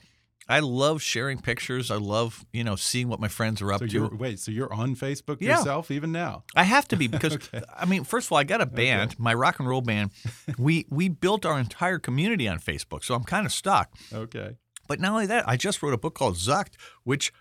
I 0.48 0.60
love 0.60 1.02
sharing 1.02 1.38
pictures. 1.40 1.90
I 1.90 1.96
love, 1.96 2.44
you 2.52 2.62
know, 2.64 2.76
seeing 2.76 3.08
what 3.08 3.18
my 3.20 3.28
friends 3.28 3.60
are 3.62 3.72
up 3.72 3.80
So 3.80 3.86
to. 3.86 4.16
wait, 4.16 4.38
so 4.38 4.50
you're 4.52 4.72
on 4.72 4.94
Facebook 4.96 5.38
Yeah. 5.40 5.58
yourself 5.58 5.90
even 5.90 6.12
now? 6.12 6.44
I 6.54 6.62
have 6.64 6.86
to 6.88 6.96
be 6.96 7.06
because 7.08 7.34
Okay. 7.54 7.62
I 7.76 7.84
mean, 7.84 8.04
first 8.04 8.28
of 8.28 8.32
all, 8.32 8.38
I 8.38 8.44
got 8.44 8.60
a 8.60 8.66
band, 8.66 9.18
my 9.18 9.34
rock 9.34 9.58
and 9.58 9.68
roll 9.68 9.80
band. 9.82 10.10
We 10.58 10.86
we 10.88 11.08
built 11.08 11.44
our 11.44 11.58
entire 11.58 11.98
community 11.98 12.46
on 12.48 12.58
Facebook, 12.60 13.02
so 13.04 13.14
I'm 13.14 13.24
kind 13.24 13.44
of 13.46 13.52
stuck. 13.52 13.90
Okay. 14.12 14.56
But 14.88 15.00
not 15.00 15.10
only 15.12 15.26
that, 15.26 15.48
I 15.48 15.56
just 15.56 15.82
wrote 15.82 15.94
a 15.94 15.98
book 15.98 16.14
called 16.14 16.36
Zucked, 16.36 16.74
which 17.02 17.32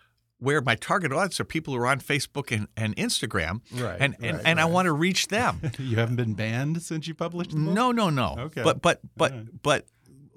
where 0.45 0.61
my 0.61 0.75
target 0.75 1.11
audience 1.11 1.39
are 1.39 1.43
people 1.45 1.73
who 1.73 1.79
are 1.81 1.87
on 1.87 1.99
Facebook 1.99 2.51
and, 2.55 2.67
and 2.77 2.95
Instagram, 2.95 3.61
Right, 3.73 3.97
and 3.99 4.15
and, 4.21 4.37
right, 4.37 4.45
and 4.45 4.59
I 4.59 4.65
want 4.65 4.85
to 4.85 4.93
reach 4.93 5.27
them. 5.27 5.59
You 5.79 5.97
haven't 5.97 6.15
been 6.15 6.33
banned 6.35 6.81
since 6.81 7.07
you 7.07 7.13
published 7.15 7.51
the 7.51 7.57
book? 7.57 7.73
no, 7.73 7.91
no, 7.91 8.09
no. 8.09 8.35
Okay. 8.47 8.63
But 8.63 8.81
but 8.81 8.99
but 9.17 9.31
Alright. 9.31 9.61
but. 9.61 9.85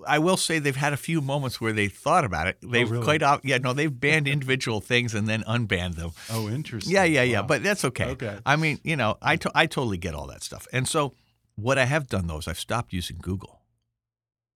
I 0.07 0.21
will 0.21 0.37
say 0.37 0.61
they've 0.61 0.77
had 0.77 0.93
a 0.93 0.97
few 0.97 1.21
moments 1.21 1.61
where 1.61 1.73
they 1.73 1.89
thought 1.89 2.25
about 2.25 2.47
it. 2.47 2.59
Oh, 2.65 2.69
they've 2.71 2.87
Oh, 2.87 2.93
really? 2.93 3.05
quite, 3.05 3.21
ob- 3.21 3.45
yeah, 3.45 3.59
no, 3.59 3.73
they've 3.73 3.91
banned 4.01 4.29
individual 4.29 4.81
things 4.81 5.13
and 5.13 5.27
then 5.27 5.43
unbanned 5.43 5.97
them. 5.97 6.13
Oh, 6.31 6.49
interesting. 6.49 6.93
Yeah, 6.95 7.03
yeah, 7.03 7.25
yeah. 7.25 7.41
Wow. 7.41 7.47
But 7.49 7.65
that's 7.65 7.85
okay. 7.85 8.11
Okay. 8.11 8.39
I 8.47 8.55
mean, 8.55 8.79
you 8.85 8.95
know, 8.95 9.19
I, 9.21 9.35
to- 9.37 9.51
I 9.57 9.67
totally 9.67 9.99
get 9.99 10.15
all 10.15 10.29
that 10.29 10.45
stuff. 10.45 10.69
And 10.73 10.87
so 10.87 11.15
what 11.57 11.79
I 11.79 11.85
have 11.85 12.07
done 12.07 12.29
though 12.29 12.39
is 12.39 12.47
I've 12.47 12.61
stopped 12.61 12.93
using 12.93 13.19
Google. 13.21 13.61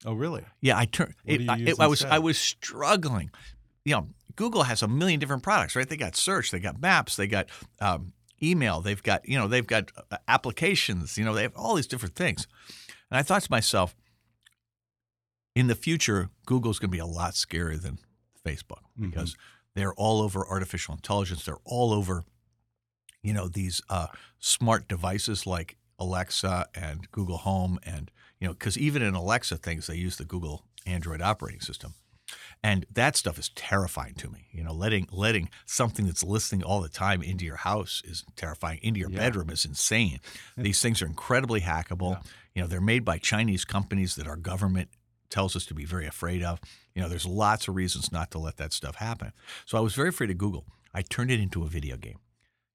Oh, 0.04 0.14
really? 0.14 0.44
Yeah, 0.60 0.78
I 0.78 0.84
turned. 0.84 1.14
What 1.24 1.38
do 1.38 1.42
you 1.44 1.50
I, 1.50 1.56
use 1.56 1.68
it- 1.70 1.80
I 1.80 1.86
was? 1.88 2.04
I 2.04 2.18
was 2.20 2.38
struggling. 2.38 3.30
You 3.84 3.96
know, 3.96 4.08
Google 4.36 4.64
has 4.64 4.82
a 4.82 4.88
million 4.88 5.20
different 5.20 5.42
products, 5.42 5.76
right? 5.76 5.88
They 5.88 5.96
got 5.96 6.16
search, 6.16 6.50
they 6.50 6.58
got 6.60 6.80
maps, 6.80 7.16
they 7.16 7.26
got 7.26 7.48
um, 7.80 8.12
email, 8.42 8.80
they've 8.80 9.02
got 9.02 9.28
you 9.28 9.38
know 9.38 9.48
they've 9.48 9.66
got 9.66 9.90
uh, 10.10 10.16
applications. 10.28 11.16
You 11.18 11.24
know, 11.24 11.34
they 11.34 11.42
have 11.42 11.56
all 11.56 11.74
these 11.74 11.86
different 11.86 12.14
things. 12.14 12.46
And 13.10 13.18
I 13.18 13.22
thought 13.22 13.42
to 13.42 13.50
myself, 13.50 13.94
in 15.54 15.66
the 15.66 15.74
future, 15.74 16.30
Google's 16.46 16.78
going 16.78 16.90
to 16.90 16.92
be 16.96 16.98
a 16.98 17.06
lot 17.06 17.34
scarier 17.34 17.80
than 17.80 17.98
Facebook 18.44 18.80
Mm-hmm. 18.98 19.08
because 19.10 19.36
they're 19.74 19.94
all 19.94 20.20
over 20.20 20.46
artificial 20.46 20.92
intelligence. 20.94 21.44
They're 21.46 21.56
all 21.64 21.92
over, 21.94 22.24
you 23.22 23.32
know, 23.32 23.48
these 23.48 23.80
uh, 23.88 24.08
smart 24.38 24.86
devices 24.86 25.46
like 25.46 25.76
Alexa 25.98 26.66
and 26.74 27.10
Google 27.10 27.38
Home, 27.38 27.78
and 27.84 28.10
you 28.38 28.46
know, 28.48 28.52
because 28.52 28.76
even 28.76 29.00
in 29.00 29.14
Alexa 29.14 29.56
things, 29.58 29.86
they 29.86 29.94
use 29.94 30.16
the 30.16 30.24
Google 30.26 30.64
Android 30.84 31.22
operating 31.22 31.60
system, 31.60 31.94
and 32.62 32.86
that 32.92 33.16
stuff 33.16 33.38
is 33.38 33.48
terrifying 33.50 34.14
to 34.14 34.28
me. 34.30 34.46
You 34.52 34.62
know, 34.64 34.72
letting 34.72 35.08
letting 35.10 35.48
something 35.66 36.06
that's 36.06 36.22
listening 36.22 36.62
all 36.62 36.80
the 36.80 36.88
time 36.88 37.22
into 37.22 37.44
your 37.44 37.56
house 37.56 38.02
is 38.04 38.24
terrifying. 38.36 38.78
Into 38.82 39.00
your 39.00 39.10
Yeah. 39.10 39.18
bedroom 39.18 39.50
is 39.50 39.64
insane. 39.64 40.20
These 40.56 40.80
things 40.80 41.02
are 41.02 41.06
incredibly 41.06 41.60
hackable. 41.62 42.24
You 42.54 42.62
know, 42.62 42.68
they're 42.68 42.80
made 42.80 43.04
by 43.04 43.18
Chinese 43.18 43.64
companies 43.64 44.14
that 44.16 44.26
our 44.26 44.36
government 44.36 44.90
tells 45.30 45.56
us 45.56 45.64
to 45.66 45.74
be 45.74 45.84
very 45.86 46.06
afraid 46.06 46.42
of. 46.42 46.60
You 46.94 47.00
know, 47.02 47.08
there's 47.08 47.24
lots 47.26 47.66
of 47.68 47.74
reasons 47.74 48.12
not 48.12 48.30
to 48.32 48.38
let 48.38 48.58
that 48.58 48.72
stuff 48.72 48.96
happen. 48.96 49.32
So 49.64 49.78
I 49.78 49.80
was 49.80 49.94
very 49.94 50.10
afraid 50.10 50.30
of 50.30 50.36
Google. 50.38 50.66
I 50.94 51.00
turned 51.02 51.30
it 51.30 51.40
into 51.40 51.62
a 51.62 51.68
video 51.68 51.96
game. 51.96 52.18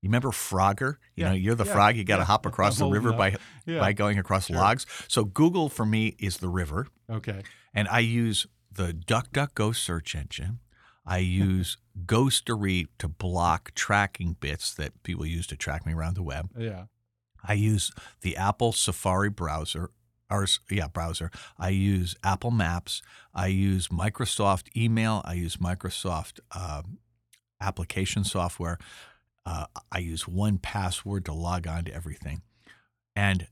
You 0.01 0.09
remember 0.09 0.29
Frogger? 0.29 0.97
You 1.15 1.23
Yeah, 1.23 1.29
know, 1.29 1.35
you're 1.35 1.55
the 1.55 1.65
yeah, 1.65 1.73
frog. 1.73 1.95
You 1.95 2.03
got 2.03 2.15
to 2.17 2.21
yeah. 2.21 2.25
hop 2.25 2.45
across 2.47 2.77
the 2.77 2.85
old 2.85 2.93
river 2.93 3.13
by. 3.13 3.35
Yeah. 3.65 3.79
by 3.79 3.93
going 3.93 4.17
across 4.17 4.49
logs. 4.49 4.85
So 5.07 5.23
Google 5.25 5.69
for 5.69 5.85
me 5.85 6.15
is 6.19 6.37
the 6.37 6.47
river, 6.49 6.87
Okay. 7.09 7.43
and 7.73 7.87
I 7.89 7.99
use 7.99 8.47
the 8.77 8.93
DuckDuckGo 8.93 9.75
search 9.75 10.15
engine. 10.15 10.59
I 11.05 11.17
use 11.17 11.77
Ghostery 12.05 12.87
to 12.99 13.07
block 13.07 13.73
tracking 13.75 14.37
bits 14.39 14.73
that 14.75 15.03
people 15.03 15.25
use 15.25 15.47
to 15.47 15.57
track 15.57 15.85
me 15.85 15.93
around 15.93 16.15
the 16.15 16.23
web. 16.23 16.49
Yeah. 16.57 16.85
I 17.43 17.53
use 17.53 17.91
the 18.21 18.35
Apple 18.35 18.71
Safari 18.71 19.29
browser, 19.29 19.91
or 20.29 20.45
yeah, 20.69 20.87
browser. 20.87 21.31
I 21.57 21.69
use 21.69 22.15
Apple 22.23 22.51
Maps. 22.51 23.01
I 23.33 23.47
use 23.47 23.87
Microsoft 23.87 24.75
Email. 24.75 25.21
I 25.25 25.33
use 25.33 25.57
Microsoft 25.57 26.39
um, 26.53 26.99
application 27.61 28.23
software. 28.23 28.77
Uh, 29.45 29.65
I 29.91 29.99
use 29.99 30.27
one 30.27 30.57
password 30.57 31.25
to 31.25 31.33
log 31.33 31.67
on 31.67 31.85
to 31.85 31.93
everything, 31.93 32.41
and 33.15 33.47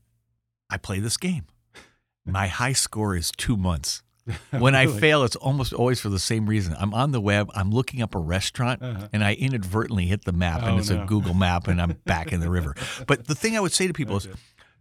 I 0.68 0.76
play 0.76 1.00
this 1.00 1.16
game. 1.16 1.46
My 2.26 2.48
high 2.48 2.74
score 2.74 3.16
is 3.16 3.32
two 3.34 3.56
months. 3.56 4.02
When 4.58 4.74
I 4.74 4.86
fail, 4.86 5.22
it's 5.24 5.36
almost 5.36 5.72
always 5.72 6.00
for 6.00 6.08
the 6.08 6.18
same 6.18 6.46
reason. 6.46 6.74
I'm 6.78 6.92
on 6.94 7.12
the 7.12 7.20
web, 7.20 7.50
I'm 7.54 7.70
looking 7.70 8.02
up 8.02 8.14
a 8.14 8.18
restaurant, 8.18 8.82
Uh-huh. 8.82 9.08
and 9.12 9.22
I 9.24 9.34
inadvertently 9.34 10.06
hit 10.06 10.24
the 10.24 10.32
map, 10.32 10.62
and 10.62 10.70
Oh, 10.72 10.78
it's 10.78 10.90
no. 10.90 11.02
a 11.02 11.06
Google 11.06 11.34
map, 11.34 11.68
and 11.68 11.80
I'm 11.80 11.92
back 12.06 12.32
in 12.32 12.40
the 12.40 12.50
river. 12.50 12.74
But 13.06 13.26
the 13.28 13.34
thing 13.34 13.56
I 13.56 13.60
would 13.60 13.72
say 13.72 13.86
to 13.86 13.92
people 13.92 14.16
is, 14.16 14.28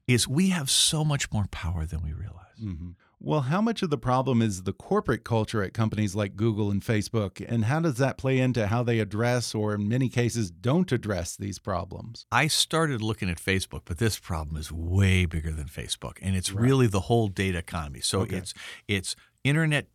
is 0.07 0.27
we 0.27 0.49
have 0.49 0.69
so 0.69 1.03
much 1.03 1.31
more 1.31 1.45
power 1.51 1.85
than 1.85 2.01
we 2.03 2.13
realize. 2.13 2.57
hmm 2.59 2.91
Well, 3.19 3.41
how 3.41 3.61
much 3.61 3.81
of 3.81 3.89
the 3.89 3.97
problem 3.97 4.41
is 4.41 4.63
the 4.63 4.73
corporate 4.73 5.23
culture 5.23 5.63
at 5.63 5.73
companies 5.73 6.15
like 6.15 6.35
Google 6.35 6.69
and 6.71 6.81
Facebook, 6.81 7.43
and 7.47 7.65
how 7.65 7.79
does 7.79 7.95
that 7.97 8.17
play 8.17 8.39
into 8.39 8.67
how 8.67 8.83
they 8.83 8.99
address, 8.99 9.55
or 9.55 9.73
in 9.75 9.87
many 9.87 10.09
cases, 10.09 10.51
don't 10.51 10.91
address 10.91 11.35
these 11.35 11.57
problems? 11.59 12.25
I 12.31 12.47
started 12.47 13.01
looking 13.01 13.29
at 13.29 13.37
Facebook, 13.39 13.81
but 13.85 13.97
this 13.97 14.19
problem 14.19 14.57
is 14.57 14.71
way 14.71 15.25
bigger 15.25 15.51
than 15.51 15.65
Facebook, 15.67 16.17
and 16.21 16.35
it's 16.35 16.51
really 16.51 16.87
the 16.87 17.01
whole 17.01 17.27
data 17.27 17.57
economy. 17.59 18.01
So 18.01 18.21
Okay. 18.21 18.37
it's 18.37 18.53
it's 18.87 19.15
internet 19.45 19.87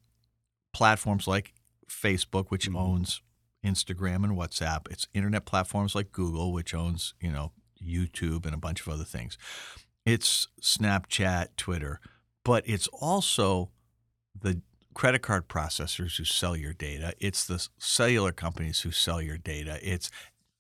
platforms 0.73 1.27
like 1.27 1.53
Facebook, 1.89 2.47
which 2.49 2.69
Mhm. 2.69 2.77
owns 2.79 3.21
Instagram 3.65 4.25
and 4.25 4.35
WhatsApp. 4.39 4.91
It's 4.91 5.07
internet 5.13 5.45
platforms 5.45 5.95
like 5.95 6.13
Google, 6.13 6.53
which 6.53 6.73
owns 6.73 7.13
you 7.21 7.31
know 7.31 7.53
YouTube 7.83 8.47
and 8.47 8.55
a 8.55 8.59
bunch 8.59 8.81
of 8.81 8.89
other 8.89 9.05
things. 9.05 9.37
It's 10.07 10.49
Snapchat, 10.63 11.57
Twitter, 11.57 12.01
but 12.45 12.67
it's 12.67 12.87
also 12.89 13.71
the 14.35 14.63
credit 14.95 15.21
card 15.23 15.49
processors 15.49 16.17
who 16.17 16.25
sell 16.25 16.57
your 16.57 16.73
data. 16.73 17.15
It's 17.19 17.45
the 17.45 17.69
cellular 17.79 18.33
companies 18.33 18.81
who 18.81 18.91
sell 18.93 19.21
your 19.21 19.39
data. 19.39 19.79
It's 19.83 20.11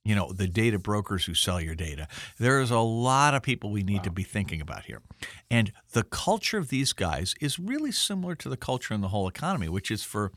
you 0.04 0.14
know 0.14 0.32
the 0.32 0.48
data 0.48 0.78
brokers 0.78 1.24
who 1.24 1.34
sell 1.34 1.60
your 1.60 1.74
data. 1.74 2.08
There 2.38 2.60
is 2.60 2.70
a 2.70 2.78
lot 2.78 3.34
of 3.34 3.42
people 3.42 3.70
we 3.70 3.82
need 3.82 4.04
to 4.04 4.10
be 4.10 4.22
thinking 4.22 4.60
about 4.60 4.84
here, 4.84 5.02
and 5.50 5.72
the 5.92 6.04
culture 6.04 6.58
of 6.58 6.68
these 6.68 6.92
guys 6.92 7.34
is 7.40 7.58
really 7.58 7.92
similar 7.92 8.34
to 8.36 8.48
the 8.48 8.56
culture 8.56 8.94
in 8.94 9.00
the 9.00 9.08
whole 9.08 9.28
economy, 9.28 9.68
which 9.68 9.90
is 9.90 10.02
for 10.02 10.32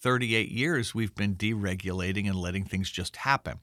38 0.00 0.50
years 0.50 0.94
we've 0.94 1.14
been 1.14 1.34
deregulating 1.34 2.26
and 2.26 2.36
letting 2.36 2.64
things 2.64 2.90
just 2.90 3.16
happen, 3.16 3.60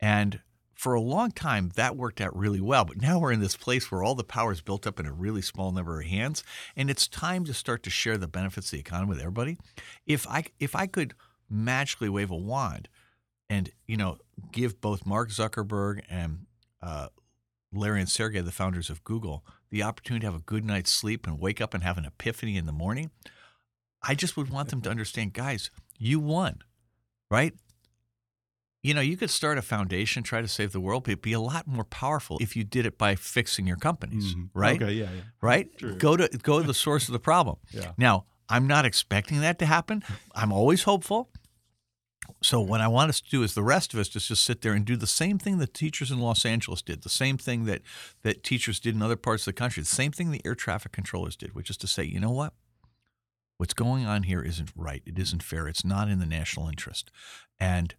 and 0.00 0.40
for 0.74 0.94
a 0.94 1.00
long 1.00 1.30
time 1.30 1.70
that 1.76 1.96
worked 1.96 2.20
out 2.20 2.36
really 2.36 2.60
well. 2.60 2.84
But 2.84 3.00
now 3.00 3.18
we're 3.18 3.32
in 3.32 3.40
this 3.40 3.56
place 3.56 3.90
where 3.90 4.02
all 4.02 4.14
the 4.14 4.24
power 4.24 4.52
is 4.52 4.60
built 4.60 4.86
up 4.86 5.00
in 5.00 5.06
a 5.06 5.12
really 5.12 5.42
small 5.42 5.72
number 5.72 6.00
of 6.00 6.06
hands, 6.06 6.44
and 6.76 6.90
it's 6.90 7.08
time 7.08 7.44
to 7.46 7.54
start 7.54 7.82
to 7.84 7.90
share 7.90 8.18
the 8.18 8.28
benefits 8.28 8.68
of 8.68 8.72
the 8.72 8.80
economy 8.80 9.10
with 9.10 9.20
everybody. 9.20 9.58
If 10.06 10.26
I 10.28 10.44
if 10.60 10.76
I 10.76 10.86
could 10.86 11.14
magically 11.50 12.08
wave 12.08 12.30
a 12.30 12.36
wand 12.36 12.88
and 13.48 13.70
you 13.86 13.96
know 13.96 14.18
give 14.52 14.80
both 14.80 15.04
Mark 15.06 15.30
Zuckerberg 15.30 16.02
and 16.08 16.46
uh, 16.82 17.08
Larry 17.72 18.00
and 18.00 18.08
Sergey, 18.08 18.40
the 18.40 18.52
founders 18.52 18.90
of 18.90 19.02
Google, 19.04 19.44
the 19.70 19.82
opportunity 19.82 20.20
to 20.22 20.26
have 20.32 20.40
a 20.40 20.44
good 20.44 20.64
night's 20.64 20.92
sleep 20.92 21.26
and 21.26 21.38
wake 21.40 21.60
up 21.60 21.74
and 21.74 21.82
have 21.82 21.98
an 21.98 22.04
epiphany 22.04 22.56
in 22.56 22.66
the 22.66 22.72
morning, 22.72 23.10
I 24.02 24.14
just 24.14 24.36
would 24.36 24.50
want 24.50 24.68
them 24.68 24.80
to 24.82 24.90
understand, 24.90 25.32
guys, 25.32 25.70
you 25.98 26.20
won, 26.20 26.58
right? 27.30 27.54
You 28.82 28.92
know, 28.92 29.00
you 29.00 29.16
could 29.16 29.30
start 29.30 29.56
a 29.56 29.62
foundation, 29.62 30.22
try 30.22 30.42
to 30.42 30.48
save 30.48 30.72
the 30.72 30.80
world, 30.80 31.04
but 31.04 31.12
it'd 31.12 31.22
be 31.22 31.32
a 31.32 31.40
lot 31.40 31.66
more 31.66 31.84
powerful 31.84 32.36
if 32.40 32.54
you 32.54 32.64
did 32.64 32.84
it 32.84 32.98
by 32.98 33.14
fixing 33.16 33.66
your 33.66 33.78
companies, 33.78 34.34
Mhm. 34.34 34.50
right? 34.52 34.80
Okay. 34.82 34.92
Yeah. 34.92 35.10
Yeah. 35.10 35.20
right? 35.40 35.78
True. 35.78 35.96
Go 35.96 36.16
to 36.18 36.28
go 36.42 36.60
to 36.60 36.66
the 36.66 36.74
source 36.74 37.08
of 37.08 37.12
the 37.14 37.18
problem. 37.18 37.56
Yeah. 37.72 37.92
Now, 37.96 38.26
I'm 38.46 38.66
not 38.66 38.84
expecting 38.84 39.40
that 39.40 39.58
to 39.60 39.66
happen. 39.66 40.04
I'm 40.34 40.52
always 40.52 40.82
hopeful. 40.82 41.30
So 42.44 42.60
what 42.60 42.82
I 42.82 42.88
want 42.88 43.08
us 43.08 43.22
to 43.22 43.30
do 43.30 43.42
is 43.42 43.54
the 43.54 43.62
rest 43.62 43.94
of 43.94 44.00
us 44.00 44.08
just 44.08 44.28
just 44.28 44.44
sit 44.44 44.60
there 44.60 44.74
and 44.74 44.84
do 44.84 44.96
the 44.96 45.06
same 45.06 45.38
thing 45.38 45.56
that 45.58 45.72
teachers 45.72 46.10
in 46.10 46.18
Los 46.20 46.44
Angeles 46.44 46.82
did, 46.82 47.02
the 47.02 47.08
same 47.08 47.38
thing 47.38 47.64
that 47.64 47.80
that 48.22 48.44
teachers 48.44 48.78
did 48.78 48.94
in 48.94 49.00
other 49.00 49.16
parts 49.16 49.44
of 49.44 49.54
the 49.54 49.58
country, 49.58 49.82
the 49.82 49.88
same 49.88 50.12
thing 50.12 50.30
the 50.30 50.44
air 50.44 50.54
traffic 50.54 50.92
controllers 50.92 51.36
did, 51.36 51.54
which 51.54 51.70
is 51.70 51.78
to 51.78 51.86
say, 51.86 52.04
you 52.04 52.20
know 52.20 52.30
what? 52.30 52.52
What's 53.56 53.72
going 53.72 54.04
on 54.04 54.24
here 54.24 54.42
isn't 54.42 54.72
right. 54.76 55.02
It 55.06 55.18
isn't 55.18 55.42
fair. 55.42 55.68
It's 55.68 55.86
not 55.86 56.10
in 56.10 56.18
the 56.18 56.26
national 56.26 56.68
interest. 56.68 57.10
And 57.58 57.94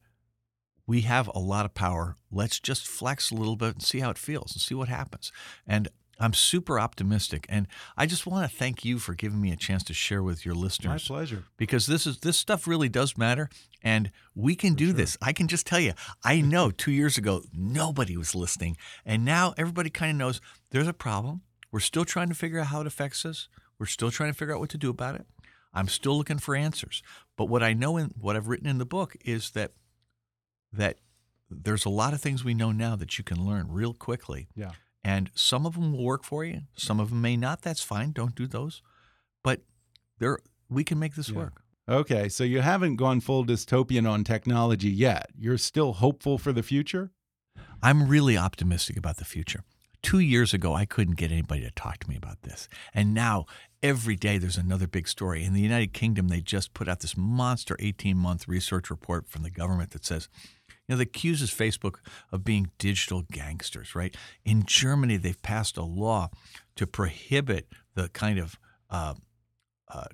we 0.86 1.02
have 1.02 1.28
a 1.34 1.40
lot 1.40 1.66
of 1.66 1.74
power. 1.74 2.16
Let's 2.32 2.60
just 2.60 2.86
flex 2.86 3.32
a 3.32 3.36
little 3.36 3.56
bit 3.56 3.74
and 3.74 3.82
see 3.82 4.00
how 4.00 4.12
it 4.12 4.18
feels 4.20 4.54
and 4.54 4.62
see 4.62 4.76
what 4.76 4.90
happens. 4.90 5.32
And 5.66 5.88
I'm 6.20 6.34
super 6.34 6.80
optimistic, 6.80 7.46
and 7.50 7.68
I 7.98 8.06
just 8.06 8.26
want 8.26 8.50
to 8.50 8.58
thank 8.58 8.86
you 8.86 9.00
for 9.00 9.14
giving 9.14 9.42
me 9.42 9.52
a 9.52 9.56
chance 9.56 9.84
to 9.86 9.94
share 9.94 10.24
with 10.24 10.46
your 10.46 10.56
listeners. 10.56 11.10
My 11.10 11.16
pleasure. 11.16 11.44
Because 11.58 11.88
this 11.88 12.08
is 12.08 12.20
this 12.20 12.38
stuff 12.38 12.68
really 12.68 12.90
does 12.90 13.18
matter, 13.18 13.50
and 13.84 14.12
we 14.34 14.56
can 14.56 14.76
do 14.76 14.94
this. 14.94 15.18
I 15.22 15.34
can 15.34 15.48
just 15.48 15.68
tell 15.68 15.80
you, 15.80 15.94
I 16.24 16.42
know 16.42 16.72
two 16.72 16.92
years 16.92 17.18
ago 17.18 17.44
nobody 17.54 18.16
was 18.16 18.34
listening, 18.34 18.78
and 19.06 19.26
now 19.26 19.54
everybody 19.58 19.90
kind 19.90 20.12
of 20.12 20.18
knows 20.18 20.42
there's 20.72 20.88
a 20.88 20.94
problem. 20.94 21.42
We're 21.72 21.80
still 21.82 22.06
trying 22.06 22.30
to 22.30 22.36
figure 22.36 22.60
out 22.60 22.68
how 22.68 22.82
it 22.82 22.88
affects 22.88 23.26
us. 23.26 23.50
We're 23.78 23.86
still 23.86 24.12
trying 24.12 24.32
to 24.32 24.38
figure 24.38 24.54
out 24.54 24.62
what 24.62 24.70
to 24.70 24.78
do 24.78 24.90
about 24.90 25.16
it. 25.16 25.26
I'm 25.74 25.90
still 25.90 26.18
looking 26.18 26.40
for 26.40 26.56
answers. 26.56 27.04
But 27.36 27.50
what 27.50 27.62
I 27.62 27.74
know 27.74 27.98
in 27.98 28.14
what 28.18 28.38
I've 28.38 28.48
written 28.48 28.68
in 28.68 28.78
the 28.78 28.86
book 28.86 29.18
is 29.26 29.52
that 29.52 29.74
that 30.72 31.00
there's 31.50 31.86
a 31.86 31.90
lot 31.90 32.14
of 32.14 32.22
things 32.22 32.44
we 32.44 32.54
know 32.54 32.72
now 32.72 32.96
that 32.96 33.18
you 33.18 33.24
can 33.24 33.46
learn 33.46 33.68
real 33.70 33.94
quickly. 33.94 34.48
Yeah. 34.56 34.72
And 35.06 35.30
some 35.36 35.68
of 35.68 35.76
them 35.76 35.92
will 35.94 36.04
work 36.04 36.24
for 36.24 36.44
you. 36.44 36.62
Some 36.76 37.00
of 37.00 37.12
them 37.12 37.22
may 37.22 37.38
not. 37.38 37.62
That's 37.62 37.82
fine. 37.84 38.12
Don't 38.12 38.34
do 38.34 38.48
those. 38.48 38.82
But 39.44 39.62
there, 40.18 40.40
we 40.68 40.84
can 40.84 40.98
make 40.98 41.14
this 41.14 41.30
Yeah. 41.30 41.36
work. 41.38 41.62
Okay, 41.88 42.28
so 42.28 42.44
you 42.44 42.62
haven't 42.62 42.96
gone 42.96 43.20
full 43.20 43.46
dystopian 43.46 44.10
on 44.10 44.24
technology 44.24 44.90
yet. 44.90 45.30
You're 45.38 45.60
still 45.60 45.94
hopeful 45.94 46.40
for 46.40 46.52
the 46.52 46.64
future? 46.64 47.12
I'm 47.84 48.08
really 48.08 48.36
optimistic 48.36 48.98
about 48.98 49.18
the 49.18 49.26
future. 49.26 49.64
Two 50.02 50.18
years 50.18 50.56
ago, 50.56 50.74
I 50.74 50.86
couldn't 50.86 51.18
get 51.18 51.32
anybody 51.32 51.62
to 51.62 51.72
talk 51.72 52.00
to 52.00 52.10
me 52.10 52.16
about 52.16 52.42
this. 52.42 52.68
And 52.92 53.14
now, 53.14 53.46
every 53.84 54.16
day, 54.16 54.40
there's 54.40 54.58
another 54.58 54.88
big 54.88 55.08
story. 55.08 55.44
In 55.44 55.54
the 55.54 55.62
United 55.62 55.94
Kingdom, 55.94 56.30
they 56.30 56.42
just 56.42 56.74
put 56.74 56.88
out 56.88 57.02
this 57.02 57.16
monster 57.16 57.76
18 57.80 58.18
month 58.18 58.48
research 58.48 58.90
report 58.90 59.28
from 59.30 59.44
the 59.44 59.52
government 59.52 59.92
that 59.92 60.06
says, 60.06 60.28
you 60.88 60.94
know, 60.94 60.98
that 60.98 61.08
accuses 61.08 61.52
Facebook 61.52 61.96
of 62.32 62.44
being 62.44 62.72
digital 62.78 63.24
gangsters, 63.32 63.96
right? 63.96 64.16
In 64.44 64.64
Germany, 64.66 65.18
they've 65.18 65.42
passed 65.42 65.78
a 65.78 65.84
law 65.84 66.30
to 66.76 66.86
prohibit 66.86 67.68
the 67.96 68.10
kind 68.10 68.38
of 68.38 68.60
uh, 68.90 69.16
uh, 69.92 70.06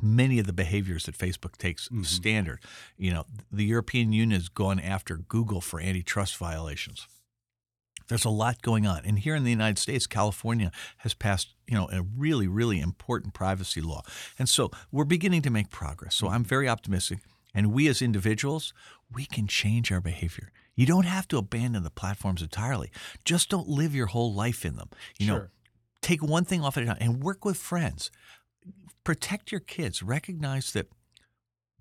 many 0.00 0.38
of 0.38 0.46
the 0.46 0.52
behaviors 0.52 1.04
that 1.04 1.16
Facebook 1.16 1.56
takes 1.56 1.88
standard. 2.02 2.60
You 2.96 3.12
know, 3.12 3.24
the 3.50 3.64
European 3.64 4.12
Union 4.12 4.38
has 4.38 4.48
gone 4.48 4.80
after 4.80 5.16
Google 5.16 5.60
for 5.60 5.80
antitrust 5.80 6.36
violations. 6.36 7.06
There's 8.08 8.24
a 8.24 8.30
lot 8.30 8.62
going 8.62 8.86
on. 8.86 9.02
And 9.04 9.18
here 9.18 9.34
in 9.34 9.44
the 9.44 9.50
United 9.50 9.78
States, 9.78 10.06
California 10.06 10.70
has 10.98 11.14
passed, 11.14 11.54
you 11.66 11.74
know, 11.74 11.88
a 11.90 12.02
really, 12.02 12.46
really 12.46 12.80
important 12.80 13.32
privacy 13.32 13.80
law. 13.80 14.02
And 14.38 14.48
so 14.48 14.70
we're 14.90 15.04
beginning 15.04 15.42
to 15.42 15.50
make 15.50 15.70
progress. 15.70 16.14
So 16.14 16.28
I'm 16.28 16.44
very 16.44 16.68
optimistic. 16.68 17.20
And 17.54 17.72
we 17.72 17.86
as 17.88 18.02
individuals, 18.02 18.72
we 19.14 19.26
can 19.26 19.46
change 19.46 19.90
our 19.92 20.00
behavior. 20.00 20.52
You 20.74 20.86
don't 20.86 21.04
have 21.04 21.28
to 21.28 21.38
abandon 21.38 21.82
the 21.82 21.90
platforms 21.90 22.42
entirely. 22.42 22.90
Just 23.24 23.50
don't 23.50 23.68
live 23.68 23.94
your 23.94 24.06
whole 24.06 24.32
life 24.32 24.64
in 24.64 24.76
them. 24.76 24.88
You 25.18 25.26
know, 25.26 25.46
take 26.00 26.22
one 26.22 26.44
thing 26.44 26.62
off 26.62 26.76
at 26.76 26.84
a 26.84 26.86
time 26.86 26.96
and 27.00 27.22
work 27.22 27.44
with 27.44 27.56
friends. 27.56 28.10
Protect 29.04 29.52
your 29.52 29.60
kids. 29.60 30.02
Recognize 30.02 30.72
that 30.72 30.88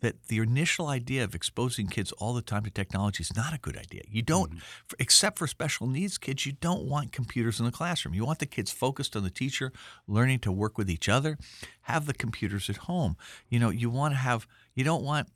that 0.02 0.28
the 0.28 0.40
initial 0.40 0.88
idea 0.88 1.24
of 1.24 1.34
exposing 1.34 1.88
kids 1.88 2.12
all 2.14 2.34
the 2.34 2.42
time 2.42 2.64
to 2.64 2.72
technology 2.72 3.22
is 3.22 3.36
not 3.36 3.54
a 3.54 3.60
good 3.60 3.78
idea. 3.78 4.02
You 4.10 4.24
don't, 4.24 4.50
mm-hmm. 4.50 4.60
for, 4.88 4.96
except 5.00 5.38
for 5.38 5.48
special 5.48 5.88
needs 5.88 6.18
kids, 6.18 6.46
you 6.46 6.54
don't 6.54 6.84
want 6.86 7.12
computers 7.12 7.60
in 7.60 7.66
the 7.66 7.72
classroom. 7.72 8.14
You 8.14 8.26
want 8.26 8.40
the 8.40 8.46
kids 8.48 8.72
focused 8.72 9.16
on 9.16 9.24
the 9.24 9.30
teacher, 9.30 9.72
learning 10.08 10.40
to 10.40 10.52
work 10.52 10.78
with 10.78 10.90
each 10.90 11.08
other. 11.08 11.38
Have 11.84 12.08
the 12.08 12.14
computers 12.14 12.70
at 12.70 12.78
home. 12.78 13.16
You 13.48 13.60
know, 13.60 13.70
you 13.70 13.90
want 13.90 14.14
to 14.14 14.18
have. 14.18 14.48
You 14.76 14.84
don't 14.84 15.04
want. 15.04 15.30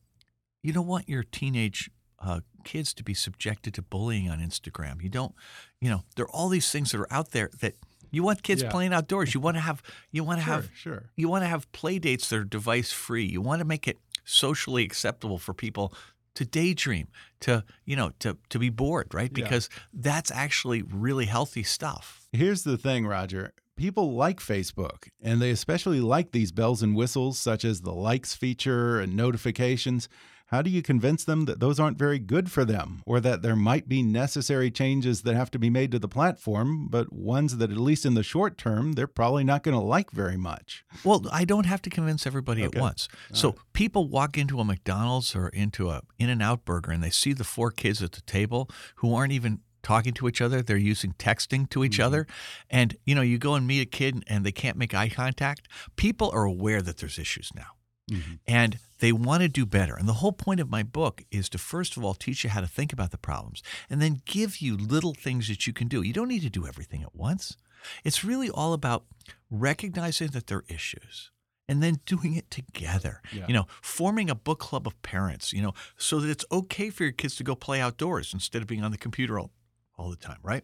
You 0.66 0.74
don't 0.74 0.88
want 0.88 1.08
your 1.08 1.24
teenage 1.24 1.90
uh, 2.20 2.40
kids 2.64 2.94
to 2.96 3.04
be 3.04 3.14
subjected 3.14 3.74
to 3.76 3.82
bullying 3.82 4.30
on 4.30 4.40
Instagram. 4.40 5.02
You 5.02 5.10
don't. 5.10 5.34
You 5.80 5.90
know, 5.92 6.04
there 6.16 6.26
are 6.26 6.30
all 6.32 6.50
these 6.50 6.72
things 6.72 6.92
that 6.92 7.00
are 7.00 7.14
out 7.14 7.32
there 7.32 7.50
that. 7.62 7.74
You 8.12 8.24
want 8.24 8.44
kids 8.44 8.64
Yeah. 8.64 8.72
playing 8.72 8.94
outdoors. 8.94 9.34
You 9.34 9.42
want 9.42 9.58
to 9.58 9.62
have 9.62 9.84
you 10.10 10.24
want 10.24 10.40
to 10.40 10.46
Sure, 10.46 10.54
have 10.54 10.70
sure. 10.74 11.04
you 11.18 11.28
want 11.28 11.44
to 11.44 11.48
have 11.50 11.70
play 11.74 12.00
dates 12.00 12.30
that 12.30 12.38
are 12.38 12.44
device 12.46 12.92
free. 12.94 13.26
You 13.26 13.42
want 13.42 13.60
to 13.60 13.66
make 13.66 13.90
it 13.90 13.98
socially 14.24 14.86
acceptable 14.86 15.38
for 15.38 15.54
people 15.54 15.94
to 16.36 16.46
daydream, 16.46 17.08
to 17.42 17.66
you 17.84 17.96
know, 17.98 18.12
to 18.20 18.38
to 18.50 18.58
be 18.60 18.70
bored, 18.70 19.14
right? 19.14 19.30
Yeah. 19.36 19.44
Because 19.44 19.70
that's 19.94 20.32
actually 20.32 20.82
really 20.82 21.26
healthy 21.26 21.64
stuff. 21.64 22.28
Here's 22.32 22.64
the 22.64 22.78
thing, 22.78 23.06
Roger. 23.06 23.52
People 23.76 24.14
like 24.14 24.40
Facebook, 24.40 25.10
and 25.22 25.42
they 25.42 25.52
especially 25.52 26.00
like 26.00 26.32
these 26.32 26.54
bells 26.54 26.82
and 26.82 26.96
whistles, 26.96 27.38
such 27.38 27.66
as 27.66 27.82
the 27.82 27.92
likes 27.94 28.34
feature 28.34 29.02
and 29.02 29.14
notifications. 29.18 30.08
How 30.50 30.62
do 30.62 30.70
you 30.70 30.82
convince 30.82 31.24
them 31.24 31.46
that 31.46 31.60
those 31.60 31.80
aren't 31.80 31.98
very 31.98 32.20
good 32.20 32.52
for 32.52 32.66
them, 32.66 33.02
or 33.06 33.20
that 33.20 33.42
there 33.42 33.56
might 33.56 33.88
be 33.88 34.04
necessary 34.04 34.70
changes 34.70 35.24
that 35.24 35.36
have 35.36 35.50
to 35.52 35.60
be 35.60 35.72
made 35.72 35.92
to 35.92 36.00
the 36.00 36.08
platform, 36.08 36.88
but 36.88 37.12
ones 37.12 37.58
that, 37.58 37.72
at 37.72 37.78
least 37.78 38.06
in 38.06 38.14
the 38.14 38.22
short 38.24 38.58
term, 38.58 38.94
they're 38.94 39.08
probably 39.08 39.44
not 39.44 39.64
going 39.64 39.76
to 39.76 39.84
like 39.84 40.12
very 40.12 40.38
much? 40.38 40.86
Well, 41.04 41.26
I 41.32 41.46
don't 41.46 41.66
have 41.66 41.82
to 41.84 41.90
convince 41.90 42.28
everybody 42.28 42.64
Okay. 42.64 42.78
at 42.78 42.82
once. 42.82 43.08
So 43.34 43.56
people 43.74 44.08
walk 44.08 44.38
into 44.38 44.60
a 44.60 44.66
McDonald's 44.66 45.36
or 45.36 45.50
into 45.50 45.90
a 45.90 46.02
In-N-Out 46.20 46.64
Burger 46.64 46.92
and 46.92 47.04
they 47.04 47.10
see 47.10 47.34
the 47.34 47.44
four 47.44 47.72
kids 47.72 48.04
at 48.04 48.12
the 48.12 48.22
table 48.22 48.70
who 48.98 49.16
aren't 49.16 49.34
even 49.34 49.62
talking 49.82 50.14
to 50.14 50.28
each 50.28 50.42
other. 50.42 50.62
They're 50.62 50.78
using 50.78 51.14
texting 51.14 51.70
to 51.70 51.84
each 51.84 51.94
mm-hmm. 51.94 52.04
other. 52.04 52.28
And 52.70 52.98
you 53.06 53.16
know, 53.16 53.22
you 53.22 53.38
go 53.38 53.56
and 53.56 53.66
meet 53.68 53.82
a 53.82 53.86
kid 53.86 54.24
and 54.28 54.46
they 54.46 54.52
can't 54.52 54.78
make 54.78 54.94
eye 54.94 55.10
contact. 55.10 55.68
People 55.96 56.32
are 56.34 56.44
aware 56.44 56.82
that 56.82 56.98
there's 56.98 57.20
issues 57.20 57.52
now. 57.56 57.68
Mm-hmm. 58.12 58.34
And 58.48 58.80
they 59.00 59.12
want 59.12 59.42
to 59.42 59.50
do 59.50 59.66
better. 59.66 59.96
And 59.96 60.08
the 60.08 60.14
whole 60.14 60.32
point 60.32 60.60
of 60.60 60.70
my 60.70 60.84
book 60.84 61.24
is 61.32 61.50
to 61.50 61.58
first 61.58 61.98
of 61.98 62.04
all 62.04 62.14
teach 62.14 62.44
you 62.44 62.50
how 62.50 62.62
to 62.62 62.68
think 62.68 62.94
about 62.94 63.12
the 63.12 63.18
problems 63.18 63.62
and 63.90 64.02
then 64.02 64.22
give 64.26 64.58
you 64.58 64.78
little 64.78 65.14
things 65.14 65.48
that 65.48 65.68
you 65.68 65.74
can 65.74 65.88
do. 65.88 66.02
You 66.02 66.14
don't 66.14 66.30
need 66.30 66.44
to 66.44 66.50
do 66.50 66.66
everything 66.66 67.04
at 67.04 67.16
once. 67.16 67.58
It's 68.04 68.24
really 68.24 68.50
all 68.50 68.74
about 68.74 69.06
recognizing 69.52 70.30
that 70.30 70.48
there 70.48 70.60
are 70.60 70.66
issues 70.68 71.32
and 71.68 71.82
then 71.82 72.00
doing 72.06 72.36
it 72.36 72.50
together. 72.52 73.22
Yeah. 73.34 73.46
You 73.48 73.54
know, 73.54 73.66
forming 73.82 74.30
a 74.30 74.36
book 74.36 74.60
club 74.60 74.88
of 74.88 75.00
parents, 75.02 75.54
you 75.54 75.62
know, 75.62 75.74
so 75.98 76.20
that 76.20 76.30
it's 76.30 76.46
okay 76.52 76.90
for 76.90 77.04
your 77.04 77.12
kids 77.12 77.36
to 77.36 77.44
go 77.44 77.56
play 77.56 77.82
outdoors 77.82 78.34
instead 78.34 78.62
of 78.62 78.68
being 78.68 78.84
on 78.84 78.92
the 78.92 78.98
computer 78.98 79.40
all, 79.40 79.52
all 79.98 80.10
the 80.10 80.16
time, 80.16 80.40
right? 80.44 80.64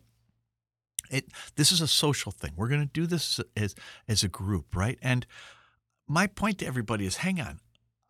It 1.09 1.25
this 1.55 1.71
is 1.71 1.82
a 1.82 1.88
social 1.88 2.32
thing. 2.32 2.51
We're 2.55 2.69
going 2.69 2.82
to 2.82 2.93
do 2.93 3.05
this 3.05 3.39
as 3.57 3.75
as 4.07 4.23
a 4.23 4.29
group, 4.29 4.75
right? 4.75 4.97
And 5.01 5.25
my 6.07 6.27
point 6.27 6.59
to 6.59 6.65
everybody 6.65 7.05
is 7.05 7.17
hang 7.17 7.41
on. 7.41 7.59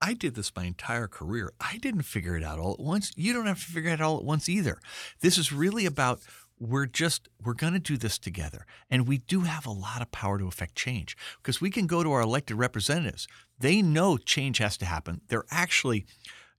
I 0.01 0.13
did 0.13 0.35
this 0.35 0.51
my 0.55 0.65
entire 0.65 1.07
career. 1.07 1.53
I 1.59 1.77
didn't 1.77 2.03
figure 2.03 2.35
it 2.35 2.43
out 2.43 2.59
all 2.59 2.73
at 2.73 2.79
once. 2.79 3.11
You 3.15 3.33
don't 3.33 3.45
have 3.45 3.59
to 3.59 3.71
figure 3.71 3.91
it 3.91 4.01
out 4.01 4.01
all 4.01 4.17
at 4.17 4.23
once 4.23 4.49
either. 4.49 4.79
This 5.19 5.37
is 5.37 5.51
really 5.51 5.85
about 5.85 6.21
we're 6.59 6.85
just 6.85 7.27
we're 7.43 7.53
going 7.53 7.73
to 7.73 7.79
do 7.79 7.97
this 7.97 8.17
together. 8.17 8.65
And 8.89 9.07
we 9.07 9.19
do 9.19 9.41
have 9.41 9.65
a 9.65 9.71
lot 9.71 10.01
of 10.01 10.11
power 10.11 10.37
to 10.39 10.47
affect 10.47 10.75
change 10.75 11.17
because 11.37 11.61
we 11.61 11.69
can 11.69 11.87
go 11.87 12.03
to 12.03 12.11
our 12.11 12.21
elected 12.21 12.57
representatives. 12.57 13.27
They 13.59 13.81
know 13.81 14.17
change 14.17 14.57
has 14.57 14.77
to 14.77 14.85
happen. 14.85 15.21
They're 15.27 15.45
actually 15.51 16.05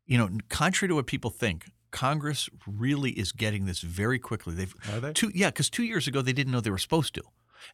you 0.06 0.18
know, 0.18 0.28
contrary 0.48 0.88
to 0.88 0.94
what 0.94 1.06
people 1.06 1.30
think, 1.30 1.70
Congress 1.90 2.48
really 2.66 3.10
is 3.12 3.32
getting 3.32 3.66
this 3.66 3.80
very 3.80 4.18
quickly. 4.18 4.54
They've 4.54 4.74
Are 4.92 5.00
they? 5.00 5.12
two 5.12 5.30
yeah, 5.34 5.50
because 5.50 5.70
two 5.70 5.84
years 5.84 6.06
ago 6.08 6.22
they 6.22 6.32
didn't 6.32 6.52
know 6.52 6.60
they 6.60 6.70
were 6.70 6.78
supposed 6.78 7.14
to, 7.14 7.22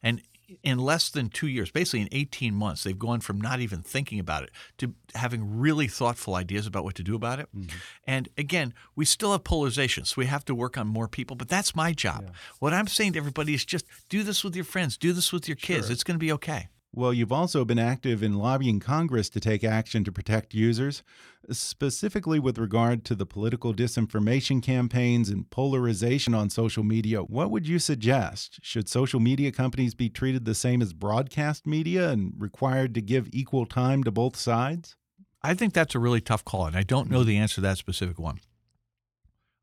and 0.01 0.21
in 0.63 0.79
less 0.79 1.09
than 1.09 1.29
two 1.29 1.47
years, 1.47 1.69
basically 1.69 2.01
in 2.01 2.09
eighteen 2.11 2.55
months, 2.55 2.83
they've 2.83 2.97
gone 2.97 3.19
from 3.19 3.39
not 3.39 3.59
even 3.59 3.83
thinking 3.83 4.19
about 4.19 4.41
it 4.41 4.49
to 4.79 4.95
having 5.13 5.59
really 5.59 5.87
thoughtful 5.87 6.33
ideas 6.33 6.65
about 6.65 6.83
what 6.83 6.95
to 6.95 7.03
do 7.03 7.13
about 7.13 7.39
it. 7.39 7.47
Mm-hmm. 7.55 7.77
And 8.07 8.29
again, 8.35 8.73
we 8.95 9.05
still 9.05 9.31
have 9.33 9.43
polarization, 9.43 10.05
so 10.05 10.15
we 10.17 10.25
have 10.25 10.45
to 10.45 10.55
work 10.55 10.75
on 10.75 10.87
more 10.87 11.07
people. 11.07 11.35
But 11.35 11.49
that's 11.49 11.75
my 11.75 11.93
job. 11.93 12.31
What 12.57 12.73
I'm 12.73 12.87
saying 12.87 13.13
to 13.13 13.19
everybody 13.19 13.53
is 13.53 13.63
just 13.63 13.85
do 14.09 14.23
this 14.23 14.43
with 14.43 14.55
your 14.55 14.65
friends, 14.65 14.97
do 14.97 15.13
this 15.13 15.31
with 15.31 15.47
your 15.47 15.55
kids. 15.55 15.85
Sure. 15.85 15.93
It's 15.93 16.03
going 16.03 16.15
to 16.15 16.25
be 16.25 16.31
okay. 16.31 16.69
Well, 16.91 17.13
you've 17.13 17.31
also 17.31 17.65
been 17.65 17.77
active 17.77 18.23
in 18.23 18.33
lobbying 18.33 18.79
Congress 18.79 19.29
to 19.29 19.39
take 19.39 19.63
action 19.63 20.03
to 20.03 20.11
protect 20.11 20.55
users, 20.55 21.03
specifically 21.51 22.39
with 22.39 22.57
regard 22.57 23.05
to 23.05 23.15
the 23.15 23.27
political 23.27 23.75
disinformation 23.75 24.61
campaigns 24.61 25.29
and 25.29 25.47
polarization 25.51 26.33
on 26.33 26.49
social 26.49 26.83
media. 26.83 27.21
What 27.21 27.51
would 27.51 27.67
you 27.67 27.77
suggest? 27.77 28.59
Should 28.63 28.89
social 28.89 29.19
media 29.19 29.51
companies 29.51 29.93
be 29.93 30.09
treated 30.09 30.45
the 30.45 30.55
same 30.55 30.81
as 30.81 30.93
broadcast 30.93 31.67
media 31.67 32.09
and 32.09 32.33
required 32.35 32.95
to 32.95 33.01
give 33.01 33.29
equal 33.31 33.67
time 33.67 34.03
to 34.03 34.11
both 34.11 34.35
sides? 34.35 34.95
I 35.43 35.53
think 35.53 35.73
that's 35.73 35.95
a 35.95 35.99
really 35.99 36.21
tough 36.21 36.43
call, 36.43 36.65
and 36.65 36.75
I 36.75 36.83
don't 36.83 37.09
know 37.09 37.23
the 37.23 37.37
answer 37.37 37.55
to 37.55 37.61
that 37.61 37.77
specific 37.77 38.17
one. 38.17 38.39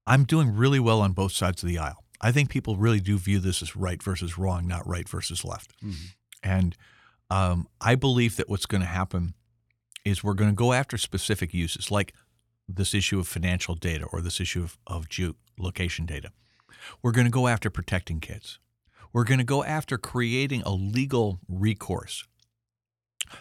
I'm 0.07 0.25
doing 0.25 0.55
really 0.55 0.81
well 0.81 1.01
on 1.01 1.13
both 1.13 1.33
sides 1.33 1.65
of 1.65 1.69
the 1.69 1.79
aisle. 1.79 2.05
I 2.21 2.31
think 2.31 2.51
people 2.51 2.77
really 2.77 3.01
do 3.01 3.19
view 3.19 3.41
this 3.41 3.61
as 3.61 3.75
right 3.75 4.01
versus 4.01 4.39
wrong, 4.39 4.67
not 4.67 4.87
right 4.87 5.09
versus 5.09 5.45
left. 5.45 5.75
Mm-hmm. 5.83 6.07
And 6.43 6.77
um, 7.31 7.69
I 7.81 7.95
believe 7.95 8.37
that 8.37 8.49
what's 8.49 8.67
going 8.67 8.83
to 8.83 8.87
happen 8.87 9.35
is 10.05 10.23
we're 10.23 10.35
going 10.35 10.51
to 10.51 10.57
go 10.57 10.73
after 10.73 10.97
specific 10.97 11.53
uses, 11.53 11.91
like 11.91 12.15
this 12.69 12.95
issue 12.95 13.19
of 13.19 13.29
financial 13.29 13.75
data 13.75 14.05
or 14.13 14.21
this 14.21 14.41
issue 14.41 14.63
of, 14.63 14.79
of 14.87 15.09
geolocation 15.09 16.07
data. 16.07 16.31
We're 17.03 17.13
going 17.13 17.27
to 17.27 17.31
go 17.31 17.49
after 17.49 17.71
protecting 17.71 18.21
kids. 18.21 18.59
We're 19.13 19.25
going 19.25 19.39
to 19.39 19.45
go 19.45 19.65
after 19.65 19.99
creating 19.99 20.63
a 20.63 20.71
legal 20.71 21.41
recourse. 21.49 22.25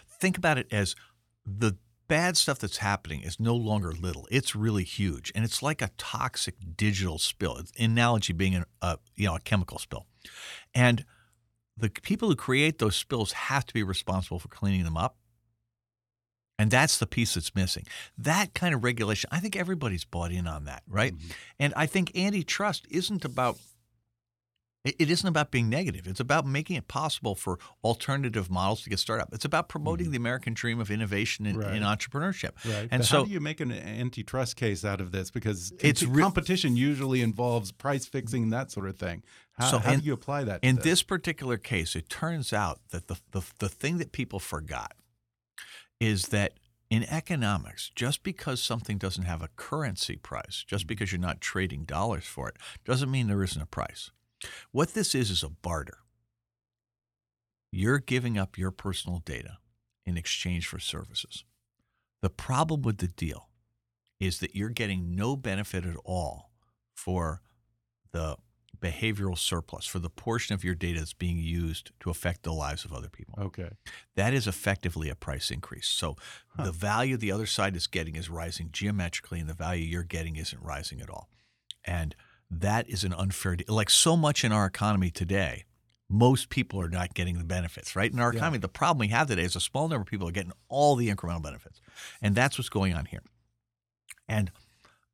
Think 0.08 0.38
about 0.38 0.58
it 0.58 0.66
as 0.72 0.96
the 1.44 1.76
bad 2.08 2.36
stuff 2.36 2.58
that's 2.58 2.78
happening 2.78 3.22
is 3.22 3.38
no 3.38 3.54
longer 3.54 3.92
little. 3.92 4.26
It's 4.30 4.56
really 4.56 4.84
huge, 4.84 5.32
and 5.34 5.44
it's 5.44 5.62
like 5.62 5.82
a 5.82 5.90
toxic 5.98 6.54
digital 6.76 7.18
spill. 7.18 7.60
Analogy 7.78 8.32
being 8.32 8.64
a 8.82 8.98
you 9.14 9.26
know 9.26 9.36
a 9.36 9.40
chemical 9.40 9.78
spill, 9.78 10.06
and 10.74 11.04
the 11.76 11.90
people 11.90 12.28
who 12.28 12.36
create 12.36 12.78
those 12.78 12.96
spills 12.96 13.32
have 13.32 13.66
to 13.66 13.74
be 13.74 13.82
responsible 13.82 14.38
for 14.38 14.48
cleaning 14.48 14.84
them 14.84 14.96
up. 14.96 15.16
And 16.58 16.70
that's 16.70 16.96
the 16.98 17.06
piece 17.06 17.34
that's 17.34 17.54
missing. 17.54 17.84
That 18.16 18.54
kind 18.54 18.74
of 18.74 18.82
regulation, 18.82 19.28
I 19.30 19.40
think 19.40 19.56
everybody's 19.56 20.04
bought 20.04 20.32
in 20.32 20.46
on 20.46 20.64
that, 20.64 20.82
right? 20.88 21.14
Mm-hmm. 21.14 21.30
And 21.58 21.74
I 21.76 21.84
think 21.84 22.16
antitrust 22.16 22.86
isn't 22.90 23.26
about 23.26 23.58
it 24.86 25.10
isn't 25.10 25.26
about 25.26 25.50
being 25.50 25.68
negative. 25.68 26.06
It's 26.06 26.20
about 26.20 26.46
making 26.46 26.76
it 26.76 26.88
possible 26.88 27.34
for 27.34 27.58
alternative 27.82 28.50
models 28.50 28.82
to 28.82 28.90
get 28.90 28.98
started 28.98 29.24
up. 29.24 29.28
It's 29.32 29.44
about 29.44 29.68
promoting 29.68 30.06
mm-hmm. 30.06 30.12
the 30.12 30.16
American 30.18 30.54
dream 30.54 30.80
of 30.80 30.90
innovation 30.90 31.46
and, 31.46 31.58
right. 31.58 31.80
entrepreneurship. 31.80 32.52
Right. 32.64 32.88
And 32.90 33.00
but 33.00 33.04
so, 33.04 33.18
how 33.18 33.24
do 33.24 33.30
you 33.30 33.40
make 33.40 33.60
an 33.60 33.72
antitrust 33.72 34.56
case 34.56 34.84
out 34.84 35.00
of 35.00 35.12
this? 35.12 35.30
Because 35.30 35.72
it's 35.80 36.02
re- 36.02 36.22
competition 36.22 36.76
usually 36.76 37.22
involves 37.22 37.72
price 37.72 38.06
fixing, 38.06 38.44
and 38.44 38.52
that 38.52 38.70
sort 38.70 38.88
of 38.88 38.96
thing. 38.96 39.22
How, 39.52 39.66
so 39.66 39.78
how 39.78 39.92
in, 39.92 40.00
do 40.00 40.06
you 40.06 40.12
apply 40.12 40.44
that? 40.44 40.60
in 40.62 40.76
this? 40.76 40.84
this 40.84 41.02
particular 41.02 41.56
case, 41.56 41.96
it 41.96 42.08
turns 42.08 42.52
out 42.52 42.80
that 42.90 43.08
the, 43.08 43.16
the 43.32 43.42
the 43.58 43.68
thing 43.68 43.98
that 43.98 44.12
people 44.12 44.38
forgot 44.38 44.92
is 46.00 46.28
that 46.28 46.54
in 46.90 47.04
economics, 47.04 47.90
just 47.94 48.22
because 48.22 48.62
something 48.62 48.98
doesn't 48.98 49.24
have 49.24 49.42
a 49.42 49.48
currency 49.56 50.16
price, 50.16 50.64
just 50.66 50.82
mm-hmm. 50.82 50.88
because 50.88 51.12
you're 51.12 51.20
not 51.20 51.40
trading 51.40 51.84
dollars 51.84 52.24
for 52.24 52.48
it, 52.48 52.56
doesn't 52.84 53.10
mean 53.10 53.26
there 53.26 53.42
isn't 53.42 53.60
a 53.60 53.66
price. 53.66 54.10
What 54.72 54.94
this 54.94 55.14
is 55.14 55.30
is 55.30 55.42
a 55.42 55.48
barter. 55.48 55.98
You're 57.72 57.98
giving 57.98 58.38
up 58.38 58.56
your 58.56 58.70
personal 58.70 59.20
data 59.24 59.58
in 60.04 60.16
exchange 60.16 60.66
for 60.66 60.78
services. 60.78 61.44
The 62.22 62.30
problem 62.30 62.82
with 62.82 62.98
the 62.98 63.08
deal 63.08 63.48
is 64.18 64.38
that 64.40 64.54
you're 64.54 64.70
getting 64.70 65.14
no 65.14 65.36
benefit 65.36 65.84
at 65.84 65.96
all 66.04 66.50
for 66.94 67.42
the 68.12 68.36
behavioral 68.78 69.38
surplus, 69.38 69.86
for 69.86 69.98
the 69.98 70.10
portion 70.10 70.54
of 70.54 70.64
your 70.64 70.74
data 70.74 70.98
that's 70.98 71.12
being 71.12 71.38
used 71.38 71.92
to 72.00 72.10
affect 72.10 72.42
the 72.42 72.52
lives 72.52 72.84
of 72.84 72.92
other 72.92 73.08
people. 73.08 73.34
Okay. 73.40 73.70
That 74.14 74.34
is 74.34 74.46
effectively 74.46 75.08
a 75.08 75.14
price 75.14 75.50
increase. 75.50 75.88
So 75.88 76.16
huh. 76.56 76.64
the 76.64 76.72
value 76.72 77.16
the 77.16 77.32
other 77.32 77.46
side 77.46 77.76
is 77.76 77.86
getting 77.86 78.16
is 78.16 78.30
rising 78.30 78.70
geometrically, 78.72 79.40
and 79.40 79.48
the 79.48 79.54
value 79.54 79.84
you're 79.84 80.02
getting 80.02 80.36
isn't 80.36 80.62
rising 80.62 81.00
at 81.00 81.10
all. 81.10 81.28
And 81.84 82.14
that 82.50 82.88
is 82.88 83.04
an 83.04 83.12
unfair 83.12 83.56
deal. 83.56 83.74
Like 83.74 83.90
so 83.90 84.16
much 84.16 84.44
in 84.44 84.52
our 84.52 84.66
economy 84.66 85.10
today, 85.10 85.64
most 86.08 86.48
people 86.48 86.80
are 86.80 86.88
not 86.88 87.14
getting 87.14 87.38
the 87.38 87.44
benefits, 87.44 87.96
right? 87.96 88.12
In 88.12 88.20
our 88.20 88.32
yeah. 88.32 88.38
economy, 88.38 88.58
the 88.58 88.68
problem 88.68 89.00
we 89.00 89.08
have 89.08 89.26
today 89.26 89.42
is 89.42 89.56
a 89.56 89.60
small 89.60 89.88
number 89.88 90.02
of 90.02 90.06
people 90.06 90.28
are 90.28 90.32
getting 90.32 90.52
all 90.68 90.94
the 90.94 91.08
incremental 91.08 91.42
benefits. 91.42 91.80
And 92.22 92.34
that's 92.34 92.58
what's 92.58 92.68
going 92.68 92.94
on 92.94 93.06
here. 93.06 93.22
And 94.28 94.52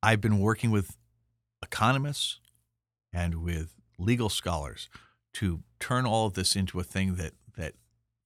I've 0.02 0.20
been 0.20 0.38
working 0.38 0.70
with 0.70 0.96
economists 1.62 2.40
and 3.12 3.42
with 3.42 3.74
legal 3.98 4.28
scholars 4.28 4.88
to 5.34 5.60
turn 5.80 6.04
all 6.04 6.26
of 6.26 6.34
this 6.34 6.56
into 6.56 6.78
a 6.78 6.84
thing 6.84 7.14
that, 7.14 7.32
that 7.56 7.74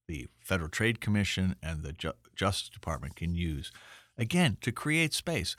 the 0.09 0.27
Federal 0.41 0.69
Trade 0.69 1.01
Commission 1.01 1.57
and 1.63 1.83
the 1.83 1.93
Ju- 1.93 2.13
Justice 2.35 2.69
Department 2.69 3.15
can 3.15 3.35
use, 3.35 3.71
again, 4.19 4.57
to 4.63 4.73
create 4.73 5.15
space 5.15 5.55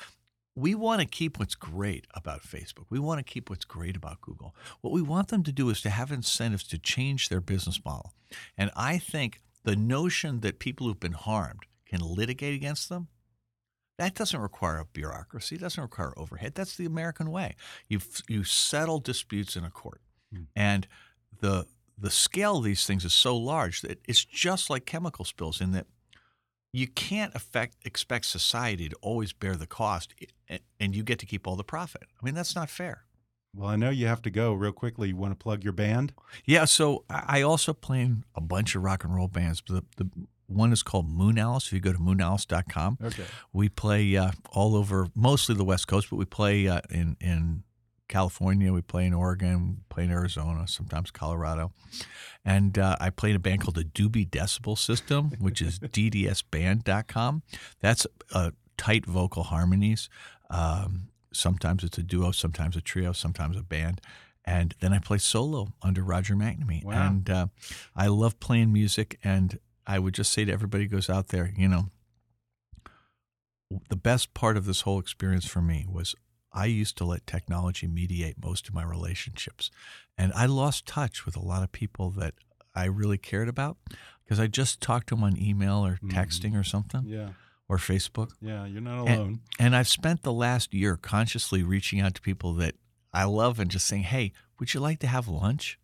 we 0.58 0.74
want 0.74 1.02
to 1.02 1.06
keep 1.06 1.38
what's 1.38 1.54
great 1.54 2.08
about 2.16 2.42
Facebook. 2.42 2.86
We 2.90 2.98
want 2.98 3.20
to 3.20 3.24
keep 3.24 3.52
what's 3.52 3.64
great 3.64 3.96
about 3.96 4.22
Google. 4.22 4.56
What 4.82 4.92
we 4.92 5.04
want 5.04 5.28
them 5.28 5.44
to 5.44 5.52
do 5.52 5.70
is 5.70 5.82
to 5.82 5.92
have 5.92 6.12
incentives 6.12 6.64
to 6.70 6.80
change 6.80 7.30
their 7.30 7.42
business 7.42 7.80
model. 7.86 8.16
And 8.58 8.72
I 8.76 8.98
think 8.98 9.42
the 9.66 9.76
notion 9.76 10.40
that 10.40 10.58
people 10.58 10.88
who've 10.88 11.00
been 11.00 11.12
harmed 11.12 11.68
can 11.86 12.00
litigate 12.00 12.56
against 12.56 12.90
them, 12.90 13.08
that 14.00 14.16
doesn't 14.16 14.40
require 14.40 14.80
a 14.80 14.86
bureaucracy, 14.86 15.58
it 15.58 15.62
doesn't 15.62 15.82
require 15.82 16.12
overhead. 16.18 16.56
That's 16.56 16.76
the 16.76 16.88
American 16.88 17.30
way. 17.30 17.56
You 17.88 18.00
you 18.28 18.44
settle 18.44 19.00
disputes 19.00 19.56
in 19.56 19.64
a 19.64 19.70
court. 19.70 20.02
Mm. 20.34 20.48
And 20.56 20.88
the 21.40 21.68
the 22.00 22.10
scale 22.10 22.58
of 22.58 22.64
these 22.64 22.86
things 22.86 23.06
is 23.06 23.14
so 23.14 23.38
large 23.38 23.82
that 23.82 24.00
it's 24.08 24.26
just 24.26 24.72
like 24.72 24.86
chemical 24.86 25.24
spills 25.24 25.62
in 25.62 25.72
that 25.74 25.86
you 26.78 26.88
can't 26.88 27.34
affect, 27.34 27.76
expect 27.86 28.26
society 28.26 28.88
to 28.88 28.96
always 29.02 29.34
bear 29.34 29.56
the 29.56 29.66
cost 29.66 30.14
and 30.80 30.96
you 30.96 31.04
get 31.04 31.18
to 31.20 31.26
keep 31.26 31.48
all 31.48 31.56
the 31.56 31.64
profit. 31.64 32.04
I 32.22 32.26
mean, 32.26 32.36
that's 32.36 32.56
not 32.56 32.70
fair. 32.70 33.04
Well, 33.56 33.70
I 33.70 33.76
know 33.76 33.90
you 33.90 34.06
have 34.06 34.22
to 34.22 34.30
go 34.30 34.54
real 34.54 34.72
quickly. 34.72 35.10
You 35.10 35.16
want 35.16 35.32
to 35.32 35.44
plug 35.44 35.64
your 35.64 35.74
band? 35.74 36.14
Yeah, 36.46 36.66
so 36.66 37.04
I 37.10 37.42
also 37.42 37.74
play 37.74 38.02
in 38.02 38.24
a 38.36 38.42
bunch 38.42 38.76
of 38.76 38.84
rock 38.84 39.04
and 39.04 39.16
roll 39.16 39.28
bands. 39.28 39.64
The, 39.68 39.84
the 39.96 40.08
one 40.46 40.72
is 40.72 40.84
called 40.84 41.10
Moonalice. 41.10 41.66
If 41.66 41.74
you 41.74 41.80
go 41.80 41.94
to 41.94 41.98
moonalice.com, 41.98 43.00
okay. 43.04 43.24
we 43.52 43.70
play 43.70 44.16
uh, 44.16 44.32
all 44.52 44.76
over, 44.76 45.08
mostly 45.16 45.56
the 45.56 45.66
West 45.66 45.88
Coast, 45.88 46.12
but 46.12 46.18
we 46.18 46.26
play 46.26 46.68
uh, 46.68 46.82
in 46.92 47.18
in 47.20 47.64
California, 48.08 48.72
we 48.72 48.82
play 48.82 49.06
in 49.06 49.14
Oregon, 49.14 49.84
play 49.90 50.06
in 50.06 50.12
Arizona, 50.12 50.68
sometimes 50.68 51.12
Colorado. 51.12 51.72
And 52.46 52.78
uh, 52.78 52.96
I 53.00 53.10
played 53.10 53.36
a 53.36 53.40
band 53.40 53.62
called 53.62 53.76
the 53.76 53.84
Doobie 53.84 54.30
Decibel 54.30 54.78
System, 54.78 55.32
which 55.40 55.62
is 55.62 55.80
ddsband.com. 55.80 57.44
That's 57.82 58.08
uh, 58.34 58.52
tight 58.78 59.06
vocal 59.06 59.44
harmonies. 59.44 60.10
Um, 60.50 61.10
sometimes 61.34 61.84
it's 61.84 61.98
a 61.98 62.04
duo, 62.04 62.32
sometimes 62.32 62.76
a 62.76 62.82
trio, 62.82 63.12
sometimes 63.12 63.58
a 63.58 63.64
band. 63.64 64.02
And 64.46 64.74
then 64.80 64.94
I 64.94 65.00
play 65.00 65.18
solo 65.18 65.74
under 65.82 66.02
Roger 66.02 66.36
McNamee. 66.36 66.86
Wow. 66.86 67.08
And 67.08 67.30
uh, 67.30 67.48
I 67.96 68.08
love 68.08 68.40
playing 68.40 68.72
music. 68.72 69.20
And 69.24 69.60
I 69.86 70.00
would 70.00 70.14
just 70.14 70.32
say 70.32 70.46
to 70.46 70.52
everybody 70.52 70.86
who 70.86 70.90
goes 70.90 71.10
out 71.10 71.28
there, 71.28 71.54
you 71.58 71.68
know, 71.68 71.90
the 73.90 73.98
best 73.98 74.34
part 74.34 74.56
of 74.56 74.66
this 74.66 74.82
whole 74.82 75.00
experience 75.00 75.46
for 75.46 75.62
me 75.62 75.86
was 75.90 76.16
I 76.54 76.66
used 76.66 76.98
to 76.98 77.06
let 77.06 77.28
technology 77.28 77.88
mediate 77.88 78.44
most 78.44 78.68
of 78.68 78.74
my 78.74 78.84
relationships. 78.84 79.70
And 80.18 80.32
I 80.34 80.46
lost 80.46 80.88
touch 80.88 81.26
with 81.26 81.36
a 81.36 81.42
lot 81.42 81.64
of 81.64 81.72
people 81.72 82.10
that 82.12 82.34
I 82.74 82.86
really 82.86 83.18
cared 83.18 83.50
about 83.50 83.78
because 84.24 84.40
I 84.40 84.48
just 84.48 84.82
talked 84.82 85.08
to 85.08 85.16
them 85.16 85.24
on 85.24 85.42
email 85.42 85.86
or 85.86 85.94
mm-hmm. 85.94 86.10
texting 86.10 86.60
or 86.60 86.64
something. 86.64 87.04
Yeah. 87.06 87.30
Or 87.70 87.78
Facebook. 87.78 88.32
Yeah, 88.42 88.66
you're 88.66 88.80
not 88.80 89.00
alone. 89.00 89.10
And, 89.10 89.40
and 89.60 89.76
I've 89.76 89.90
spent 89.90 90.24
the 90.24 90.32
last 90.32 90.74
year 90.74 90.96
consciously 90.96 91.64
reaching 91.64 92.00
out 92.00 92.16
to 92.16 92.22
people 92.22 92.54
that 92.54 92.76
I 93.14 93.26
love 93.26 93.60
and 93.60 93.70
just 93.70 93.88
saying, 93.88 94.04
hey, 94.04 94.32
would 94.58 94.74
you 94.74 94.80
like 94.80 95.00
to 95.00 95.08
have 95.08 95.28
lunch? 95.28 95.78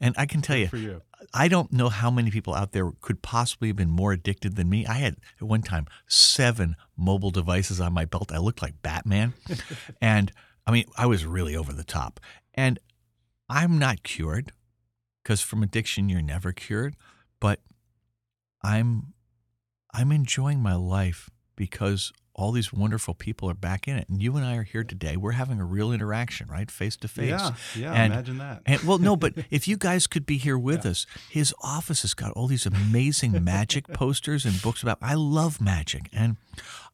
And 0.00 0.14
I 0.18 0.26
can 0.26 0.42
tell 0.42 0.56
you, 0.56 0.68
you, 0.72 1.02
I 1.32 1.48
don't 1.48 1.72
know 1.72 1.88
how 1.88 2.10
many 2.10 2.30
people 2.30 2.54
out 2.54 2.72
there 2.72 2.92
could 3.00 3.22
possibly 3.22 3.68
have 3.68 3.76
been 3.76 3.90
more 3.90 4.12
addicted 4.12 4.56
than 4.56 4.68
me. 4.68 4.86
I 4.86 4.94
had 4.94 5.16
at 5.40 5.46
one 5.46 5.62
time 5.62 5.86
seven 6.08 6.76
mobile 6.96 7.30
devices 7.30 7.80
on 7.80 7.92
my 7.92 8.04
belt. 8.04 8.32
I 8.32 8.38
looked 8.38 8.62
like 8.62 8.82
Batman. 8.82 9.34
and 10.00 10.32
I 10.66 10.72
mean, 10.72 10.84
I 10.96 11.06
was 11.06 11.24
really 11.24 11.56
over 11.56 11.72
the 11.72 11.84
top. 11.84 12.20
And 12.54 12.78
I'm 13.48 13.78
not 13.78 14.02
cured 14.02 14.52
because 15.22 15.40
from 15.40 15.62
addiction 15.62 16.08
you're 16.08 16.22
never 16.22 16.52
cured, 16.52 16.96
but 17.40 17.60
I'm 18.62 19.14
I'm 19.92 20.12
enjoying 20.12 20.60
my 20.60 20.74
life 20.74 21.30
because 21.56 22.12
all 22.40 22.52
these 22.52 22.72
wonderful 22.72 23.14
people 23.14 23.50
are 23.50 23.54
back 23.54 23.86
in 23.86 23.96
it. 23.96 24.08
And 24.08 24.22
you 24.22 24.36
and 24.36 24.44
I 24.44 24.56
are 24.56 24.62
here 24.62 24.84
today. 24.84 25.16
We're 25.16 25.32
having 25.32 25.60
a 25.60 25.64
real 25.64 25.92
interaction, 25.92 26.48
right? 26.48 26.70
Face 26.70 26.96
to 26.96 27.08
face. 27.08 27.28
Yeah, 27.28 27.52
yeah, 27.76 27.92
and, 27.92 28.12
imagine 28.12 28.38
that. 28.38 28.62
And, 28.64 28.80
well, 28.82 28.98
no, 28.98 29.16
but 29.16 29.34
if 29.50 29.68
you 29.68 29.76
guys 29.76 30.06
could 30.06 30.26
be 30.26 30.38
here 30.38 30.58
with 30.58 30.84
yeah. 30.84 30.92
us, 30.92 31.06
his 31.28 31.54
office 31.62 32.02
has 32.02 32.14
got 32.14 32.32
all 32.32 32.46
these 32.46 32.66
amazing 32.66 33.44
magic 33.44 33.88
posters 33.88 34.44
and 34.44 34.60
books 34.62 34.82
about. 34.82 34.98
I 35.02 35.14
love 35.14 35.60
magic. 35.60 36.08
And 36.12 36.36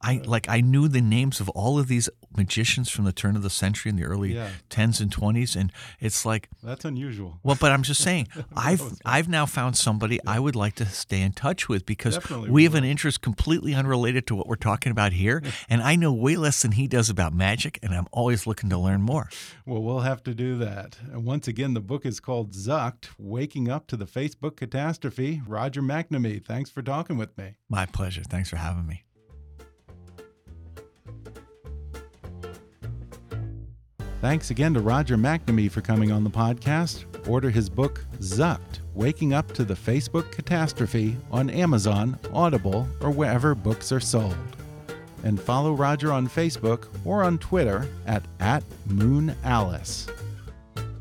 I 0.02 0.20
like 0.24 0.48
I 0.48 0.60
knew 0.60 0.88
the 0.88 1.00
names 1.00 1.40
of 1.40 1.48
all 1.50 1.78
of 1.78 1.88
these 1.88 2.08
magicians 2.36 2.90
from 2.90 3.04
the 3.04 3.12
turn 3.12 3.34
of 3.34 3.42
the 3.42 3.50
century 3.50 3.90
in 3.90 3.96
the 3.96 4.04
early 4.04 4.34
yeah. 4.34 4.50
10s 4.68 5.00
and 5.00 5.14
20s 5.14 5.56
and 5.56 5.72
it's 6.00 6.26
like 6.26 6.48
That's 6.62 6.84
unusual. 6.84 7.40
Well, 7.42 7.56
but 7.58 7.72
I'm 7.72 7.82
just 7.82 8.02
saying 8.02 8.28
I've 8.56 8.82
I've 9.04 9.28
now 9.28 9.46
found 9.46 9.76
somebody 9.76 10.16
yeah. 10.16 10.30
I 10.30 10.38
would 10.38 10.54
like 10.54 10.74
to 10.76 10.86
stay 10.86 11.22
in 11.22 11.32
touch 11.32 11.68
with 11.68 11.86
because 11.86 12.16
Definitely 12.18 12.50
we 12.50 12.64
have 12.64 12.74
an 12.74 12.84
interest 12.84 13.22
completely 13.22 13.74
unrelated 13.74 14.26
to 14.28 14.34
what 14.34 14.46
we're 14.46 14.56
talking 14.56 14.92
about 14.92 15.12
here 15.12 15.42
and 15.68 15.82
I 15.82 15.96
know 15.96 16.12
way 16.12 16.36
less 16.36 16.62
than 16.62 16.72
he 16.72 16.86
does 16.86 17.08
about 17.08 17.32
magic 17.32 17.78
and 17.82 17.94
I'm 17.94 18.06
always 18.12 18.46
looking 18.46 18.70
to 18.70 18.78
learn 18.78 19.02
more. 19.02 19.28
Well, 19.64 19.82
we'll 19.82 20.00
have 20.00 20.22
to 20.24 20.34
do 20.34 20.58
that. 20.58 20.98
And 21.10 21.24
once 21.24 21.48
again 21.48 21.74
the 21.74 21.80
book 21.80 22.04
is 22.04 22.20
called 22.20 22.52
Zucked: 22.52 23.08
Waking 23.18 23.68
Up 23.70 23.86
to 23.88 23.96
the 23.96 24.06
Facebook 24.06 24.56
Catastrophe. 24.56 25.42
Roger 25.46 25.82
McNamee, 25.82 26.44
thanks 26.44 26.70
for 26.70 26.82
talking 26.82 27.16
with 27.16 27.36
me. 27.38 27.56
My 27.68 27.86
pleasure. 27.86 28.22
Thanks 28.22 28.50
for 28.50 28.56
having 28.56 28.86
me. 28.86 29.05
Thanks 34.26 34.50
again 34.50 34.74
to 34.74 34.80
Roger 34.80 35.16
McNamee 35.16 35.70
for 35.70 35.82
coming 35.82 36.10
on 36.10 36.24
the 36.24 36.30
podcast. 36.30 37.04
Order 37.28 37.48
his 37.48 37.70
book, 37.70 38.04
Zucked 38.18 38.80
Waking 38.92 39.32
Up 39.32 39.52
to 39.52 39.62
the 39.62 39.74
Facebook 39.74 40.32
Catastrophe, 40.32 41.16
on 41.30 41.48
Amazon, 41.48 42.18
Audible, 42.32 42.88
or 43.00 43.12
wherever 43.12 43.54
books 43.54 43.92
are 43.92 44.00
sold. 44.00 44.34
And 45.22 45.40
follow 45.40 45.74
Roger 45.74 46.12
on 46.12 46.26
Facebook 46.26 46.88
or 47.04 47.22
on 47.22 47.38
Twitter 47.38 47.86
at, 48.04 48.24
at 48.40 48.64
MoonAlice. 48.88 50.10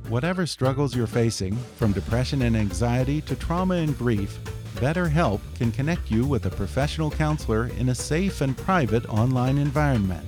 Whatever 0.07 0.45
struggles 0.45 0.95
you're 0.95 1.07
facing, 1.07 1.55
from 1.77 1.93
depression 1.93 2.43
and 2.43 2.55
anxiety 2.55 3.21
to 3.21 3.35
trauma 3.35 3.73
and 3.73 3.97
grief, 3.97 4.37
BetterHelp 4.75 5.41
can 5.55 5.71
connect 5.71 6.11
you 6.11 6.27
with 6.27 6.45
a 6.45 6.51
professional 6.51 7.09
counselor 7.09 7.71
in 7.79 7.89
a 7.89 7.95
safe 7.95 8.41
and 8.41 8.55
private 8.55 9.09
online 9.09 9.57
environment. 9.57 10.27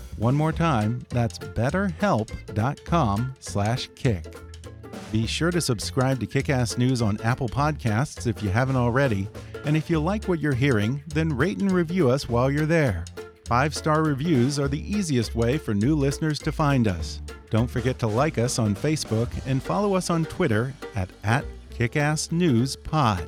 One 0.21 0.35
more 0.35 0.51
time, 0.51 1.03
that's 1.09 1.39
betterhelp.com/kick. 1.39 4.35
Be 5.11 5.25
sure 5.25 5.49
to 5.49 5.59
subscribe 5.59 6.19
to 6.19 6.27
Kickass 6.27 6.77
News 6.77 7.01
on 7.01 7.19
Apple 7.21 7.49
Podcasts 7.49 8.27
if 8.27 8.43
you 8.43 8.51
haven't 8.51 8.75
already, 8.75 9.27
and 9.65 9.75
if 9.75 9.89
you 9.89 9.99
like 9.99 10.25
what 10.25 10.39
you're 10.39 10.53
hearing, 10.53 11.01
then 11.07 11.35
rate 11.35 11.57
and 11.57 11.71
review 11.71 12.11
us 12.11 12.29
while 12.29 12.51
you're 12.51 12.67
there. 12.67 13.03
Five 13.45 13.75
star 13.75 14.03
reviews 14.03 14.59
are 14.59 14.67
the 14.67 14.79
easiest 14.79 15.33
way 15.33 15.57
for 15.57 15.73
new 15.73 15.95
listeners 15.95 16.37
to 16.41 16.51
find 16.51 16.87
us. 16.87 17.19
Don't 17.49 17.71
forget 17.71 17.97
to 17.97 18.05
like 18.05 18.37
us 18.37 18.59
on 18.59 18.75
Facebook 18.75 19.29
and 19.47 19.63
follow 19.63 19.95
us 19.95 20.11
on 20.11 20.25
Twitter 20.25 20.71
at, 20.93 21.09
at 21.23 21.45
kickassnewspod. 21.73 23.27